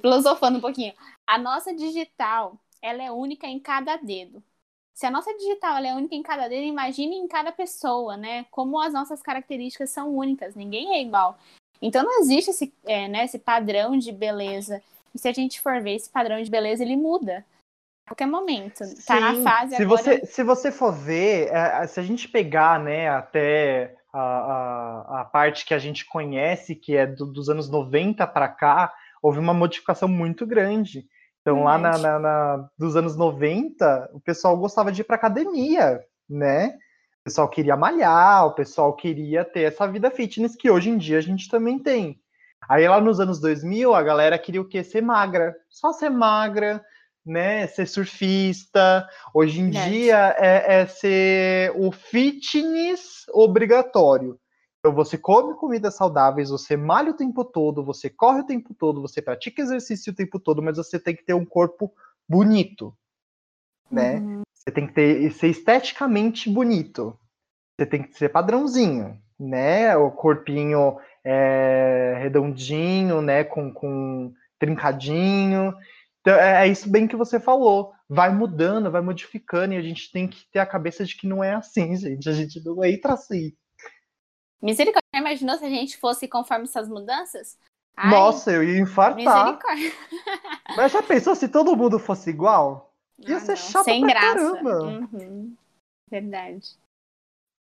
filosofando 0.00 0.58
um 0.58 0.60
pouquinho. 0.60 0.94
A 1.26 1.38
nossa 1.38 1.74
digital, 1.74 2.58
ela 2.80 3.02
é 3.02 3.10
única 3.10 3.46
em 3.46 3.58
cada 3.58 3.96
dedo. 3.96 4.42
Se 4.94 5.06
a 5.06 5.10
nossa 5.10 5.32
digital 5.34 5.78
é 5.78 5.94
única 5.94 6.14
em 6.14 6.22
cada 6.22 6.48
dedo, 6.48 6.62
imagine 6.62 7.16
em 7.16 7.26
cada 7.26 7.50
pessoa, 7.52 8.16
né? 8.16 8.44
Como 8.50 8.80
as 8.80 8.92
nossas 8.92 9.22
características 9.22 9.90
são 9.90 10.14
únicas, 10.14 10.54
ninguém 10.54 10.94
é 10.94 11.02
igual. 11.02 11.38
Então 11.80 12.04
não 12.04 12.20
existe 12.20 12.50
esse, 12.50 12.72
é, 12.84 13.08
né, 13.08 13.24
esse 13.24 13.38
padrão 13.38 13.98
de 13.98 14.12
beleza. 14.12 14.82
E 15.14 15.18
se 15.18 15.28
a 15.28 15.32
gente 15.32 15.60
for 15.60 15.80
ver, 15.80 15.94
esse 15.94 16.10
padrão 16.10 16.42
de 16.42 16.50
beleza 16.50 16.82
ele 16.82 16.96
muda 16.96 17.44
qualquer 18.10 18.26
momento. 18.26 18.82
Tá 19.06 19.20
na 19.20 19.34
fase 19.36 19.76
se 19.76 19.82
agora... 19.82 20.02
Você, 20.02 20.26
se 20.26 20.42
você 20.42 20.72
for 20.72 20.92
ver, 20.92 21.48
é, 21.52 21.86
se 21.86 22.00
a 22.00 22.02
gente 22.02 22.28
pegar, 22.28 22.80
né, 22.80 23.08
até 23.08 23.94
a, 24.12 24.20
a, 24.20 25.20
a 25.20 25.24
parte 25.24 25.64
que 25.64 25.72
a 25.72 25.78
gente 25.78 26.04
conhece, 26.04 26.74
que 26.74 26.96
é 26.96 27.06
do, 27.06 27.24
dos 27.24 27.48
anos 27.48 27.70
90 27.70 28.26
para 28.26 28.48
cá, 28.48 28.92
houve 29.22 29.38
uma 29.38 29.54
modificação 29.54 30.08
muito 30.08 30.44
grande. 30.44 31.06
Então, 31.40 31.62
lá 31.62 31.78
na, 31.78 31.96
na, 31.96 32.18
na, 32.18 32.68
dos 32.76 32.96
anos 32.96 33.16
90, 33.16 34.10
o 34.12 34.20
pessoal 34.20 34.56
gostava 34.56 34.90
de 34.90 35.02
ir 35.02 35.04
para 35.04 35.16
academia, 35.16 36.00
né? 36.28 36.74
O 37.20 37.24
pessoal 37.24 37.48
queria 37.48 37.76
malhar, 37.76 38.46
o 38.46 38.54
pessoal 38.54 38.92
queria 38.94 39.44
ter 39.44 39.62
essa 39.62 39.86
vida 39.86 40.10
fitness 40.10 40.56
que 40.56 40.70
hoje 40.70 40.90
em 40.90 40.98
dia 40.98 41.18
a 41.18 41.22
gente 41.22 41.48
também 41.48 41.78
tem. 41.78 42.20
Aí 42.68 42.86
lá 42.88 43.00
nos 43.00 43.20
anos 43.20 43.40
2000, 43.40 43.94
a 43.94 44.02
galera 44.02 44.38
queria 44.38 44.60
o 44.60 44.68
quê? 44.68 44.82
Ser 44.82 45.00
magra. 45.00 45.54
Só 45.68 45.92
ser 45.92 46.10
magra, 46.10 46.84
né, 47.30 47.68
ser 47.68 47.86
surfista. 47.86 49.08
Hoje 49.32 49.60
em 49.60 49.70
dia 49.70 50.34
é, 50.36 50.80
é, 50.80 50.86
ser 50.86 51.72
o 51.76 51.92
fitness 51.92 53.24
obrigatório. 53.32 54.38
Então 54.80 54.92
você 54.92 55.16
come 55.16 55.54
comidas 55.54 55.94
saudáveis, 55.94 56.50
você 56.50 56.76
malha 56.76 57.10
o 57.10 57.16
tempo 57.16 57.44
todo, 57.44 57.84
você 57.84 58.10
corre 58.10 58.40
o 58.40 58.46
tempo 58.46 58.74
todo, 58.74 59.00
você 59.00 59.22
pratica 59.22 59.62
exercício 59.62 60.12
o 60.12 60.16
tempo 60.16 60.40
todo, 60.40 60.62
mas 60.62 60.76
você 60.76 60.98
tem 60.98 61.14
que 61.14 61.24
ter 61.24 61.34
um 61.34 61.44
corpo 61.44 61.92
bonito, 62.28 62.92
né? 63.90 64.16
Uhum. 64.16 64.42
Você 64.52 64.70
tem 64.70 64.86
que 64.86 64.92
ter, 64.92 65.32
ser 65.32 65.48
esteticamente 65.48 66.50
bonito. 66.50 67.16
Você 67.78 67.86
tem 67.86 68.02
que 68.02 68.18
ser 68.18 68.30
padrãozinho, 68.30 69.18
né? 69.38 69.96
O 69.96 70.10
corpinho 70.10 70.96
é, 71.24 72.16
redondinho, 72.18 73.22
né? 73.22 73.44
Com, 73.44 73.72
com 73.72 74.32
trincadinho. 74.58 75.74
Então, 76.20 76.34
é, 76.34 76.66
é 76.66 76.68
isso 76.68 76.88
bem 76.90 77.06
que 77.06 77.16
você 77.16 77.40
falou. 77.40 77.92
Vai 78.08 78.32
mudando, 78.32 78.90
vai 78.90 79.00
modificando, 79.00 79.74
e 79.74 79.76
a 79.76 79.82
gente 79.82 80.10
tem 80.12 80.28
que 80.28 80.44
ter 80.50 80.58
a 80.58 80.66
cabeça 80.66 81.04
de 81.04 81.16
que 81.16 81.26
não 81.26 81.42
é 81.42 81.54
assim, 81.54 81.96
gente. 81.96 82.28
A 82.28 82.32
gente 82.32 82.62
não 82.64 82.84
entra 82.84 83.14
assim. 83.14 83.52
Misericórdia, 84.62 85.00
imaginou 85.14 85.56
se 85.56 85.64
a 85.64 85.70
gente 85.70 85.96
fosse 85.96 86.28
conforme 86.28 86.64
essas 86.64 86.88
mudanças? 86.88 87.58
Ai, 87.96 88.10
Nossa, 88.10 88.52
eu 88.52 88.62
ia 88.62 88.78
infartar. 88.78 89.16
Misericórdia. 89.16 89.92
Mas 90.76 90.92
já 90.92 91.02
pensou 91.02 91.34
se 91.34 91.48
todo 91.48 91.76
mundo 91.76 91.98
fosse 91.98 92.30
igual? 92.30 92.92
Ia 93.18 93.36
ah, 93.36 93.40
ser 93.40 93.52
não. 93.52 93.56
chato 93.56 93.84
Sem 93.84 94.00
pra 94.02 94.10
graça. 94.10 94.34
caramba. 94.34 95.08
Uhum. 95.12 95.56
Verdade. 96.10 96.76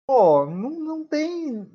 Pô, 0.07 0.47
não, 0.47 0.71
não 0.71 1.05
tem. 1.05 1.67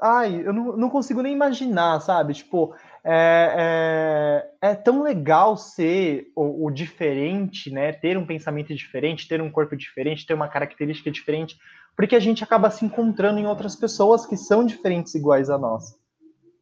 Ai, 0.00 0.46
eu 0.46 0.52
não, 0.52 0.76
não 0.76 0.90
consigo 0.90 1.22
nem 1.22 1.32
imaginar, 1.32 2.00
sabe? 2.00 2.34
Tipo, 2.34 2.74
é, 3.04 4.44
é, 4.60 4.70
é, 4.70 4.74
tão 4.74 5.02
legal 5.02 5.56
ser 5.56 6.30
o, 6.34 6.66
o, 6.66 6.70
diferente, 6.70 7.70
né? 7.70 7.92
Ter 7.92 8.16
um 8.16 8.26
pensamento 8.26 8.74
diferente, 8.74 9.28
ter 9.28 9.40
um 9.40 9.50
corpo 9.50 9.76
diferente, 9.76 10.26
ter 10.26 10.34
uma 10.34 10.48
característica 10.48 11.10
diferente, 11.10 11.58
porque 11.96 12.16
a 12.16 12.20
gente 12.20 12.44
acaba 12.44 12.70
se 12.70 12.84
encontrando 12.84 13.38
em 13.38 13.46
outras 13.46 13.74
pessoas 13.76 14.26
que 14.26 14.36
são 14.36 14.64
diferentes 14.64 15.14
iguais 15.14 15.50
a 15.50 15.58
nós, 15.58 15.96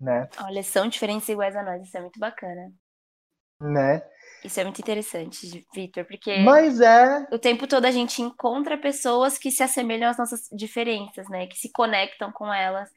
né? 0.00 0.28
Olha, 0.42 0.62
são 0.62 0.88
diferentes 0.88 1.28
iguais 1.28 1.56
a 1.56 1.62
nós, 1.62 1.82
isso 1.82 1.96
é 1.96 2.00
muito 2.00 2.18
bacana. 2.18 2.72
Né? 3.60 4.02
Isso 4.44 4.60
é 4.60 4.64
muito 4.64 4.80
interessante, 4.80 5.66
Victor, 5.74 6.04
porque 6.04 6.38
Mas 6.38 6.80
é... 6.80 7.26
o 7.32 7.38
tempo 7.38 7.66
todo 7.66 7.86
a 7.86 7.90
gente 7.90 8.20
encontra 8.20 8.78
pessoas 8.78 9.38
que 9.38 9.50
se 9.50 9.62
assemelham 9.62 10.10
às 10.10 10.18
nossas 10.18 10.48
diferenças, 10.52 11.28
né? 11.28 11.46
Que 11.46 11.56
se 11.56 11.72
conectam 11.72 12.30
com 12.30 12.52
elas. 12.52 12.90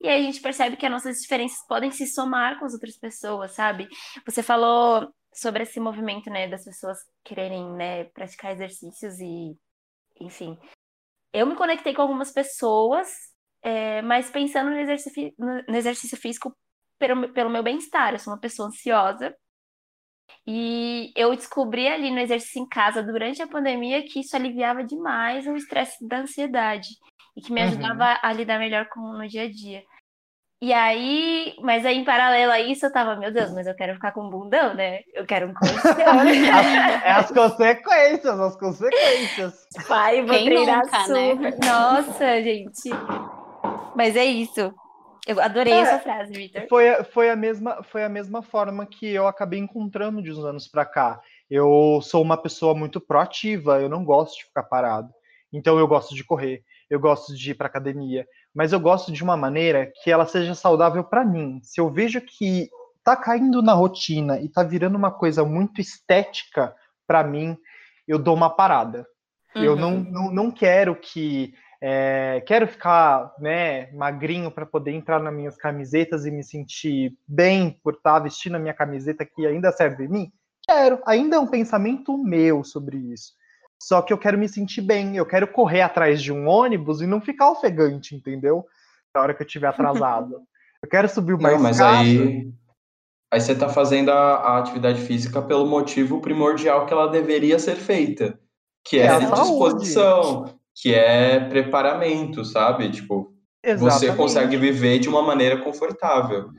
E 0.00 0.08
aí 0.08 0.22
a 0.22 0.24
gente 0.24 0.40
percebe 0.40 0.76
que 0.76 0.84
as 0.84 0.92
nossas 0.92 1.20
diferenças 1.20 1.66
podem 1.66 1.90
se 1.90 2.06
somar 2.06 2.58
com 2.58 2.66
as 2.66 2.74
outras 2.74 2.96
pessoas, 2.96 3.52
sabe? 3.52 3.88
Você 4.26 4.42
falou 4.42 5.12
sobre 5.34 5.62
esse 5.62 5.80
movimento, 5.80 6.30
né, 6.30 6.48
das 6.48 6.64
pessoas 6.64 6.98
quererem, 7.24 7.72
né, 7.74 8.04
praticar 8.04 8.52
exercícios 8.52 9.18
e, 9.20 9.56
enfim. 10.20 10.58
Eu 11.32 11.46
me 11.46 11.54
conectei 11.54 11.94
com 11.94 12.02
algumas 12.02 12.32
pessoas, 12.32 13.08
é, 13.62 14.00
mas 14.02 14.30
pensando 14.30 14.70
no 14.70 14.78
exercício, 14.78 15.34
no 15.38 15.76
exercício 15.76 16.16
físico 16.16 16.56
pelo, 16.98 17.32
pelo 17.32 17.50
meu 17.50 17.62
bem-estar. 17.62 18.12
Eu 18.12 18.18
sou 18.18 18.32
uma 18.32 18.40
pessoa 18.40 18.68
ansiosa. 18.68 19.34
E 20.46 21.12
eu 21.16 21.34
descobri 21.34 21.88
ali 21.88 22.10
no 22.10 22.18
exercício 22.18 22.62
em 22.62 22.68
casa, 22.68 23.02
durante 23.02 23.42
a 23.42 23.48
pandemia, 23.48 24.04
que 24.04 24.20
isso 24.20 24.34
aliviava 24.36 24.84
demais 24.84 25.46
o 25.46 25.56
estresse 25.56 26.06
da 26.06 26.18
ansiedade 26.18 26.88
e 27.36 27.40
que 27.40 27.52
me 27.52 27.60
uhum. 27.60 27.68
ajudava 27.68 28.04
uhum. 28.04 28.18
a 28.22 28.32
lidar 28.32 28.58
melhor 28.58 28.86
com 28.88 29.00
no 29.00 29.28
dia 29.28 29.42
a 29.42 29.50
dia. 29.50 29.82
E 30.60 30.72
aí, 30.72 31.54
mas 31.60 31.84
aí 31.84 31.98
em 31.98 32.04
paralelo 32.04 32.50
a 32.50 32.58
isso, 32.58 32.86
eu 32.86 32.92
tava, 32.92 33.14
meu 33.16 33.30
Deus, 33.30 33.52
mas 33.52 33.66
eu 33.66 33.74
quero 33.74 33.92
ficar 33.94 34.12
com 34.12 34.22
um 34.22 34.30
bundão, 34.30 34.74
né? 34.74 35.00
Eu 35.12 35.26
quero 35.26 35.48
um 35.48 35.52
colesterol. 35.54 36.20
é 36.22 37.10
as 37.10 37.30
consequências, 37.30 38.40
as 38.40 38.56
consequências. 38.56 39.66
Pai, 39.86 40.22
vou 40.22 40.34
Quem 40.34 40.46
treinar 40.46 40.82
nunca, 41.08 41.50
Né? 41.50 41.58
Nossa, 41.62 42.42
gente. 42.42 42.88
Mas 43.94 44.16
é 44.16 44.24
isso. 44.24 44.74
Eu 45.26 45.40
adorei 45.40 45.74
é, 45.74 45.80
essa 45.80 45.98
frase, 45.98 46.32
Victor. 46.32 46.66
Foi, 46.68 47.04
foi, 47.04 47.28
a 47.28 47.36
mesma, 47.36 47.82
foi 47.82 48.04
a 48.04 48.08
mesma 48.08 48.42
forma 48.42 48.86
que 48.86 49.12
eu 49.12 49.26
acabei 49.26 49.58
encontrando 49.58 50.22
de 50.22 50.30
uns 50.30 50.42
anos 50.42 50.68
para 50.68 50.86
cá. 50.86 51.20
Eu 51.50 52.00
sou 52.00 52.22
uma 52.22 52.36
pessoa 52.36 52.74
muito 52.74 52.98
proativa, 52.98 53.80
eu 53.80 53.90
não 53.90 54.04
gosto 54.04 54.38
de 54.38 54.44
ficar 54.44 54.62
parado. 54.62 55.12
Então 55.52 55.78
eu 55.78 55.86
gosto 55.86 56.14
de 56.14 56.24
correr, 56.24 56.62
eu 56.88 57.00
gosto 57.00 57.34
de 57.34 57.50
ir 57.50 57.54
para 57.54 57.66
academia, 57.66 58.26
mas 58.54 58.72
eu 58.72 58.80
gosto 58.80 59.12
de 59.12 59.22
uma 59.22 59.36
maneira 59.36 59.90
que 60.02 60.10
ela 60.10 60.26
seja 60.26 60.54
saudável 60.54 61.04
para 61.04 61.24
mim. 61.24 61.60
Se 61.62 61.80
eu 61.80 61.90
vejo 61.90 62.20
que 62.20 62.68
tá 63.04 63.16
caindo 63.16 63.62
na 63.62 63.72
rotina 63.72 64.40
e 64.40 64.48
tá 64.48 64.62
virando 64.62 64.96
uma 64.96 65.10
coisa 65.10 65.44
muito 65.44 65.80
estética 65.80 66.74
para 67.06 67.22
mim, 67.22 67.56
eu 68.06 68.18
dou 68.18 68.34
uma 68.34 68.50
parada. 68.50 69.06
Uhum. 69.54 69.62
Eu 69.62 69.76
não, 69.76 69.98
não, 69.98 70.30
não 70.30 70.50
quero 70.50 70.94
que 70.96 71.54
é, 71.80 72.42
quero 72.46 72.66
ficar 72.66 73.34
né, 73.38 73.92
magrinho 73.92 74.50
para 74.50 74.64
poder 74.64 74.92
entrar 74.92 75.20
nas 75.20 75.34
minhas 75.34 75.56
camisetas 75.56 76.24
e 76.24 76.30
me 76.30 76.42
sentir 76.42 77.16
bem 77.28 77.78
por 77.82 77.94
estar 77.94 78.14
tá 78.14 78.18
vestindo 78.20 78.56
a 78.56 78.58
minha 78.58 78.74
camiseta 78.74 79.24
que 79.24 79.46
ainda 79.46 79.70
serve 79.72 80.04
em 80.04 80.08
mim? 80.08 80.32
Quero. 80.62 81.00
Ainda 81.06 81.36
é 81.36 81.38
um 81.38 81.46
pensamento 81.46 82.16
meu 82.18 82.64
sobre 82.64 82.96
isso. 82.96 83.34
Só 83.82 84.02
que 84.02 84.12
eu 84.12 84.18
quero 84.18 84.38
me 84.38 84.48
sentir 84.48 84.80
bem, 84.80 85.16
eu 85.16 85.26
quero 85.26 85.46
correr 85.46 85.82
atrás 85.82 86.22
de 86.22 86.32
um 86.32 86.46
ônibus 86.46 87.00
e 87.00 87.06
não 87.06 87.20
ficar 87.20 87.50
ofegante, 87.50 88.14
entendeu? 88.14 88.64
Na 89.14 89.20
hora 89.20 89.34
que 89.34 89.42
eu 89.42 89.46
estiver 89.46 89.68
atrasado. 89.68 90.40
eu 90.82 90.88
quero 90.88 91.08
subir 91.08 91.34
o 91.34 91.40
mais 91.40 91.60
mas 91.60 91.80
aí, 91.80 92.50
aí 93.32 93.40
você 93.40 93.52
está 93.52 93.68
fazendo 93.68 94.10
a, 94.10 94.36
a, 94.36 94.58
atividade 94.58 95.00
física 95.00 95.42
pelo 95.42 95.66
motivo 95.66 96.20
primordial 96.20 96.86
que 96.86 96.92
ela 96.92 97.08
deveria 97.08 97.58
ser 97.58 97.76
feita, 97.76 98.38
que 98.84 98.98
é, 98.98 99.06
é 99.06 99.08
a 99.08 99.18
disposição. 99.18 100.58
que 100.74 100.94
é 100.94 101.40
preparamento, 101.40 102.44
sabe? 102.44 102.90
Tipo, 102.90 103.32
Exatamente. 103.64 103.98
você 103.98 104.16
consegue 104.16 104.56
viver 104.56 104.98
de 104.98 105.08
uma 105.08 105.22
maneira 105.22 105.62
confortável. 105.62 106.50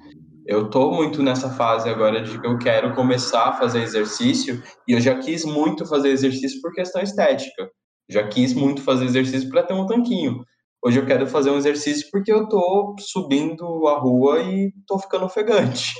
Eu 0.47 0.69
tô 0.69 0.91
muito 0.91 1.21
nessa 1.21 1.49
fase 1.49 1.89
agora 1.89 2.21
de 2.21 2.39
que 2.39 2.47
eu 2.47 2.57
quero 2.57 2.95
começar 2.95 3.49
a 3.49 3.53
fazer 3.57 3.81
exercício 3.81 4.63
e 4.87 4.93
eu 4.93 5.01
já 5.01 5.19
quis 5.19 5.43
muito 5.43 5.85
fazer 5.85 6.07
exercício 6.07 6.61
por 6.61 6.73
questão 6.73 7.01
estética. 7.01 7.69
Já 8.09 8.25
quis 8.25 8.53
muito 8.53 8.81
fazer 8.81 9.03
exercício 9.03 9.49
para 9.49 9.61
ter 9.61 9.73
um 9.73 9.85
tanquinho. 9.85 10.45
Hoje 10.81 11.01
eu 11.01 11.05
quero 11.05 11.27
fazer 11.27 11.49
um 11.51 11.57
exercício 11.57 12.07
porque 12.09 12.31
eu 12.31 12.47
tô 12.47 12.95
subindo 12.97 13.87
a 13.89 13.99
rua 13.99 14.41
e 14.41 14.71
tô 14.87 14.97
ficando 14.97 15.25
ofegante. 15.25 15.93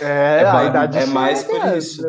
É, 0.00 0.42
é 0.42 0.46
a 0.46 0.64
idade 0.64 0.98
é 0.98 1.06
mais 1.06 1.42
por 1.42 1.56
isso. 1.76 2.02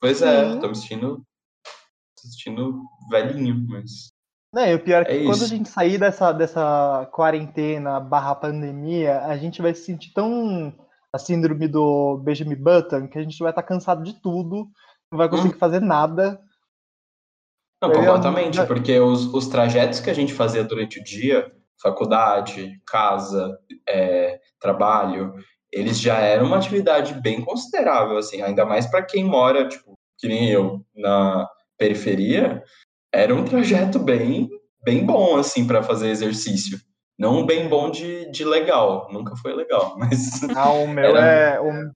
Pois 0.00 0.20
é, 0.20 0.52
Sim. 0.52 0.60
tô 0.60 0.68
me 0.68 0.74
sentindo, 0.74 1.08
tô 1.08 2.22
me 2.24 2.32
sentindo 2.32 2.82
velhinho, 3.08 3.64
mas. 3.68 4.10
Não, 4.52 4.66
e 4.66 4.74
o 4.74 4.82
pior 4.82 5.02
é 5.02 5.04
que 5.04 5.12
é 5.12 5.24
quando 5.24 5.44
a 5.44 5.46
gente 5.46 5.68
sair 5.68 5.98
dessa, 5.98 6.32
dessa 6.32 7.08
quarentena 7.12 8.00
barra 8.00 8.34
pandemia, 8.34 9.20
a 9.20 9.36
gente 9.36 9.62
vai 9.62 9.72
se 9.72 9.84
sentir 9.84 10.12
tão 10.12 10.74
a 11.14 11.18
síndrome 11.18 11.66
do 11.68 12.18
Benjamin 12.18 12.56
Button 12.56 13.08
que 13.08 13.18
a 13.18 13.22
gente 13.22 13.38
vai 13.38 13.50
estar 13.50 13.62
tá 13.62 13.68
cansado 13.68 14.02
de 14.02 14.20
tudo, 14.20 14.68
não 15.10 15.18
vai 15.18 15.28
conseguir 15.28 15.54
hum. 15.54 15.58
fazer 15.58 15.80
nada. 15.80 16.40
Não, 17.82 17.92
completamente, 17.92 18.60
porque 18.66 18.98
os, 18.98 19.32
os 19.32 19.46
trajetos 19.46 20.00
que 20.00 20.10
a 20.10 20.14
gente 20.14 20.34
fazia 20.34 20.64
durante 20.64 20.98
o 20.98 21.04
dia, 21.04 21.50
faculdade, 21.80 22.82
casa, 22.84 23.56
é, 23.88 24.40
trabalho, 24.60 25.34
eles 25.72 26.00
já 26.00 26.18
eram 26.18 26.46
uma 26.46 26.56
atividade 26.56 27.14
bem 27.20 27.40
considerável, 27.40 28.18
assim, 28.18 28.42
ainda 28.42 28.66
mais 28.66 28.86
para 28.86 29.04
quem 29.04 29.22
mora, 29.22 29.68
tipo, 29.68 29.94
que 30.18 30.26
nem 30.26 30.50
eu, 30.50 30.84
na 30.94 31.48
periferia, 31.78 32.64
era 33.14 33.32
um 33.32 33.44
trajeto 33.44 33.98
bem, 33.98 34.48
bem 34.84 35.06
bom, 35.06 35.36
assim, 35.36 35.64
para 35.64 35.82
fazer 35.82 36.08
exercício. 36.08 36.78
Não 37.18 37.44
bem 37.44 37.68
bom 37.68 37.90
de, 37.90 38.30
de 38.30 38.44
legal, 38.44 39.08
nunca 39.10 39.34
foi 39.36 39.52
legal, 39.52 39.96
mas. 39.98 40.44
Ah, 40.56 40.70
o 40.70 40.86
meu 40.86 41.16
era... 41.16 41.26
é. 41.26 41.60
O, 41.60 41.90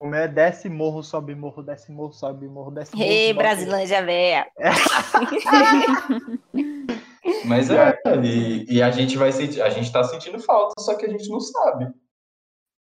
o 0.00 0.06
meu 0.06 0.20
é 0.20 0.28
desce 0.28 0.68
morro, 0.68 1.02
sobe 1.02 1.34
morro, 1.34 1.60
desce 1.62 1.90
morro, 1.90 2.12
sobe 2.12 2.46
morro, 2.46 2.70
desce 2.70 2.94
morro. 2.94 3.10
Ei, 3.10 3.34
Brasilândia 3.34 4.04
véia! 4.04 4.46
mas 7.44 7.68
é, 7.68 7.98
e, 8.22 8.76
e, 8.76 8.80
a 8.80 8.92
gente 8.92 9.18
vai 9.18 9.32
sentir, 9.32 9.60
a 9.60 9.68
gente 9.68 9.92
tá 9.92 10.04
sentindo 10.04 10.38
falta, 10.38 10.74
só 10.78 10.94
que 10.94 11.06
a 11.06 11.08
gente 11.08 11.28
não 11.28 11.40
sabe. 11.40 11.92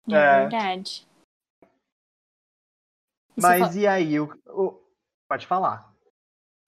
É, 0.09 0.15
é. 0.15 0.39
verdade. 0.39 1.07
Mas 3.39 3.75
e 3.75 3.85
aí? 3.85 4.19
O, 4.19 4.35
o... 4.47 4.81
Pode 5.29 5.45
falar. 5.45 5.92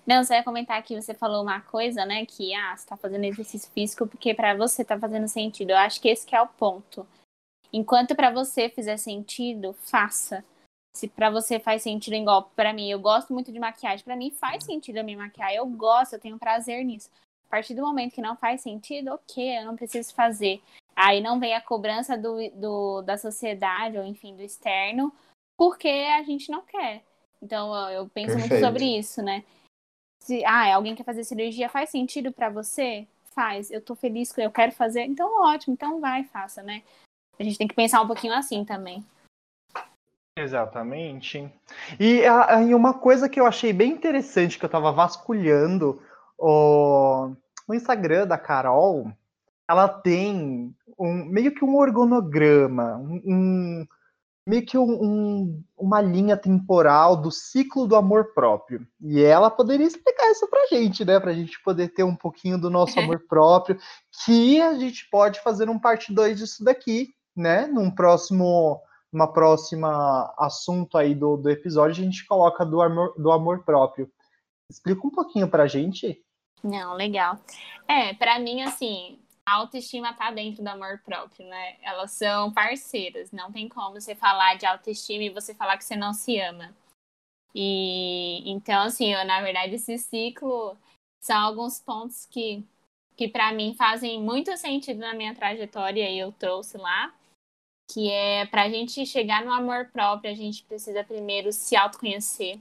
Não, 0.06 0.24
você 0.24 0.36
ia 0.36 0.44
comentar 0.44 0.82
que 0.84 1.00
você 1.00 1.14
falou 1.14 1.42
uma 1.42 1.62
coisa, 1.62 2.06
né? 2.06 2.26
Que 2.26 2.54
ah, 2.54 2.78
você 2.78 2.86
tá 2.86 2.96
fazendo 2.96 3.24
exercício 3.24 3.72
físico 3.72 4.06
porque 4.06 4.34
para 4.34 4.56
você 4.56 4.86
tá 4.86 5.00
fazendo 5.00 5.28
sentido. 5.28 5.72
Eu 5.72 5.78
acho 5.78 6.00
que 6.00 6.08
esse 6.08 6.26
que 6.26 6.36
é 6.36 6.42
o 6.42 6.48
ponto. 6.48 7.08
Enquanto 7.74 8.16
para 8.16 8.30
você 8.30 8.70
fizer 8.70 8.98
sentido, 8.98 9.74
faça. 9.74 10.46
Se 10.96 11.08
para 11.08 11.30
você 11.30 11.60
faz 11.60 11.82
sentido 11.82 12.14
igual 12.14 12.44
para 12.56 12.72
mim, 12.72 12.90
eu 12.90 13.00
gosto 13.00 13.34
muito 13.34 13.52
de 13.52 13.60
maquiagem, 13.60 14.06
para 14.06 14.16
mim 14.16 14.32
faz 14.32 14.64
sentido 14.64 14.98
eu 14.98 15.04
me 15.04 15.16
maquiar, 15.16 15.54
eu 15.54 15.66
gosto, 15.66 16.14
eu 16.14 16.20
tenho 16.20 16.40
prazer 16.40 16.86
nisso. 16.86 17.10
A 17.48 17.50
partir 17.50 17.74
do 17.74 17.82
momento 17.82 18.14
que 18.14 18.22
não 18.22 18.38
faz 18.38 18.62
sentido, 18.62 19.12
ok, 19.12 19.60
eu 19.60 19.66
não 19.66 19.76
preciso 19.76 20.14
fazer. 20.14 20.62
Aí 20.96 21.20
não 21.20 21.38
vem 21.38 21.54
a 21.54 21.60
cobrança 21.60 22.18
do, 22.18 22.50
do, 22.52 23.02
da 23.02 23.18
sociedade, 23.18 23.98
ou 23.98 24.06
enfim, 24.06 24.38
do 24.38 24.42
externo, 24.42 25.14
porque 25.58 25.90
a 25.90 26.24
gente 26.24 26.50
não 26.50 26.62
quer. 26.62 27.04
Então 27.42 27.76
eu 27.90 28.08
penso 28.08 28.38
Perfeito. 28.38 28.50
muito 28.50 28.66
sobre 28.66 28.98
isso, 28.98 29.22
né? 29.22 29.44
Se 30.26 30.44
ah, 30.44 30.74
alguém 30.74 30.96
quer 30.96 31.04
fazer 31.04 31.24
cirurgia, 31.24 31.70
faz 31.70 31.92
sentido 31.92 32.32
para 32.32 32.50
você? 32.50 33.06
Faz. 33.26 33.70
Eu 33.70 33.80
tô 33.80 33.94
feliz 33.94 34.32
que 34.32 34.42
eu 34.42 34.50
quero 34.50 34.72
fazer, 34.72 35.04
então 35.04 35.44
ótimo, 35.44 35.76
então 35.76 36.02
vai, 36.02 36.24
faça, 36.24 36.64
né? 36.64 36.82
A 37.40 37.44
gente 37.44 37.60
tem 37.60 37.68
que 37.68 37.76
pensar 37.76 38.02
um 38.02 38.08
pouquinho 38.08 38.34
assim 38.34 38.66
também. 38.66 39.06
Exatamente. 40.36 41.48
E, 42.00 42.22
e 42.68 42.74
uma 42.74 42.96
coisa 42.96 43.30
que 43.30 43.40
eu 43.40 43.46
achei 43.46 43.72
bem 43.72 43.92
interessante, 43.92 44.58
que 44.58 44.66
eu 44.66 44.70
tava 44.70 44.92
vasculhando 44.92 46.02
o, 46.40 47.36
o 47.68 47.74
Instagram 47.76 48.26
da 48.26 48.38
Carol, 48.38 49.12
ela 49.70 49.88
tem 49.88 50.76
um, 50.98 51.14
meio 51.26 51.54
que 51.54 51.64
um 51.64 51.76
organograma, 51.76 52.98
um, 52.98 53.22
um 53.24 53.88
meio 54.48 54.66
que 54.66 54.78
um, 54.78 55.64
uma 55.76 56.02
linha 56.02 56.38
temporal 56.38 57.18
do 57.18 57.32
ciclo 57.32 57.88
do 57.88 57.96
amor 57.96 58.34
próprio. 58.34 58.86
E 59.02 59.22
ela 59.22 59.50
poderia 59.50 59.88
explicar 59.88 60.30
isso 60.30 60.48
pra 60.48 60.68
gente, 60.68 61.04
né? 61.04 61.20
Pra 61.20 61.34
gente 61.34 61.62
poder 61.64 61.90
ter 61.90 62.04
um 62.04 62.16
pouquinho 62.16 62.58
do 62.60 62.70
nosso 62.70 63.00
amor 63.00 63.26
próprio, 63.28 63.80
que 64.24 64.62
a 64.62 64.76
gente 64.76 65.10
pode 65.10 65.42
fazer 65.42 65.70
um 65.70 65.80
parte 65.80 66.14
2 66.14 66.38
disso 66.38 66.64
daqui, 66.64 67.10
né? 67.36 67.66
Num 67.66 67.90
próximo, 67.90 68.80
uma 69.12 69.32
próxima 69.32 70.34
assunto 70.38 70.98
aí 70.98 71.16
do, 71.16 71.38
do 71.38 71.50
episódio, 71.50 72.04
a 72.04 72.06
gente 72.06 72.26
coloca 72.28 72.64
do 72.64 72.82
amor, 72.82 73.14
do 73.18 73.32
amor 73.32 73.64
próprio. 73.64 74.10
Explica 74.70 75.08
um 75.08 75.12
pouquinho 75.12 75.48
pra 75.48 75.68
gente. 75.68 76.22
Não, 76.64 76.94
legal. 76.94 77.38
É, 77.88 78.14
para 78.14 78.40
mim, 78.40 78.62
assim, 78.62 79.20
a 79.46 79.56
autoestima 79.56 80.14
tá 80.14 80.32
dentro 80.32 80.64
do 80.64 80.68
amor 80.68 81.00
próprio, 81.06 81.48
né? 81.48 81.78
Elas 81.82 82.12
são 82.12 82.52
parceiras. 82.52 83.32
Não 83.32 83.52
tem 83.52 83.70
como 83.70 84.00
você 84.00 84.16
falar 84.16 84.56
de 84.56 84.66
autoestima 84.66 85.24
e 85.24 85.30
você 85.30 85.54
falar 85.54 85.78
que 85.78 85.86
você 85.86 85.96
não 85.96 86.14
se 86.14 86.40
ama. 86.40 86.76
E 87.54 88.44
então, 88.50 88.84
assim, 88.84 89.14
eu, 89.14 89.24
na 89.26 89.42
verdade, 89.42 89.76
esse 89.76 89.98
ciclo 89.98 90.78
são 91.22 91.38
alguns 91.38 91.80
pontos 91.80 92.26
que, 92.26 92.66
que 93.16 93.28
para 93.28 93.54
mim 93.54 93.76
fazem 93.76 94.22
muito 94.22 94.56
sentido 94.58 95.00
na 95.00 95.14
minha 95.14 95.34
trajetória 95.36 96.10
e 96.10 96.20
eu 96.20 96.32
trouxe 96.32 96.78
lá. 96.78 97.14
Que 97.88 98.12
é 98.12 98.48
para 98.48 98.64
a 98.64 98.70
gente 98.70 99.06
chegar 99.06 99.46
no 99.46 99.54
amor 99.54 99.90
próprio, 99.92 100.32
a 100.32 100.36
gente 100.36 100.64
precisa 100.64 101.04
primeiro 101.04 101.52
se 101.52 101.76
autoconhecer, 101.76 102.60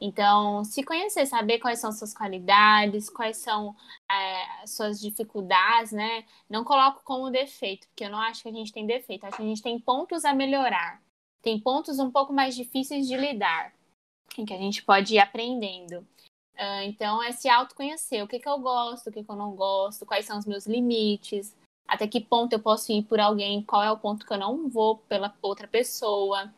então, 0.00 0.64
se 0.64 0.82
conhecer, 0.82 1.26
saber 1.26 1.58
quais 1.58 1.78
são 1.78 1.92
suas 1.92 2.14
qualidades, 2.14 3.10
quais 3.10 3.36
são 3.36 3.76
é, 4.10 4.66
suas 4.66 4.98
dificuldades, 4.98 5.92
né? 5.92 6.24
Não 6.48 6.64
coloco 6.64 7.02
como 7.04 7.30
defeito, 7.30 7.86
porque 7.88 8.04
eu 8.04 8.10
não 8.10 8.18
acho 8.18 8.42
que 8.42 8.48
a 8.48 8.52
gente 8.52 8.72
tem 8.72 8.86
defeito, 8.86 9.24
acho 9.24 9.36
que 9.36 9.42
a 9.42 9.46
gente 9.46 9.62
tem 9.62 9.78
pontos 9.78 10.24
a 10.24 10.32
melhorar. 10.32 11.02
Tem 11.42 11.60
pontos 11.60 11.98
um 11.98 12.10
pouco 12.10 12.32
mais 12.32 12.54
difíceis 12.56 13.06
de 13.06 13.16
lidar, 13.16 13.74
em 14.38 14.46
que 14.46 14.54
a 14.54 14.58
gente 14.58 14.82
pode 14.82 15.14
ir 15.14 15.18
aprendendo. 15.18 15.98
Uh, 16.54 16.82
então, 16.84 17.22
é 17.22 17.32
se 17.32 17.48
autoconhecer. 17.48 18.24
O 18.24 18.28
que, 18.28 18.38
que 18.38 18.48
eu 18.48 18.58
gosto, 18.58 19.08
o 19.08 19.12
que, 19.12 19.22
que 19.22 19.30
eu 19.30 19.36
não 19.36 19.54
gosto, 19.54 20.06
quais 20.06 20.24
são 20.24 20.38
os 20.38 20.46
meus 20.46 20.66
limites, 20.66 21.54
até 21.86 22.06
que 22.06 22.20
ponto 22.20 22.54
eu 22.54 22.60
posso 22.60 22.90
ir 22.90 23.02
por 23.02 23.20
alguém, 23.20 23.62
qual 23.62 23.82
é 23.82 23.90
o 23.90 23.98
ponto 23.98 24.24
que 24.24 24.32
eu 24.32 24.38
não 24.38 24.68
vou 24.68 24.98
pela 24.98 25.34
outra 25.42 25.68
pessoa. 25.68 26.50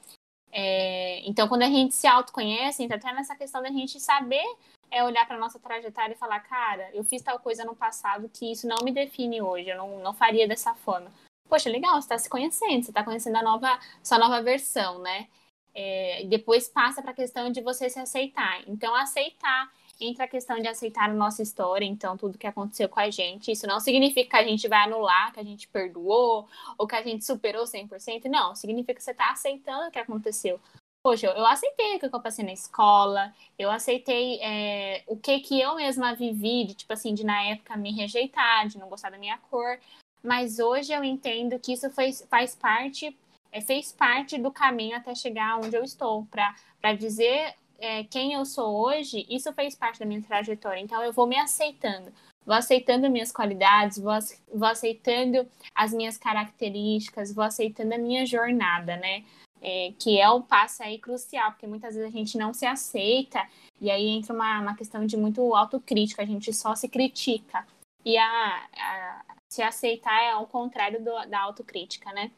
É, 0.53 1.27
então, 1.27 1.49
quando 1.49 1.63
a 1.63 1.69
gente 1.69 1.95
se 1.95 2.07
autoconhece, 2.07 2.83
entra 2.83 2.99
até 2.99 3.11
nessa 3.13 3.35
questão 3.35 3.63
da 3.63 3.71
gente 3.71 3.99
saber 3.99 4.45
é, 4.91 5.03
olhar 5.03 5.27
para 5.27 5.39
nossa 5.39 5.59
trajetória 5.59 6.13
e 6.13 6.19
falar, 6.19 6.41
cara, 6.41 6.91
eu 6.93 7.03
fiz 7.03 7.23
tal 7.23 7.39
coisa 7.39 7.65
no 7.65 7.75
passado 7.75 8.29
que 8.29 8.53
isso 8.53 8.69
não 8.69 8.85
me 8.85 8.93
define 8.93 9.41
hoje, 9.41 9.71
eu 9.71 9.79
não, 9.79 9.99
não 10.01 10.13
faria 10.13 10.47
dessa 10.47 10.75
forma. 10.75 11.11
Poxa, 11.49 11.71
legal, 11.71 11.95
você 11.95 12.01
está 12.01 12.19
se 12.19 12.29
conhecendo, 12.29 12.85
você 12.85 12.91
está 12.91 13.03
conhecendo 13.03 13.37
a 13.37 13.43
nova, 13.43 13.79
sua 14.03 14.19
nova 14.19 14.43
versão, 14.43 14.99
né? 15.01 15.29
É, 15.75 16.25
depois 16.27 16.69
passa 16.69 17.01
para 17.01 17.13
a 17.13 17.15
questão 17.15 17.51
de 17.51 17.63
você 17.63 17.89
se 17.89 17.99
aceitar. 17.99 18.63
Então, 18.69 18.95
aceitar 18.95 19.73
entra 20.03 20.25
a 20.25 20.29
questão 20.29 20.61
de 20.61 20.69
aceitar 20.69 21.09
a 21.09 21.13
nossa 21.13 21.43
história, 21.43 21.85
então 21.85 22.17
tudo 22.17 22.39
que 22.39 22.47
aconteceu 22.47 22.89
com 22.89 23.01
a 23.01 23.11
gente. 23.11 23.53
Isso 23.53 23.67
não 23.67 23.81
significa 23.81 24.31
que 24.31 24.37
a 24.37 24.49
gente 24.49 24.69
vai 24.69 24.81
anular, 24.85 25.33
que 25.33 25.41
a 25.41 25.45
gente 25.45 25.69
perdoou, 25.69 26.49
ou 26.77 26.87
que 26.87 26.95
a 26.95 27.03
gente 27.03 27.25
superou 27.25 27.65
100%. 27.65 28.25
Não, 28.27 28.55
significa 28.55 28.95
que 28.95 29.03
você 29.03 29.13
está 29.13 29.31
aceitando 29.31 29.89
o 29.89 29.91
que 29.91 29.99
aconteceu. 29.99 30.61
Poxa, 31.03 31.27
eu 31.27 31.47
aceitei 31.47 31.97
o 31.97 31.99
que 31.99 32.07
eu 32.07 32.21
passei 32.21 32.45
na 32.45 32.53
escola, 32.53 33.35
eu 33.59 33.71
aceitei 33.71 34.39
é, 34.41 35.03
o 35.09 35.17
que 35.17 35.41
que 35.41 35.61
eu 35.61 35.75
mesma 35.75 36.15
vivi, 36.15 36.65
de 36.65 36.75
tipo 36.75 36.93
assim, 36.93 37.13
de 37.13 37.25
na 37.25 37.43
época 37.43 37.77
me 37.77 37.91
rejeitar, 37.91 38.69
de 38.69 38.79
não 38.79 38.89
gostar 38.89 39.11
da 39.11 39.19
minha 39.19 39.37
cor. 39.51 39.81
Mas 40.23 40.61
hoje 40.61 40.93
eu 40.93 41.03
entendo 41.03 41.59
que 41.59 41.73
isso 41.73 41.91
fez, 41.91 42.25
faz 42.31 42.55
parte, 42.55 43.17
é, 43.51 43.61
fez 43.61 43.91
parte 43.91 44.39
do 44.39 44.53
caminho 44.53 44.97
até 44.97 45.13
chegar 45.13 45.59
onde 45.59 45.77
eu 45.77 45.83
estou, 45.83 46.25
para 46.27 46.93
dizer 46.95 47.53
é, 47.83 48.05
quem 48.05 48.33
eu 48.33 48.47
sou 48.47 48.81
hoje, 48.81 49.27
isso 49.29 49.53
fez 49.53 49.75
parte 49.75 49.99
da 49.99 50.07
minha 50.07 50.23
trajetória. 50.23 50.81
Então 50.81 51.03
eu 51.03 51.13
vou 51.13 51.27
me 51.27 51.37
aceitando, 51.37 52.13
vou 52.47 52.55
aceitando 52.55 53.11
minhas 53.11 53.33
qualidades, 53.33 53.99
vou, 53.99 54.13
vou 54.55 54.69
aceitando 54.69 55.45
as 55.75 55.93
minhas 55.93 56.17
características, 56.17 57.35
vou 57.35 57.43
aceitando 57.43 57.93
a 57.95 57.99
minha 57.99 58.25
jornada, 58.25 58.97
né? 58.97 59.25
É, 59.61 59.93
que 59.99 60.19
é 60.19 60.29
o 60.31 60.43
passo 60.43 60.83
aí 60.83 60.99
crucial, 60.99 61.53
porque 61.53 61.67
muitas 61.67 61.95
vezes 61.95 62.09
a 62.09 62.17
gente 62.17 62.39
não 62.39 62.53
se 62.53 62.67
aceita 62.67 63.47
e 63.81 63.91
aí 63.91 64.09
entra 64.09 64.33
uma, 64.33 64.61
uma 64.61 64.77
questão 64.77 65.05
de 65.05 65.17
muito 65.17 65.55
autocrítica, 65.55 66.23
a 66.23 66.27
gente 66.27 66.53
só 66.53 66.75
se 66.77 66.89
critica. 66.89 67.67
E 68.05 68.17
a, 68.17 68.67
a 68.77 69.25
se 69.53 69.63
aceitar 69.63 70.23
é 70.23 70.31
ao 70.31 70.47
contrário 70.47 71.03
do, 71.03 71.27
da 71.27 71.41
autocrítica, 71.41 72.13
né? 72.13 72.31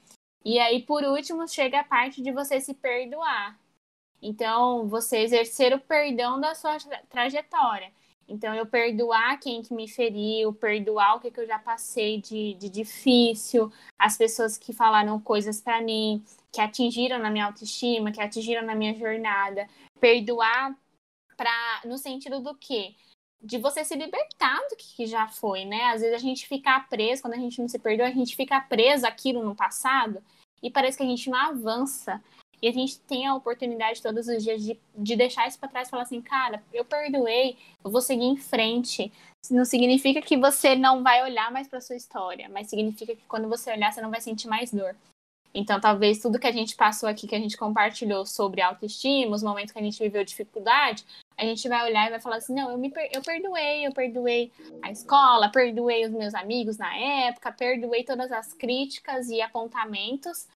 E 0.44 0.58
aí, 0.58 0.82
por 0.82 1.02
último, 1.04 1.46
chega 1.48 1.80
a 1.80 1.84
parte 1.84 2.22
de 2.22 2.32
você 2.32 2.60
se 2.60 2.74
perdoar. 2.74 3.58
Então, 4.20 4.86
você 4.88 5.18
exercer 5.18 5.74
o 5.74 5.80
perdão 5.80 6.40
da 6.40 6.54
sua 6.54 6.76
trajetória. 7.10 7.92
Então, 8.26 8.54
eu 8.54 8.64
perdoar 8.66 9.38
quem 9.38 9.62
que 9.62 9.74
me 9.74 9.86
feriu, 9.86 10.52
perdoar 10.52 11.16
o 11.16 11.20
que, 11.20 11.30
que 11.30 11.40
eu 11.40 11.46
já 11.46 11.58
passei 11.58 12.20
de, 12.20 12.54
de 12.54 12.70
difícil, 12.70 13.70
as 13.98 14.16
pessoas 14.16 14.56
que 14.56 14.72
falaram 14.72 15.20
coisas 15.20 15.60
para 15.60 15.82
mim, 15.82 16.24
que 16.50 16.60
atingiram 16.60 17.18
na 17.18 17.30
minha 17.30 17.46
autoestima, 17.46 18.10
que 18.10 18.20
atingiram 18.20 18.64
na 18.64 18.74
minha 18.74 18.94
jornada. 18.94 19.68
Perdoar 20.00 20.74
pra, 21.36 21.82
no 21.84 21.98
sentido 21.98 22.40
do 22.40 22.54
quê? 22.54 22.94
De 23.42 23.58
você 23.58 23.84
se 23.84 23.94
libertar 23.94 24.58
do 24.70 24.76
que 24.76 25.04
já 25.04 25.28
foi, 25.28 25.66
né? 25.66 25.84
Às 25.86 26.00
vezes 26.00 26.16
a 26.16 26.18
gente 26.18 26.46
fica 26.46 26.80
preso, 26.88 27.22
quando 27.22 27.34
a 27.34 27.38
gente 27.38 27.60
não 27.60 27.68
se 27.68 27.78
perdoa, 27.78 28.06
a 28.06 28.10
gente 28.10 28.34
fica 28.34 28.58
preso 28.60 29.06
aquilo 29.06 29.42
no 29.44 29.54
passado 29.54 30.22
e 30.62 30.70
parece 30.70 30.96
que 30.96 31.02
a 31.02 31.06
gente 31.06 31.28
não 31.28 31.38
avança. 31.38 32.22
E 32.64 32.68
a 32.68 32.72
gente 32.72 32.98
tem 33.00 33.26
a 33.26 33.34
oportunidade 33.34 34.00
todos 34.00 34.26
os 34.26 34.42
dias 34.42 34.62
de, 34.62 34.80
de 34.96 35.16
deixar 35.16 35.46
isso 35.46 35.58
para 35.58 35.68
trás 35.68 35.86
e 35.86 35.90
falar 35.90 36.04
assim, 36.04 36.22
cara, 36.22 36.62
eu 36.72 36.82
perdoei, 36.82 37.58
eu 37.84 37.90
vou 37.90 38.00
seguir 38.00 38.24
em 38.24 38.38
frente. 38.38 39.12
Não 39.50 39.66
significa 39.66 40.22
que 40.22 40.34
você 40.34 40.74
não 40.74 41.02
vai 41.02 41.22
olhar 41.22 41.52
mais 41.52 41.68
para 41.68 41.82
sua 41.82 41.94
história, 41.94 42.48
mas 42.48 42.70
significa 42.70 43.14
que 43.14 43.22
quando 43.28 43.50
você 43.50 43.70
olhar, 43.70 43.92
você 43.92 44.00
não 44.00 44.10
vai 44.10 44.22
sentir 44.22 44.48
mais 44.48 44.72
dor. 44.72 44.96
Então, 45.52 45.78
talvez 45.78 46.20
tudo 46.20 46.38
que 46.38 46.46
a 46.46 46.52
gente 46.52 46.74
passou 46.74 47.06
aqui, 47.06 47.26
que 47.26 47.34
a 47.34 47.38
gente 47.38 47.58
compartilhou 47.58 48.24
sobre 48.24 48.62
autoestima, 48.62 49.36
os 49.36 49.42
momentos 49.42 49.70
que 49.70 49.78
a 49.78 49.82
gente 49.82 50.02
viveu 50.02 50.24
dificuldade, 50.24 51.04
a 51.36 51.44
gente 51.44 51.68
vai 51.68 51.84
olhar 51.84 52.06
e 52.06 52.12
vai 52.12 52.20
falar 52.20 52.36
assim: 52.36 52.54
não, 52.54 52.70
eu, 52.70 52.78
me 52.78 52.90
per 52.90 53.10
eu 53.12 53.20
perdoei, 53.20 53.86
eu 53.86 53.92
perdoei 53.92 54.50
a 54.80 54.90
escola, 54.90 55.50
perdoei 55.50 56.06
os 56.06 56.12
meus 56.12 56.34
amigos 56.34 56.78
na 56.78 56.96
época, 56.96 57.52
perdoei 57.52 58.04
todas 58.04 58.32
as 58.32 58.54
críticas 58.54 59.28
e 59.28 59.42
apontamentos, 59.42 60.48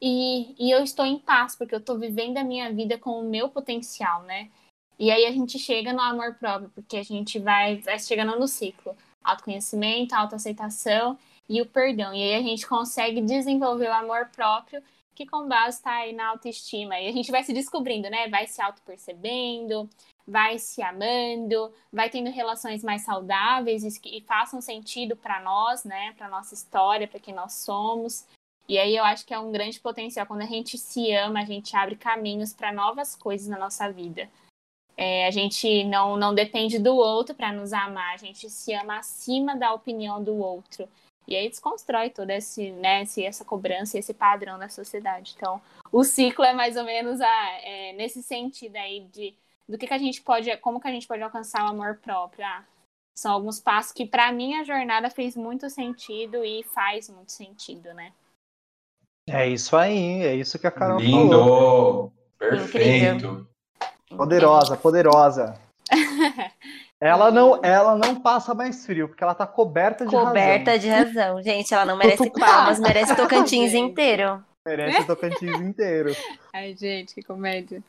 e, 0.00 0.54
e 0.58 0.70
eu 0.70 0.82
estou 0.82 1.04
em 1.04 1.18
paz, 1.18 1.56
porque 1.56 1.74
eu 1.74 1.78
estou 1.78 1.98
vivendo 1.98 2.38
a 2.38 2.44
minha 2.44 2.72
vida 2.72 2.98
com 2.98 3.20
o 3.20 3.28
meu 3.28 3.48
potencial, 3.48 4.22
né? 4.22 4.50
E 4.98 5.10
aí 5.10 5.26
a 5.26 5.32
gente 5.32 5.58
chega 5.58 5.92
no 5.92 6.00
amor 6.00 6.34
próprio, 6.34 6.70
porque 6.70 6.96
a 6.96 7.02
gente 7.02 7.38
vai, 7.38 7.76
vai 7.78 7.98
chegando 7.98 8.38
no 8.38 8.48
ciclo. 8.48 8.96
Autoconhecimento, 9.22 10.14
autoaceitação 10.14 11.18
e 11.48 11.60
o 11.60 11.66
perdão. 11.66 12.14
E 12.14 12.22
aí 12.22 12.34
a 12.34 12.42
gente 12.42 12.66
consegue 12.66 13.20
desenvolver 13.20 13.88
o 13.88 13.92
amor 13.92 14.30
próprio, 14.34 14.82
que 15.14 15.26
com 15.26 15.48
base 15.48 15.78
está 15.78 15.92
aí 15.96 16.12
na 16.12 16.28
autoestima. 16.28 16.98
E 16.98 17.08
a 17.08 17.12
gente 17.12 17.30
vai 17.30 17.42
se 17.42 17.52
descobrindo, 17.52 18.08
né? 18.08 18.28
Vai 18.28 18.46
se 18.46 18.60
auto-percebendo, 18.62 19.88
vai 20.26 20.58
se 20.58 20.82
amando, 20.82 21.72
vai 21.92 22.10
tendo 22.10 22.30
relações 22.30 22.82
mais 22.82 23.02
saudáveis 23.02 23.84
e, 23.84 24.20
façam 24.22 24.60
sentido 24.60 25.16
para 25.16 25.40
nós, 25.40 25.84
né? 25.84 26.14
Para 26.16 26.28
nossa 26.28 26.54
história, 26.54 27.06
para 27.06 27.20
quem 27.20 27.34
nós 27.34 27.52
somos. 27.54 28.26
E 28.68 28.78
aí 28.78 28.96
eu 28.96 29.04
acho 29.04 29.24
que 29.24 29.32
é 29.32 29.38
um 29.38 29.52
grande 29.52 29.78
potencial. 29.80 30.26
Quando 30.26 30.42
a 30.42 30.46
gente 30.46 30.76
se 30.76 31.12
ama, 31.12 31.40
a 31.40 31.44
gente 31.44 31.76
abre 31.76 31.96
caminhos 31.96 32.52
para 32.52 32.72
novas 32.72 33.14
coisas 33.14 33.48
na 33.48 33.58
nossa 33.58 33.90
vida. 33.90 34.28
É, 34.96 35.26
a 35.26 35.30
gente 35.30 35.84
não, 35.84 36.16
não 36.16 36.34
depende 36.34 36.78
do 36.78 36.96
outro 36.96 37.34
para 37.34 37.52
nos 37.52 37.72
amar, 37.72 38.14
a 38.14 38.16
gente 38.16 38.48
se 38.48 38.72
ama 38.72 38.98
acima 38.98 39.54
da 39.54 39.74
opinião 39.74 40.22
do 40.24 40.34
outro. 40.36 40.88
E 41.28 41.36
aí 41.36 41.48
desconstrói 41.48 42.08
toda 42.08 42.34
esse, 42.34 42.70
né, 42.70 43.02
esse, 43.02 43.22
essa 43.24 43.44
cobrança 43.44 43.98
esse 43.98 44.14
padrão 44.14 44.58
da 44.58 44.68
sociedade. 44.68 45.34
Então, 45.36 45.60
o 45.92 46.02
ciclo 46.02 46.44
é 46.44 46.54
mais 46.54 46.76
ou 46.76 46.84
menos 46.84 47.20
a, 47.20 47.50
é, 47.62 47.92
nesse 47.92 48.22
sentido 48.22 48.76
aí 48.76 49.00
de 49.12 49.34
do 49.68 49.76
que, 49.76 49.86
que 49.86 49.94
a 49.94 49.98
gente 49.98 50.22
pode, 50.22 50.56
como 50.58 50.80
que 50.80 50.86
a 50.86 50.92
gente 50.92 51.08
pode 51.08 51.22
alcançar 51.22 51.64
o 51.64 51.68
amor 51.68 51.96
próprio. 51.96 52.44
Ah, 52.44 52.64
são 53.18 53.32
alguns 53.32 53.58
passos 53.58 53.92
que 53.92 54.06
para 54.06 54.30
mim 54.30 54.54
a 54.54 54.64
jornada 54.64 55.10
fez 55.10 55.34
muito 55.36 55.68
sentido 55.68 56.44
e 56.44 56.62
faz 56.62 57.08
muito 57.08 57.32
sentido, 57.32 57.92
né? 57.94 58.12
É 59.28 59.48
isso 59.48 59.76
aí, 59.76 60.22
é 60.22 60.34
isso 60.34 60.58
que 60.58 60.66
a 60.66 60.70
Carol 60.70 60.98
Lindo! 61.00 61.30
falou. 61.38 62.12
Perfeito! 62.38 63.46
Poderosa, 64.16 64.76
poderosa. 64.76 65.58
Ela 66.98 67.30
não, 67.30 67.60
ela 67.62 67.94
não 67.94 68.18
passa 68.22 68.54
mais 68.54 68.86
frio, 68.86 69.06
porque 69.06 69.22
ela 69.22 69.34
tá 69.34 69.46
coberta 69.46 70.06
de 70.06 70.10
Coberta 70.12 70.70
razão. 70.70 70.78
de 70.80 70.88
razão. 70.88 71.42
Gente, 71.42 71.74
ela 71.74 71.84
não 71.84 71.94
merece 71.98 72.30
palmas, 72.30 72.78
merece 72.80 73.14
Tocantins 73.14 73.74
inteiro. 73.74 74.42
Merece 74.66 75.06
Tocantins 75.06 75.60
inteiro. 75.60 76.16
Ai, 76.54 76.74
gente, 76.74 77.14
que 77.14 77.22
comédia. 77.22 77.82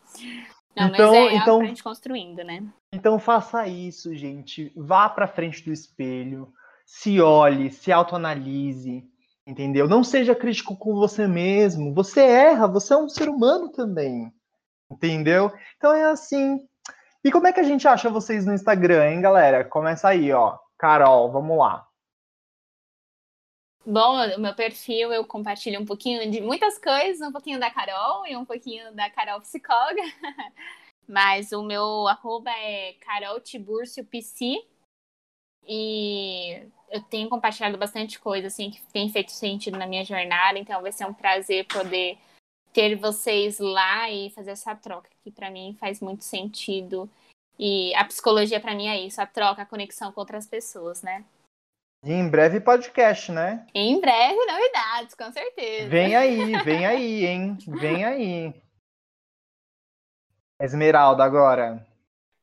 Não, 0.76 0.88
Então- 0.90 1.08
mas 1.14 1.16
é, 1.16 1.28
é 1.28 1.36
então- 1.38 1.60
pra 1.60 1.68
gente 1.70 1.82
construindo, 1.84 2.44
né? 2.44 2.62
Então 2.94 3.18
faça 3.18 3.66
isso, 3.66 4.14
gente. 4.14 4.74
Vá 4.76 5.08
pra 5.08 5.26
frente 5.26 5.64
do 5.64 5.72
espelho, 5.72 6.52
se 6.86 7.22
olhe, 7.22 7.72
se 7.72 7.94
autoanalise, 7.94 9.06
entendeu? 9.48 9.88
Não 9.88 10.04
seja 10.04 10.36
crítico 10.36 10.76
com 10.76 10.94
você 10.94 11.26
mesmo. 11.26 11.94
Você 11.94 12.20
erra, 12.20 12.68
você 12.68 12.94
é 12.94 12.98
um 12.98 13.08
ser 13.08 13.30
humano 13.30 13.70
também. 13.70 14.32
Entendeu? 14.92 15.52
Então 15.78 15.94
é 15.94 16.04
assim. 16.04 16.68
E 17.24 17.32
como 17.32 17.48
é 17.48 17.54
que 17.54 17.60
a 17.62 17.64
gente 17.64 17.88
acha 17.88 18.10
vocês 18.10 18.46
no 18.46 18.54
Instagram, 18.54 19.10
hein, 19.10 19.22
galera? 19.22 19.64
Começa 19.64 20.10
aí, 20.10 20.32
ó. 20.34 20.58
Carol, 20.78 21.32
vamos 21.32 21.58
lá. 21.58 21.88
Bom, 23.86 24.18
o 24.36 24.40
meu 24.40 24.54
perfil 24.54 25.14
eu 25.14 25.26
compartilho 25.26 25.80
um 25.80 25.86
pouquinho 25.86 26.30
de 26.30 26.42
muitas 26.42 26.78
coisas, 26.78 27.26
um 27.26 27.32
pouquinho 27.32 27.58
da 27.58 27.72
Carol 27.72 28.28
e 28.28 28.36
um 28.36 28.44
pouquinho 28.44 28.94
da 28.94 29.10
Carol 29.10 29.40
psicóloga. 29.40 30.02
Mas 31.08 31.54
o 31.54 31.64
meu 31.64 32.06
arroba 32.06 32.52
é 32.52 32.94
Carol 33.00 33.40
Tiburcio 33.40 34.06
PC. 34.06 34.62
E 35.66 36.68
eu 36.90 37.02
tenho 37.02 37.30
compartilhado 37.30 37.78
bastante 37.78 38.20
coisa 38.20 38.48
assim 38.48 38.72
que 38.72 38.82
tem 38.94 39.10
feito 39.10 39.32
sentido 39.32 39.78
na 39.78 39.88
minha 39.88 40.06
jornada, 40.06 40.58
então 40.58 40.82
vai 40.82 40.92
ser 40.92 41.06
um 41.06 41.14
prazer 41.14 41.66
poder 41.68 42.18
ter 42.74 42.96
vocês 42.96 43.60
lá 43.60 44.10
e 44.10 44.30
fazer 44.32 44.52
essa 44.52 44.76
troca 44.76 45.10
que 45.24 45.32
para 45.32 45.50
mim 45.50 45.76
faz 45.80 46.00
muito 46.00 46.24
sentido. 46.24 47.10
E 47.60 47.94
a 47.96 48.06
psicologia 48.06 48.60
para 48.60 48.76
mim 48.76 48.88
é 48.88 49.00
isso, 49.00 49.20
a 49.20 49.26
troca, 49.26 49.64
a 49.64 49.66
conexão 49.66 50.12
com 50.12 50.20
outras 50.20 50.46
pessoas, 50.46 51.02
né? 51.02 51.26
E 52.06 52.12
em 52.12 52.30
breve 52.30 52.60
podcast, 52.60 53.32
né? 53.32 53.66
Em 53.74 54.00
breve, 54.00 54.46
novidades, 54.46 55.16
com 55.16 55.32
certeza. 55.32 55.90
Vem 55.90 56.16
aí, 56.16 56.64
vem 56.64 56.86
aí, 56.86 57.26
hein? 57.26 57.58
Vem 57.68 58.06
aí. 58.06 58.54
Esmeralda 60.62 61.24
agora. 61.24 61.86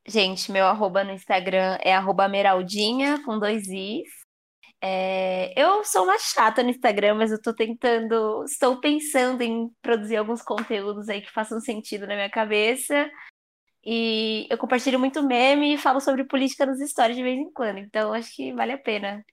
Gente, 0.07 0.53
meu 0.53 0.67
arroba 0.67 1.03
no 1.03 1.13
Instagram 1.13 1.79
é 1.81 1.95
arroba 1.95 2.29
meraldinha, 2.29 3.25
com 3.25 3.39
dois 3.39 3.69
is. 3.69 4.24
É, 4.87 5.55
eu 5.57 5.83
sou 5.83 6.05
uma 6.05 6.19
chata 6.19 6.63
no 6.63 6.69
Instagram, 6.69 7.15
mas 7.15 7.33
eu 7.33 7.41
tô 7.41 7.55
tentando, 7.55 8.45
estou 8.45 8.79
pensando 8.83 9.41
em 9.41 9.71
produzir 9.81 10.17
alguns 10.17 10.43
conteúdos 10.43 11.09
aí 11.09 11.23
que 11.23 11.33
façam 11.33 11.59
sentido 11.59 12.07
na 12.07 12.15
minha 12.15 12.29
cabeça. 12.29 13.11
E 13.83 14.47
eu 14.51 14.59
compartilho 14.59 14.99
muito 14.99 15.23
meme 15.23 15.73
e 15.73 15.79
falo 15.79 16.01
sobre 16.01 16.25
política 16.25 16.67
nos 16.67 16.79
stories 16.81 17.17
de 17.17 17.23
vez 17.23 17.39
em 17.39 17.51
quando, 17.51 17.79
então 17.79 18.13
acho 18.13 18.35
que 18.37 18.53
vale 18.53 18.73
a 18.73 18.79
pena. 18.79 19.25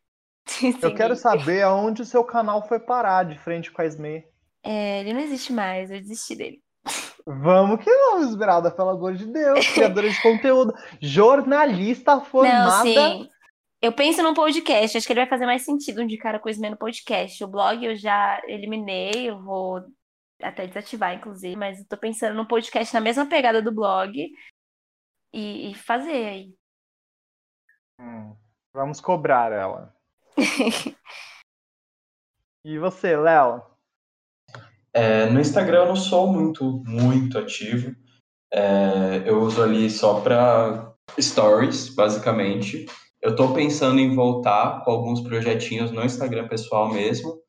Eu 0.82 0.96
quero 0.96 1.16
saber 1.16 1.62
aonde 1.62 2.02
o 2.02 2.06
seu 2.06 2.24
canal 2.24 2.68
foi 2.68 2.80
parar 2.80 3.24
de 3.24 3.38
frente 3.38 3.72
com 3.72 3.82
a 3.82 3.86
Esme. 3.86 4.26
É, 4.64 5.02
ele 5.02 5.14
não 5.14 5.20
existe 5.20 5.54
mais, 5.54 5.92
eu 5.92 6.00
desisti 6.00 6.36
dele. 6.36 6.62
Vamos 7.26 7.84
que 7.84 7.90
vamos, 7.90 8.30
Esmeralda, 8.30 8.72
pelo 8.72 8.90
amor 8.90 9.14
de 9.14 9.28
Deus. 9.28 9.68
Criadora 9.68 10.10
de 10.10 10.22
conteúdo. 10.22 10.74
Jornalista 11.00 12.16
Não, 12.16 12.26
formada. 12.26 12.84
sim. 12.84 13.30
Eu 13.82 13.92
penso 13.92 14.22
num 14.22 14.34
podcast, 14.34 14.96
acho 14.96 15.08
que 15.08 15.14
ele 15.14 15.22
vai 15.22 15.30
fazer 15.30 15.46
mais 15.46 15.64
sentido 15.64 16.02
um 16.02 16.08
de 16.08 16.18
cara 16.18 16.40
com 16.40 16.48
esse 16.48 16.62
no 16.62 16.78
podcast. 16.78 17.44
O 17.44 17.48
blog 17.48 17.84
eu 17.84 17.96
já 17.96 18.40
eliminei, 18.46 19.30
eu 19.30 19.42
vou 19.42 19.84
até 20.42 20.68
desativar, 20.68 21.16
inclusive, 21.16 21.56
mas 21.56 21.80
eu 21.80 21.88
tô 21.88 21.98
pensando 21.98 22.36
num 22.36 22.46
podcast 22.46 22.94
na 22.94 23.02
mesma 23.02 23.26
pegada 23.26 23.62
do 23.62 23.74
blog 23.74 24.32
e, 25.34 25.72
e 25.72 25.74
fazer 25.74 26.26
aí. 26.28 26.56
Hum, 28.00 28.36
vamos 28.74 29.02
cobrar 29.02 29.52
ela. 29.52 29.96
E 32.64 32.78
você, 32.78 33.18
Léo? 33.18 33.64
É, 34.94 35.26
no 35.26 35.40
Instagram 35.40 35.80
eu 35.80 35.88
não 35.88 35.96
sou 35.96 36.32
muito, 36.32 36.84
muito 36.86 37.40
ativo. 37.40 37.96
É, 38.54 39.28
eu 39.28 39.42
uso 39.42 39.64
ali 39.64 39.90
só 39.90 40.22
para 40.22 40.94
stories, 41.20 41.90
basicamente. 41.90 42.86
Eu 43.22 43.32
estou 43.32 43.54
pensando 43.54 44.00
em 44.00 44.16
voltar 44.16 44.84
com 44.84 44.92
alguns 44.92 45.22
projetinhos 45.22 45.92
no 45.92 46.04
Instagram 46.04 46.48
pessoal 46.48 46.92
mesmo. 46.92 47.40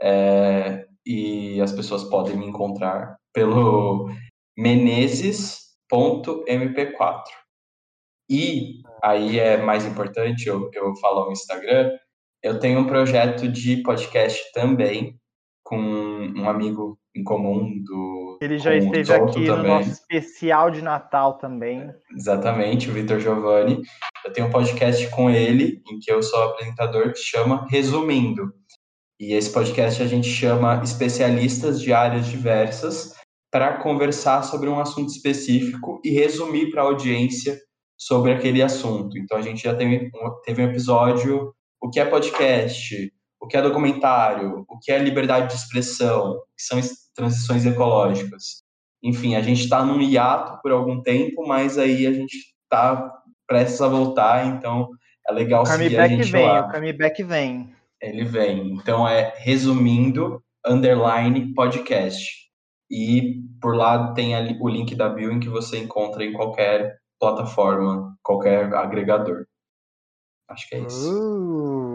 É, 0.00 0.86
e 1.06 1.60
as 1.60 1.72
pessoas 1.72 2.04
podem 2.04 2.36
me 2.36 2.46
encontrar 2.46 3.16
pelo 3.32 4.10
menezes.mp4. 4.58 7.22
E 8.28 8.82
aí 9.02 9.38
é 9.38 9.56
mais 9.56 9.86
importante 9.86 10.48
eu, 10.48 10.68
eu 10.72 10.96
falar 10.96 11.28
o 11.28 11.32
Instagram. 11.32 11.96
Eu 12.42 12.58
tenho 12.58 12.80
um 12.80 12.86
projeto 12.86 13.48
de 13.48 13.82
podcast 13.82 14.52
também 14.52 15.18
com 15.66 15.76
um 15.76 16.48
amigo 16.48 16.96
em 17.14 17.24
comum 17.24 17.82
do. 17.82 18.38
Ele 18.40 18.56
já 18.56 18.76
esteve 18.76 19.12
aqui 19.12 19.40
no 19.40 19.56
também. 19.56 19.70
nosso 19.72 19.90
especial 19.90 20.70
de 20.70 20.80
Natal 20.80 21.38
também. 21.38 21.90
Exatamente, 22.16 22.88
o 22.88 22.92
Vitor 22.92 23.18
Giovanni. 23.18 23.82
Eu 24.24 24.32
tenho 24.32 24.46
um 24.46 24.50
podcast 24.50 25.10
com 25.10 25.28
ele, 25.28 25.82
em 25.90 25.98
que 25.98 26.12
eu 26.12 26.22
sou 26.22 26.40
apresentador, 26.44 27.12
que 27.12 27.18
chama 27.18 27.66
Resumindo. 27.68 28.52
E 29.18 29.32
esse 29.32 29.52
podcast 29.52 30.00
a 30.00 30.06
gente 30.06 30.28
chama 30.28 30.80
especialistas 30.84 31.80
de 31.80 31.92
áreas 31.92 32.28
diversas 32.28 33.16
para 33.50 33.78
conversar 33.78 34.42
sobre 34.42 34.68
um 34.68 34.78
assunto 34.78 35.08
específico 35.08 36.00
e 36.04 36.10
resumir 36.10 36.70
para 36.70 36.82
a 36.82 36.84
audiência 36.84 37.58
sobre 37.98 38.30
aquele 38.30 38.62
assunto. 38.62 39.18
Então 39.18 39.36
a 39.36 39.42
gente 39.42 39.64
já 39.64 39.74
teve, 39.74 40.10
teve 40.44 40.62
um 40.62 40.70
episódio 40.70 41.52
o 41.80 41.90
que 41.90 41.98
é 41.98 42.04
podcast, 42.04 43.12
o 43.40 43.46
que 43.46 43.56
é 43.56 43.62
documentário, 43.62 44.64
o 44.68 44.78
que 44.78 44.90
é 44.90 44.98
liberdade 44.98 45.48
de 45.48 45.54
expressão, 45.54 46.32
o 46.32 46.40
que 46.56 46.62
são 46.62 46.80
transições 47.14 47.64
ecológicas. 47.66 48.62
Enfim, 49.02 49.36
a 49.36 49.42
gente 49.42 49.62
está 49.62 49.84
num 49.84 50.00
hiato 50.00 50.60
por 50.62 50.72
algum 50.72 51.02
tempo, 51.02 51.46
mas 51.46 51.78
aí 51.78 52.06
a 52.06 52.12
gente 52.12 52.36
está 52.62 53.12
prestes 53.46 53.80
a 53.80 53.88
voltar, 53.88 54.46
então 54.46 54.88
é 55.28 55.32
legal 55.32 55.62
o 55.62 55.66
seguir 55.66 55.98
a 55.98 56.08
gente 56.08 56.30
vem, 56.30 56.46
lá. 56.46 56.66
O 56.66 56.68
Camiback 56.70 57.22
vem. 57.22 57.72
Ele 58.00 58.24
vem. 58.24 58.74
Então 58.74 59.06
é 59.06 59.34
resumindo, 59.36 60.42
underline 60.66 61.54
podcast. 61.54 62.46
E 62.90 63.42
por 63.60 63.76
lá 63.76 64.12
tem 64.12 64.34
o 64.60 64.68
link 64.68 64.94
da 64.94 65.08
bio 65.08 65.32
em 65.32 65.40
que 65.40 65.48
você 65.48 65.78
encontra 65.78 66.24
em 66.24 66.32
qualquer 66.32 66.98
plataforma, 67.18 68.16
qualquer 68.22 68.72
agregador. 68.74 69.46
Acho 70.48 70.68
que 70.68 70.76
é 70.76 70.78
isso. 70.80 71.12
Uh, 71.12 71.85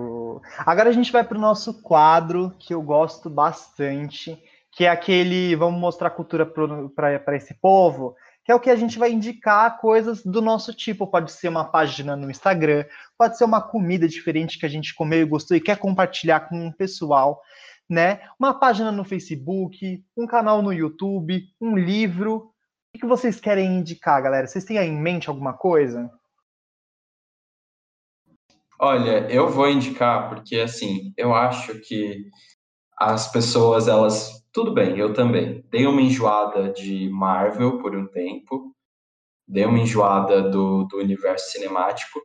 agora 0.60 0.90
a 0.90 0.94
gente 0.94 1.12
vai 1.12 1.24
para 1.24 1.38
o 1.38 1.42
nosso 1.42 1.82
quadro 1.82 2.56
que 2.60 2.74
eu 2.74 2.82
gosto 2.82 3.30
bastante, 3.30 4.42
que 4.72 4.86
é 4.86 4.90
aquele 4.90 5.56
vamos 5.56 5.80
mostrar 5.80 6.10
cultura 6.12 6.46
para 6.46 7.36
esse 7.36 7.54
povo, 7.56 8.16
que 8.44 8.52
é 8.52 8.56
o 8.56 8.60
que 8.60 8.70
a 8.70 8.76
gente 8.76 8.98
vai 8.98 9.12
indicar 9.12 9.80
coisas 9.80 10.24
do 10.24 10.42
nosso 10.42 10.74
tipo. 10.74 11.08
Pode 11.08 11.32
ser 11.32 11.50
uma 11.50 11.66
página 11.66 12.16
no 12.16 12.30
Instagram, 12.30 12.86
pode 13.18 13.38
ser 13.38 13.44
uma 13.44 13.62
comida 13.62 14.08
diferente 14.08 14.58
que 14.58 14.66
a 14.66 14.70
gente 14.70 14.96
comeu 14.96 15.22
e 15.22 15.26
gostou 15.26 15.56
e 15.56 15.62
quer 15.62 15.78
compartilhar 15.78 16.42
com 16.42 16.68
o 16.68 16.74
pessoal, 16.74 17.42
né? 17.90 18.22
Uma 18.40 18.54
página 18.54 18.92
no 18.92 19.04
Facebook, 19.04 20.04
um 20.18 20.26
canal 20.26 20.62
no 20.62 20.74
YouTube, 20.74 21.44
um 21.60 21.78
livro. 21.78 22.52
O 22.96 23.00
que 23.00 23.06
vocês 23.06 23.40
querem 23.40 23.78
indicar, 23.78 24.22
galera? 24.22 24.48
Vocês 24.48 24.66
têm 24.66 24.78
em 24.78 25.00
mente 25.00 25.30
alguma 25.30 25.54
coisa? 25.54 26.12
Olha, 28.84 29.32
eu 29.32 29.48
vou 29.48 29.70
indicar 29.70 30.28
porque 30.28 30.56
assim, 30.56 31.14
eu 31.16 31.36
acho 31.36 31.80
que 31.82 32.26
as 32.98 33.32
pessoas 33.32 33.88
elas, 33.88 34.44
tudo 34.52 34.74
bem, 34.74 34.98
eu 34.98 35.14
também. 35.14 35.64
Dei 35.70 35.86
uma 35.86 36.02
enjoada 36.02 36.74
de 36.74 37.08
Marvel 37.10 37.78
por 37.78 37.96
um 37.96 38.08
tempo, 38.08 38.76
dei 39.48 39.66
uma 39.66 39.78
enjoada 39.78 40.50
do, 40.50 40.86
do 40.86 40.98
universo 40.98 41.52
cinemático, 41.52 42.20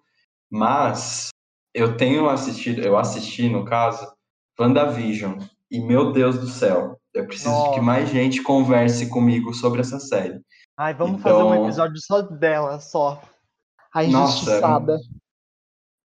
mas 0.50 1.28
eu 1.74 1.94
tenho 1.94 2.26
assistido, 2.26 2.80
eu 2.80 2.96
assisti 2.96 3.50
no 3.50 3.62
caso 3.66 4.11
WandaVision 4.59 5.38
e 5.70 5.78
meu 5.78 6.11
Deus 6.11 6.38
do 6.38 6.46
céu, 6.46 6.98
eu 7.12 7.26
preciso 7.26 7.50
Nossa. 7.50 7.74
que 7.74 7.80
mais 7.82 8.09
gente 8.09 8.42
converse 8.42 9.11
comigo 9.11 9.52
sobre 9.52 9.82
essa 9.82 10.00
série. 10.00 10.40
Ai, 10.74 10.94
vamos 10.94 11.20
então... 11.20 11.32
fazer 11.32 11.44
um 11.44 11.52
então 11.52 11.64
episódio 11.66 12.00
só 12.00 12.22
dela, 12.22 12.80
só. 12.80 13.20
A 13.92 14.04
injustiçada. 14.04 14.94
Nossa, 14.94 15.26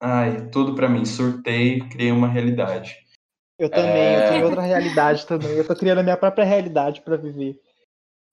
Ai, 0.02 0.50
tudo 0.50 0.74
para 0.74 0.90
mim. 0.90 1.06
Surtei, 1.06 1.80
criei 1.90 2.12
uma 2.12 2.28
realidade. 2.28 2.98
Eu 3.60 3.70
também, 3.70 3.86
é... 3.92 4.26
eu 4.26 4.30
tenho 4.32 4.46
outra 4.46 4.62
realidade 4.62 5.28
também. 5.28 5.52
Eu 5.52 5.68
tô 5.68 5.76
criando 5.76 6.00
a 6.00 6.04
minha 6.04 6.18
própria 6.18 6.44
realidade 6.44 7.02
para 7.02 7.16
viver. 7.16 7.60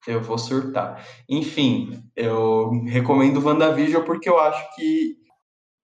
Eu 0.06 0.22
vou 0.22 0.38
surtar. 0.38 1.06
Enfim, 1.28 2.02
eu 2.16 2.70
recomendo 2.86 3.44
WandaVision 3.44 4.04
porque 4.04 4.28
eu 4.28 4.38
acho 4.38 4.74
que 4.74 5.18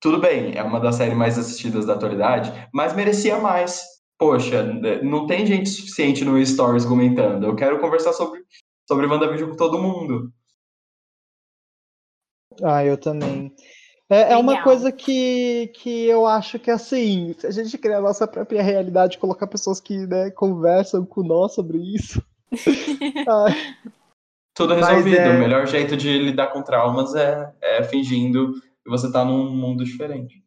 tudo 0.00 0.18
bem, 0.18 0.54
é 0.54 0.62
uma 0.62 0.80
das 0.80 0.96
séries 0.96 1.16
mais 1.16 1.38
assistidas 1.38 1.86
da 1.86 1.94
atualidade, 1.94 2.52
mas 2.72 2.94
merecia 2.94 3.38
mais. 3.38 3.82
Poxa, 4.18 4.62
não 5.02 5.26
tem 5.26 5.46
gente 5.46 5.68
suficiente 5.68 6.24
no 6.24 6.44
Stories 6.44 6.84
comentando. 6.84 7.44
Eu 7.44 7.56
quero 7.56 7.80
conversar 7.80 8.12
sobre, 8.12 8.44
sobre 8.86 9.06
WandaVision 9.06 9.50
com 9.50 9.56
todo 9.56 9.82
mundo. 9.82 10.30
Ah, 12.62 12.84
eu 12.84 12.96
também. 12.96 13.54
É, 14.10 14.34
é 14.34 14.36
uma 14.36 14.62
coisa 14.62 14.92
que, 14.92 15.70
que 15.74 16.06
eu 16.06 16.26
acho 16.26 16.58
que, 16.58 16.70
assim, 16.70 17.34
se 17.38 17.46
a 17.46 17.50
gente 17.50 17.78
criar 17.78 17.98
a 17.98 18.02
nossa 18.02 18.26
própria 18.26 18.62
realidade, 18.62 19.18
colocar 19.18 19.46
pessoas 19.46 19.80
que 19.80 20.06
né, 20.06 20.30
conversam 20.30 21.06
com 21.06 21.22
nós 21.22 21.54
sobre 21.54 21.78
isso. 21.78 22.22
Tudo 24.54 24.74
resolvido. 24.74 25.16
É... 25.16 25.36
O 25.36 25.38
melhor 25.38 25.66
jeito 25.66 25.96
de 25.96 26.18
lidar 26.18 26.48
com 26.48 26.62
traumas 26.62 27.14
é, 27.14 27.52
é 27.62 27.82
fingindo 27.82 28.52
que 28.52 28.90
você 28.90 29.10
tá 29.10 29.24
num 29.24 29.50
mundo 29.50 29.84
diferente. 29.84 30.44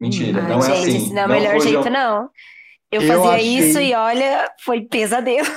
Mentira, 0.00 0.42
Ai, 0.42 0.48
não 0.48 0.60
gente, 0.60 0.72
é 0.72 0.78
assim. 0.78 0.96
Esse 0.96 1.14
não 1.14 1.22
é 1.22 1.26
o 1.26 1.28
melhor 1.28 1.60
jeito, 1.60 1.90
não. 1.90 2.30
Eu, 2.90 3.02
eu 3.02 3.08
fazia 3.08 3.36
achei... 3.36 3.58
isso 3.58 3.78
e 3.78 3.94
olha, 3.94 4.50
foi 4.60 4.82
pesadelo. 4.82 5.48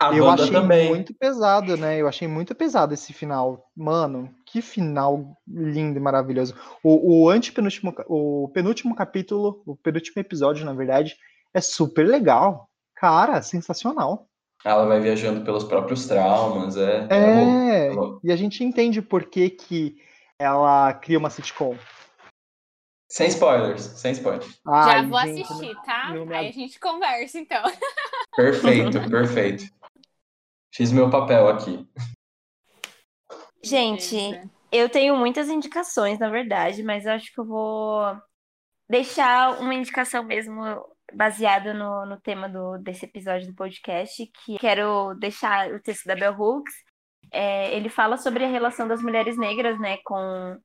A 0.00 0.14
eu 0.14 0.28
achei 0.28 0.50
também. 0.50 0.88
muito 0.88 1.14
pesado, 1.14 1.76
né? 1.76 2.00
Eu 2.00 2.06
achei 2.06 2.28
muito 2.28 2.54
pesado 2.54 2.92
esse 2.92 3.12
final. 3.12 3.70
Mano, 3.74 4.30
que 4.46 4.62
final 4.62 5.36
lindo 5.46 5.98
e 5.98 6.00
maravilhoso. 6.00 6.54
O, 6.82 7.24
o 7.24 7.28
antepenúltimo, 7.28 7.94
o 8.06 8.48
penúltimo 8.54 8.94
capítulo, 8.94 9.62
o 9.66 9.76
penúltimo 9.76 10.20
episódio, 10.20 10.64
na 10.64 10.72
verdade, 10.72 11.16
é 11.52 11.60
super 11.60 12.06
legal. 12.06 12.70
Cara, 12.94 13.42
sensacional. 13.42 14.28
Ela 14.64 14.86
vai 14.86 15.00
viajando 15.00 15.44
pelos 15.44 15.64
próprios 15.64 16.06
traumas, 16.06 16.76
é. 16.76 17.06
É, 17.10 17.88
é 17.88 17.92
e 18.24 18.32
a 18.32 18.36
gente 18.36 18.64
entende 18.64 19.02
por 19.02 19.26
que, 19.26 19.50
que 19.50 19.96
ela 20.38 20.94
cria 20.94 21.18
uma 21.18 21.30
sitcom. 21.30 21.76
Sem 23.08 23.28
spoilers, 23.28 23.82
sem 23.82 24.12
spoilers. 24.12 24.60
Ai, 24.66 25.02
Já 25.02 25.08
vou 25.08 25.20
gente, 25.20 25.42
assistir, 25.42 25.76
tá? 25.84 26.08
Aí 26.08 26.48
a 26.48 26.52
gente 26.52 26.80
conversa, 26.80 27.38
então. 27.38 27.62
Perfeito, 28.34 29.08
perfeito. 29.08 29.64
Fiz 30.74 30.90
meu 30.90 31.08
papel 31.08 31.48
aqui. 31.48 31.88
Gente, 33.66 34.16
eu 34.70 34.88
tenho 34.88 35.16
muitas 35.16 35.48
indicações, 35.48 36.18
na 36.18 36.28
verdade, 36.28 36.82
mas 36.82 37.04
eu 37.04 37.12
acho 37.12 37.32
que 37.32 37.40
eu 37.40 37.44
vou 37.44 38.16
deixar 38.88 39.60
uma 39.60 39.74
indicação 39.74 40.22
mesmo 40.22 40.62
baseada 41.12 41.72
no, 41.72 42.06
no 42.06 42.20
tema 42.20 42.48
do, 42.48 42.78
desse 42.78 43.04
episódio 43.04 43.48
do 43.48 43.54
podcast, 43.54 44.26
que 44.26 44.58
quero 44.58 45.14
deixar 45.14 45.70
o 45.72 45.80
texto 45.80 46.06
da 46.06 46.14
Bell 46.14 46.34
Hooks. 46.38 46.74
É, 47.32 47.74
ele 47.76 47.88
fala 47.88 48.16
sobre 48.16 48.44
a 48.44 48.48
relação 48.48 48.86
das 48.86 49.02
mulheres 49.02 49.36
negras, 49.36 49.78
né, 49.80 49.98
com, 50.04 50.56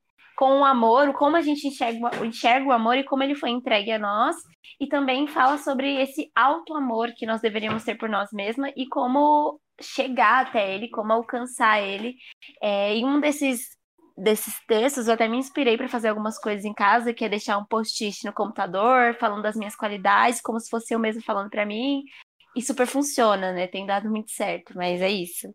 com 0.42 0.62
o 0.62 0.66
amor, 0.66 1.14
como 1.14 1.38
a 1.38 1.42
gente 1.42 1.68
enxerga, 1.68 2.26
enxerga 2.26 2.68
o 2.68 2.72
amor 2.72 2.98
e 2.98 3.04
como 3.04 3.22
ele 3.22 3.36
foi 3.36 3.52
entregue 3.52 3.92
a 3.92 4.00
nós, 4.00 4.36
e 4.80 4.88
também 4.88 5.28
fala 5.28 5.60
sobre 5.60 6.02
esse 6.02 6.32
alto 6.36 6.74
amor 6.74 7.12
que 7.16 7.28
nós 7.28 7.42
deveríamos 7.42 7.84
ter 7.84 7.94
por 7.94 8.10
nós 8.10 8.32
mesmas 8.34 8.74
e 8.76 8.88
como 8.88 9.62
chegar 9.80 10.48
até 10.48 10.74
ele, 10.74 10.90
como 10.90 11.14
alcançar 11.14 11.80
ele. 11.84 12.16
É, 12.60 12.98
e 12.98 13.06
um 13.06 13.20
desses 13.20 13.80
desses 14.18 14.56
textos, 14.66 15.08
eu 15.08 15.14
até 15.14 15.28
me 15.28 15.38
inspirei 15.38 15.78
para 15.78 15.88
fazer 15.88 16.08
algumas 16.08 16.40
coisas 16.40 16.66
em 16.66 16.74
casa, 16.74 17.14
que 17.14 17.24
é 17.24 17.30
deixar 17.30 17.60
um 17.60 17.66
post-it 17.66 18.26
no 18.26 18.34
computador, 18.34 19.16
falando 19.20 19.44
das 19.44 19.56
minhas 19.56 19.76
qualidades, 19.76 20.42
como 20.42 20.60
se 20.60 20.72
fosse 20.72 20.92
eu 20.92 21.00
mesmo 21.00 21.22
falando 21.22 21.52
para 21.52 21.68
mim. 21.68 22.02
E 22.56 22.64
super 22.64 22.88
funciona, 22.88 23.54
né? 23.54 23.68
Tem 23.68 23.86
dado 23.86 24.10
muito 24.10 24.32
certo, 24.32 24.74
mas 24.76 25.02
é 25.02 25.10
isso. 25.10 25.54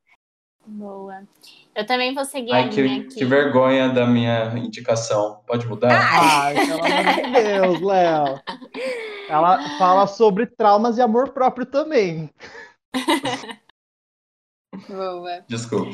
Boa. 0.67 1.23
Eu 1.75 1.87
também 1.87 2.12
vou 2.12 2.25
seguir 2.25 2.53
Ai, 2.53 2.64
a 2.64 2.69
que, 2.69 2.83
minha 2.83 3.01
aqui. 3.03 3.14
Que 3.14 3.25
vergonha 3.25 3.89
da 3.89 4.07
minha 4.07 4.47
indicação. 4.59 5.41
Pode 5.47 5.67
mudar? 5.67 5.91
Ai, 5.93 6.55
pelo 6.55 6.85
amor 6.85 7.14
de 7.14 7.33
Deus, 7.33 7.81
Léo. 7.81 8.43
Ela 9.29 9.79
fala 9.79 10.07
sobre 10.07 10.47
traumas 10.47 10.99
e 10.99 11.03
amor 11.03 11.31
próprio 11.31 11.67
também. 11.67 12.31
Boa. 14.89 15.45
Desculpa. 15.49 15.91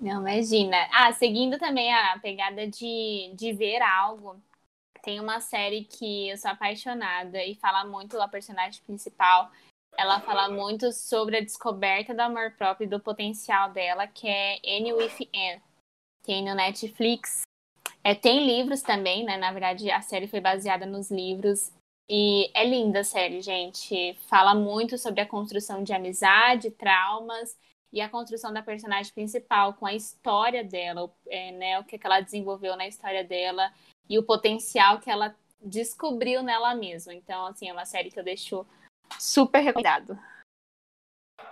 Não, 0.00 0.20
imagina. 0.20 0.76
Ah, 0.92 1.12
seguindo 1.12 1.58
também 1.58 1.92
a 1.92 2.18
pegada 2.20 2.66
de, 2.66 3.32
de 3.34 3.52
ver 3.52 3.82
algo, 3.82 4.40
tem 5.02 5.20
uma 5.20 5.40
série 5.40 5.84
que 5.84 6.28
eu 6.28 6.36
sou 6.36 6.50
apaixonada 6.50 7.42
e 7.42 7.54
fala 7.54 7.84
muito 7.84 8.16
da 8.16 8.28
personagem 8.28 8.82
principal. 8.84 9.50
Ela 9.98 10.20
fala 10.20 10.48
muito 10.48 10.92
sobre 10.92 11.38
a 11.38 11.40
descoberta 11.40 12.14
do 12.14 12.20
amor 12.20 12.52
próprio 12.52 12.86
e 12.86 12.88
do 12.88 13.00
potencial 13.00 13.72
dela, 13.72 14.06
que 14.06 14.28
é 14.28 14.60
Annie 14.64 14.92
with 14.92 15.28
Anne. 15.34 15.60
Tem 16.22 16.44
no 16.44 16.54
Netflix. 16.54 17.42
É, 18.04 18.14
tem 18.14 18.46
livros 18.46 18.80
também, 18.80 19.24
né? 19.24 19.36
Na 19.36 19.50
verdade, 19.50 19.90
a 19.90 20.00
série 20.00 20.28
foi 20.28 20.40
baseada 20.40 20.86
nos 20.86 21.10
livros. 21.10 21.72
E 22.08 22.48
é 22.54 22.64
linda 22.64 23.00
a 23.00 23.04
série, 23.04 23.42
gente. 23.42 24.14
Fala 24.28 24.54
muito 24.54 24.96
sobre 24.96 25.20
a 25.20 25.26
construção 25.26 25.82
de 25.82 25.92
amizade, 25.92 26.70
traumas 26.70 27.58
e 27.92 28.00
a 28.00 28.08
construção 28.08 28.52
da 28.52 28.62
personagem 28.62 29.12
principal, 29.12 29.74
com 29.74 29.84
a 29.84 29.94
história 29.94 30.62
dela, 30.62 31.12
é, 31.26 31.50
né, 31.50 31.80
o 31.80 31.82
que, 31.82 31.98
que 31.98 32.06
ela 32.06 32.20
desenvolveu 32.20 32.76
na 32.76 32.86
história 32.86 33.24
dela 33.24 33.72
e 34.08 34.16
o 34.16 34.22
potencial 34.22 35.00
que 35.00 35.10
ela 35.10 35.34
descobriu 35.60 36.40
nela 36.40 36.72
mesma. 36.76 37.12
Então, 37.12 37.46
assim, 37.46 37.68
é 37.68 37.72
uma 37.72 37.84
série 37.84 38.12
que 38.12 38.20
eu 38.20 38.24
deixo 38.24 38.64
super 39.18 39.60
recomendado. 39.60 40.18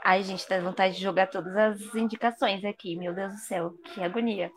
Ai, 0.05 0.23
gente, 0.23 0.49
dá 0.49 0.61
vontade 0.61 0.97
de 0.97 1.03
jogar 1.03 1.29
todas 1.29 1.57
as 1.57 1.95
indicações 1.95 2.65
aqui. 2.65 2.97
Meu 2.97 3.15
Deus 3.15 3.33
do 3.33 3.39
céu, 3.39 3.73
que 3.93 4.01
agonia. 4.01 4.53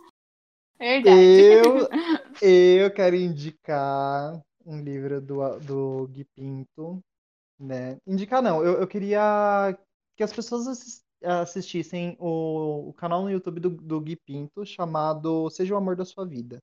Verdade. 0.77 1.17
Eu, 1.17 1.89
eu 2.41 2.93
quero 2.93 3.15
indicar 3.15 4.39
um 4.65 4.81
livro 4.81 5.19
do, 5.19 5.59
do 5.59 6.07
Gui 6.07 6.25
Pinto. 6.35 7.03
Né? 7.59 7.97
Indicar 8.07 8.41
não, 8.41 8.63
eu, 8.63 8.79
eu 8.79 8.87
queria 8.87 9.77
que 10.15 10.23
as 10.23 10.31
pessoas 10.31 11.03
assistissem 11.21 12.15
o, 12.19 12.89
o 12.89 12.93
canal 12.93 13.23
no 13.23 13.31
YouTube 13.31 13.59
do, 13.59 13.69
do 13.69 13.99
Gui 13.99 14.15
Pinto 14.15 14.65
chamado 14.65 15.49
Seja 15.49 15.73
o 15.73 15.77
Amor 15.77 15.95
da 15.95 16.05
Sua 16.05 16.25
Vida, 16.25 16.59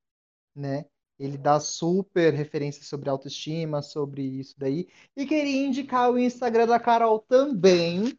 né? 0.55 0.87
Ele 1.19 1.39
dá 1.39 1.59
super 1.59 2.35
referências 2.35 2.87
sobre 2.87 3.09
autoestima, 3.09 3.81
sobre 3.81 4.23
isso 4.23 4.55
daí. 4.59 4.87
E 5.17 5.25
queria 5.25 5.67
indicar 5.67 6.11
o 6.11 6.19
Instagram 6.19 6.67
da 6.67 6.79
Carol 6.79 7.19
também. 7.21 8.17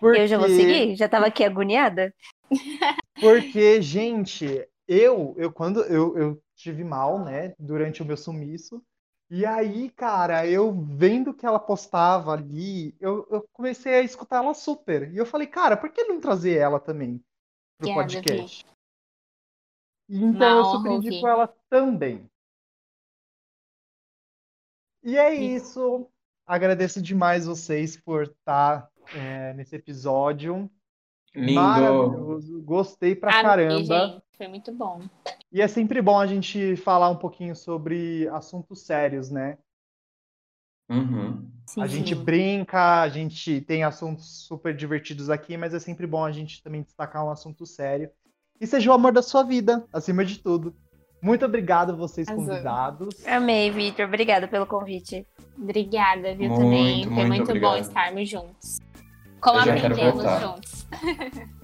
Porque... 0.00 0.20
Eu 0.20 0.26
já 0.26 0.38
vou 0.38 0.48
seguir? 0.48 0.96
Já 0.96 1.08
tava 1.08 1.26
aqui 1.26 1.44
agoniada? 1.44 2.14
Porque, 3.20 3.80
gente, 3.82 4.66
eu, 4.88 5.34
eu 5.36 5.52
quando 5.52 5.82
eu, 5.82 6.16
eu 6.16 6.42
tive 6.56 6.82
mal, 6.82 7.22
né, 7.24 7.54
durante 7.58 8.02
o 8.02 8.04
meu 8.04 8.16
sumiço, 8.16 8.82
e 9.30 9.46
aí, 9.46 9.88
cara, 9.90 10.46
eu 10.46 10.72
vendo 10.72 11.32
que 11.32 11.46
ela 11.46 11.58
postava 11.58 12.32
ali, 12.32 12.94
eu, 13.00 13.26
eu 13.30 13.48
comecei 13.50 13.94
a 13.94 14.02
escutar 14.02 14.44
ela 14.44 14.52
super. 14.52 15.10
E 15.10 15.16
eu 15.16 15.24
falei, 15.24 15.46
cara, 15.46 15.74
por 15.74 15.90
que 15.90 16.04
não 16.04 16.20
trazer 16.20 16.58
ela 16.58 16.78
também 16.78 17.18
pro 17.78 17.94
podcast? 17.94 18.66
Então 20.14 20.84
eu 20.84 20.92
indico 20.92 21.14
ouvir. 21.14 21.26
ela 21.26 21.48
também. 21.70 22.30
E 25.02 25.16
é 25.16 25.34
Sim. 25.34 25.54
isso. 25.54 26.08
Agradeço 26.46 27.00
demais 27.00 27.46
vocês 27.46 27.96
por 27.96 28.24
estar 28.24 28.90
é, 29.14 29.54
nesse 29.54 29.74
episódio. 29.74 30.70
Lindo. 31.34 31.54
Maravilhoso. 31.54 32.60
Gostei 32.60 33.16
pra 33.16 33.30
Amei, 33.30 33.42
caramba. 33.42 33.84
gente. 33.84 34.22
Foi 34.36 34.48
muito 34.48 34.70
bom. 34.72 35.00
E 35.50 35.62
é 35.62 35.68
sempre 35.68 36.02
bom 36.02 36.18
a 36.20 36.26
gente 36.26 36.76
falar 36.76 37.08
um 37.08 37.16
pouquinho 37.16 37.56
sobre 37.56 38.28
assuntos 38.28 38.82
sérios, 38.82 39.30
né? 39.30 39.56
Uhum. 40.90 41.50
A 41.78 41.88
Sim. 41.88 41.88
gente 41.88 42.14
brinca, 42.14 43.00
a 43.00 43.08
gente 43.08 43.62
tem 43.62 43.82
assuntos 43.82 44.44
super 44.46 44.76
divertidos 44.76 45.30
aqui, 45.30 45.56
mas 45.56 45.72
é 45.72 45.78
sempre 45.78 46.06
bom 46.06 46.22
a 46.22 46.32
gente 46.32 46.62
também 46.62 46.82
destacar 46.82 47.24
um 47.24 47.30
assunto 47.30 47.64
sério. 47.64 48.10
E 48.60 48.66
seja 48.66 48.90
o 48.90 48.94
amor 48.94 49.12
da 49.12 49.22
sua 49.22 49.42
vida, 49.42 49.84
acima 49.92 50.24
de 50.24 50.38
tudo. 50.38 50.74
Muito 51.22 51.44
obrigado 51.44 51.96
vocês 51.96 52.26
Arrasou. 52.28 52.46
convidados. 52.46 53.26
Amei, 53.26 53.70
Vitor. 53.70 54.06
Obrigada 54.06 54.48
pelo 54.48 54.66
convite. 54.66 55.26
Obrigada, 55.56 56.34
viu, 56.34 56.48
Muito, 56.48 56.62
também. 56.62 57.04
Foi 57.04 57.12
muito 57.12 57.28
muito 57.28 57.46
bom 57.46 57.52
obrigado. 57.52 57.78
estarmos 57.78 58.28
juntos. 58.28 58.78
Como 59.40 59.58
Eu 59.60 59.64
já 59.64 59.74
quero 59.76 59.94
aprendemos 59.94 60.40
juntos. 60.40 60.86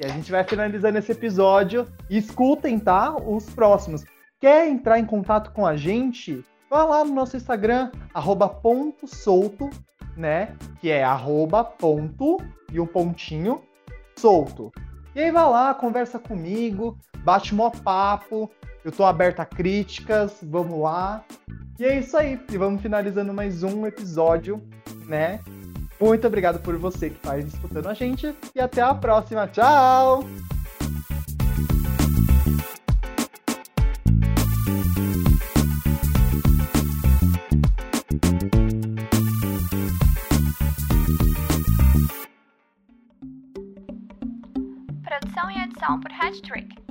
E 0.00 0.04
a 0.04 0.08
gente 0.08 0.32
vai 0.32 0.42
finalizando 0.42 0.98
esse 0.98 1.12
episódio. 1.12 1.86
E 2.10 2.18
escutem, 2.18 2.78
tá? 2.78 3.14
Os 3.14 3.48
próximos. 3.50 4.04
Quer 4.40 4.68
entrar 4.68 4.98
em 4.98 5.04
contato 5.06 5.52
com 5.52 5.64
a 5.64 5.76
gente? 5.76 6.44
Vá 6.68 6.84
lá 6.84 7.04
no 7.04 7.14
nosso 7.14 7.36
Instagram, 7.36 7.92
arroba 8.12 8.48
ponto 8.48 9.06
solto, 9.06 9.70
né? 10.16 10.56
Que 10.80 10.90
é 10.90 11.04
arroba 11.04 11.62
ponto 11.62 12.38
e 12.72 12.80
um 12.80 12.86
pontinho 12.86 13.62
solto. 14.16 14.72
E 15.14 15.20
aí 15.20 15.30
vai 15.30 15.48
lá, 15.48 15.74
conversa 15.74 16.18
comigo, 16.18 16.98
bate 17.18 17.54
mó 17.54 17.70
papo. 17.70 18.50
Eu 18.84 18.90
tô 18.90 19.04
aberto 19.04 19.40
a 19.40 19.44
críticas, 19.44 20.38
vamos 20.42 20.80
lá. 20.80 21.24
E 21.78 21.84
é 21.84 21.98
isso 21.98 22.16
aí. 22.16 22.40
E 22.50 22.56
vamos 22.56 22.80
finalizando 22.82 23.32
mais 23.32 23.62
um 23.62 23.86
episódio, 23.86 24.62
né? 25.06 25.40
Muito 26.00 26.26
obrigado 26.26 26.58
por 26.60 26.76
você 26.76 27.10
que 27.10 27.16
está 27.16 27.38
escutando 27.38 27.88
a 27.88 27.94
gente. 27.94 28.34
E 28.54 28.60
até 28.60 28.80
a 28.80 28.94
próxima. 28.94 29.46
Tchau! 29.46 30.24
Produção 45.82 45.94
e 45.94 45.96
edição 45.96 46.00
por 46.00 46.12
Hattrick. 46.12 46.81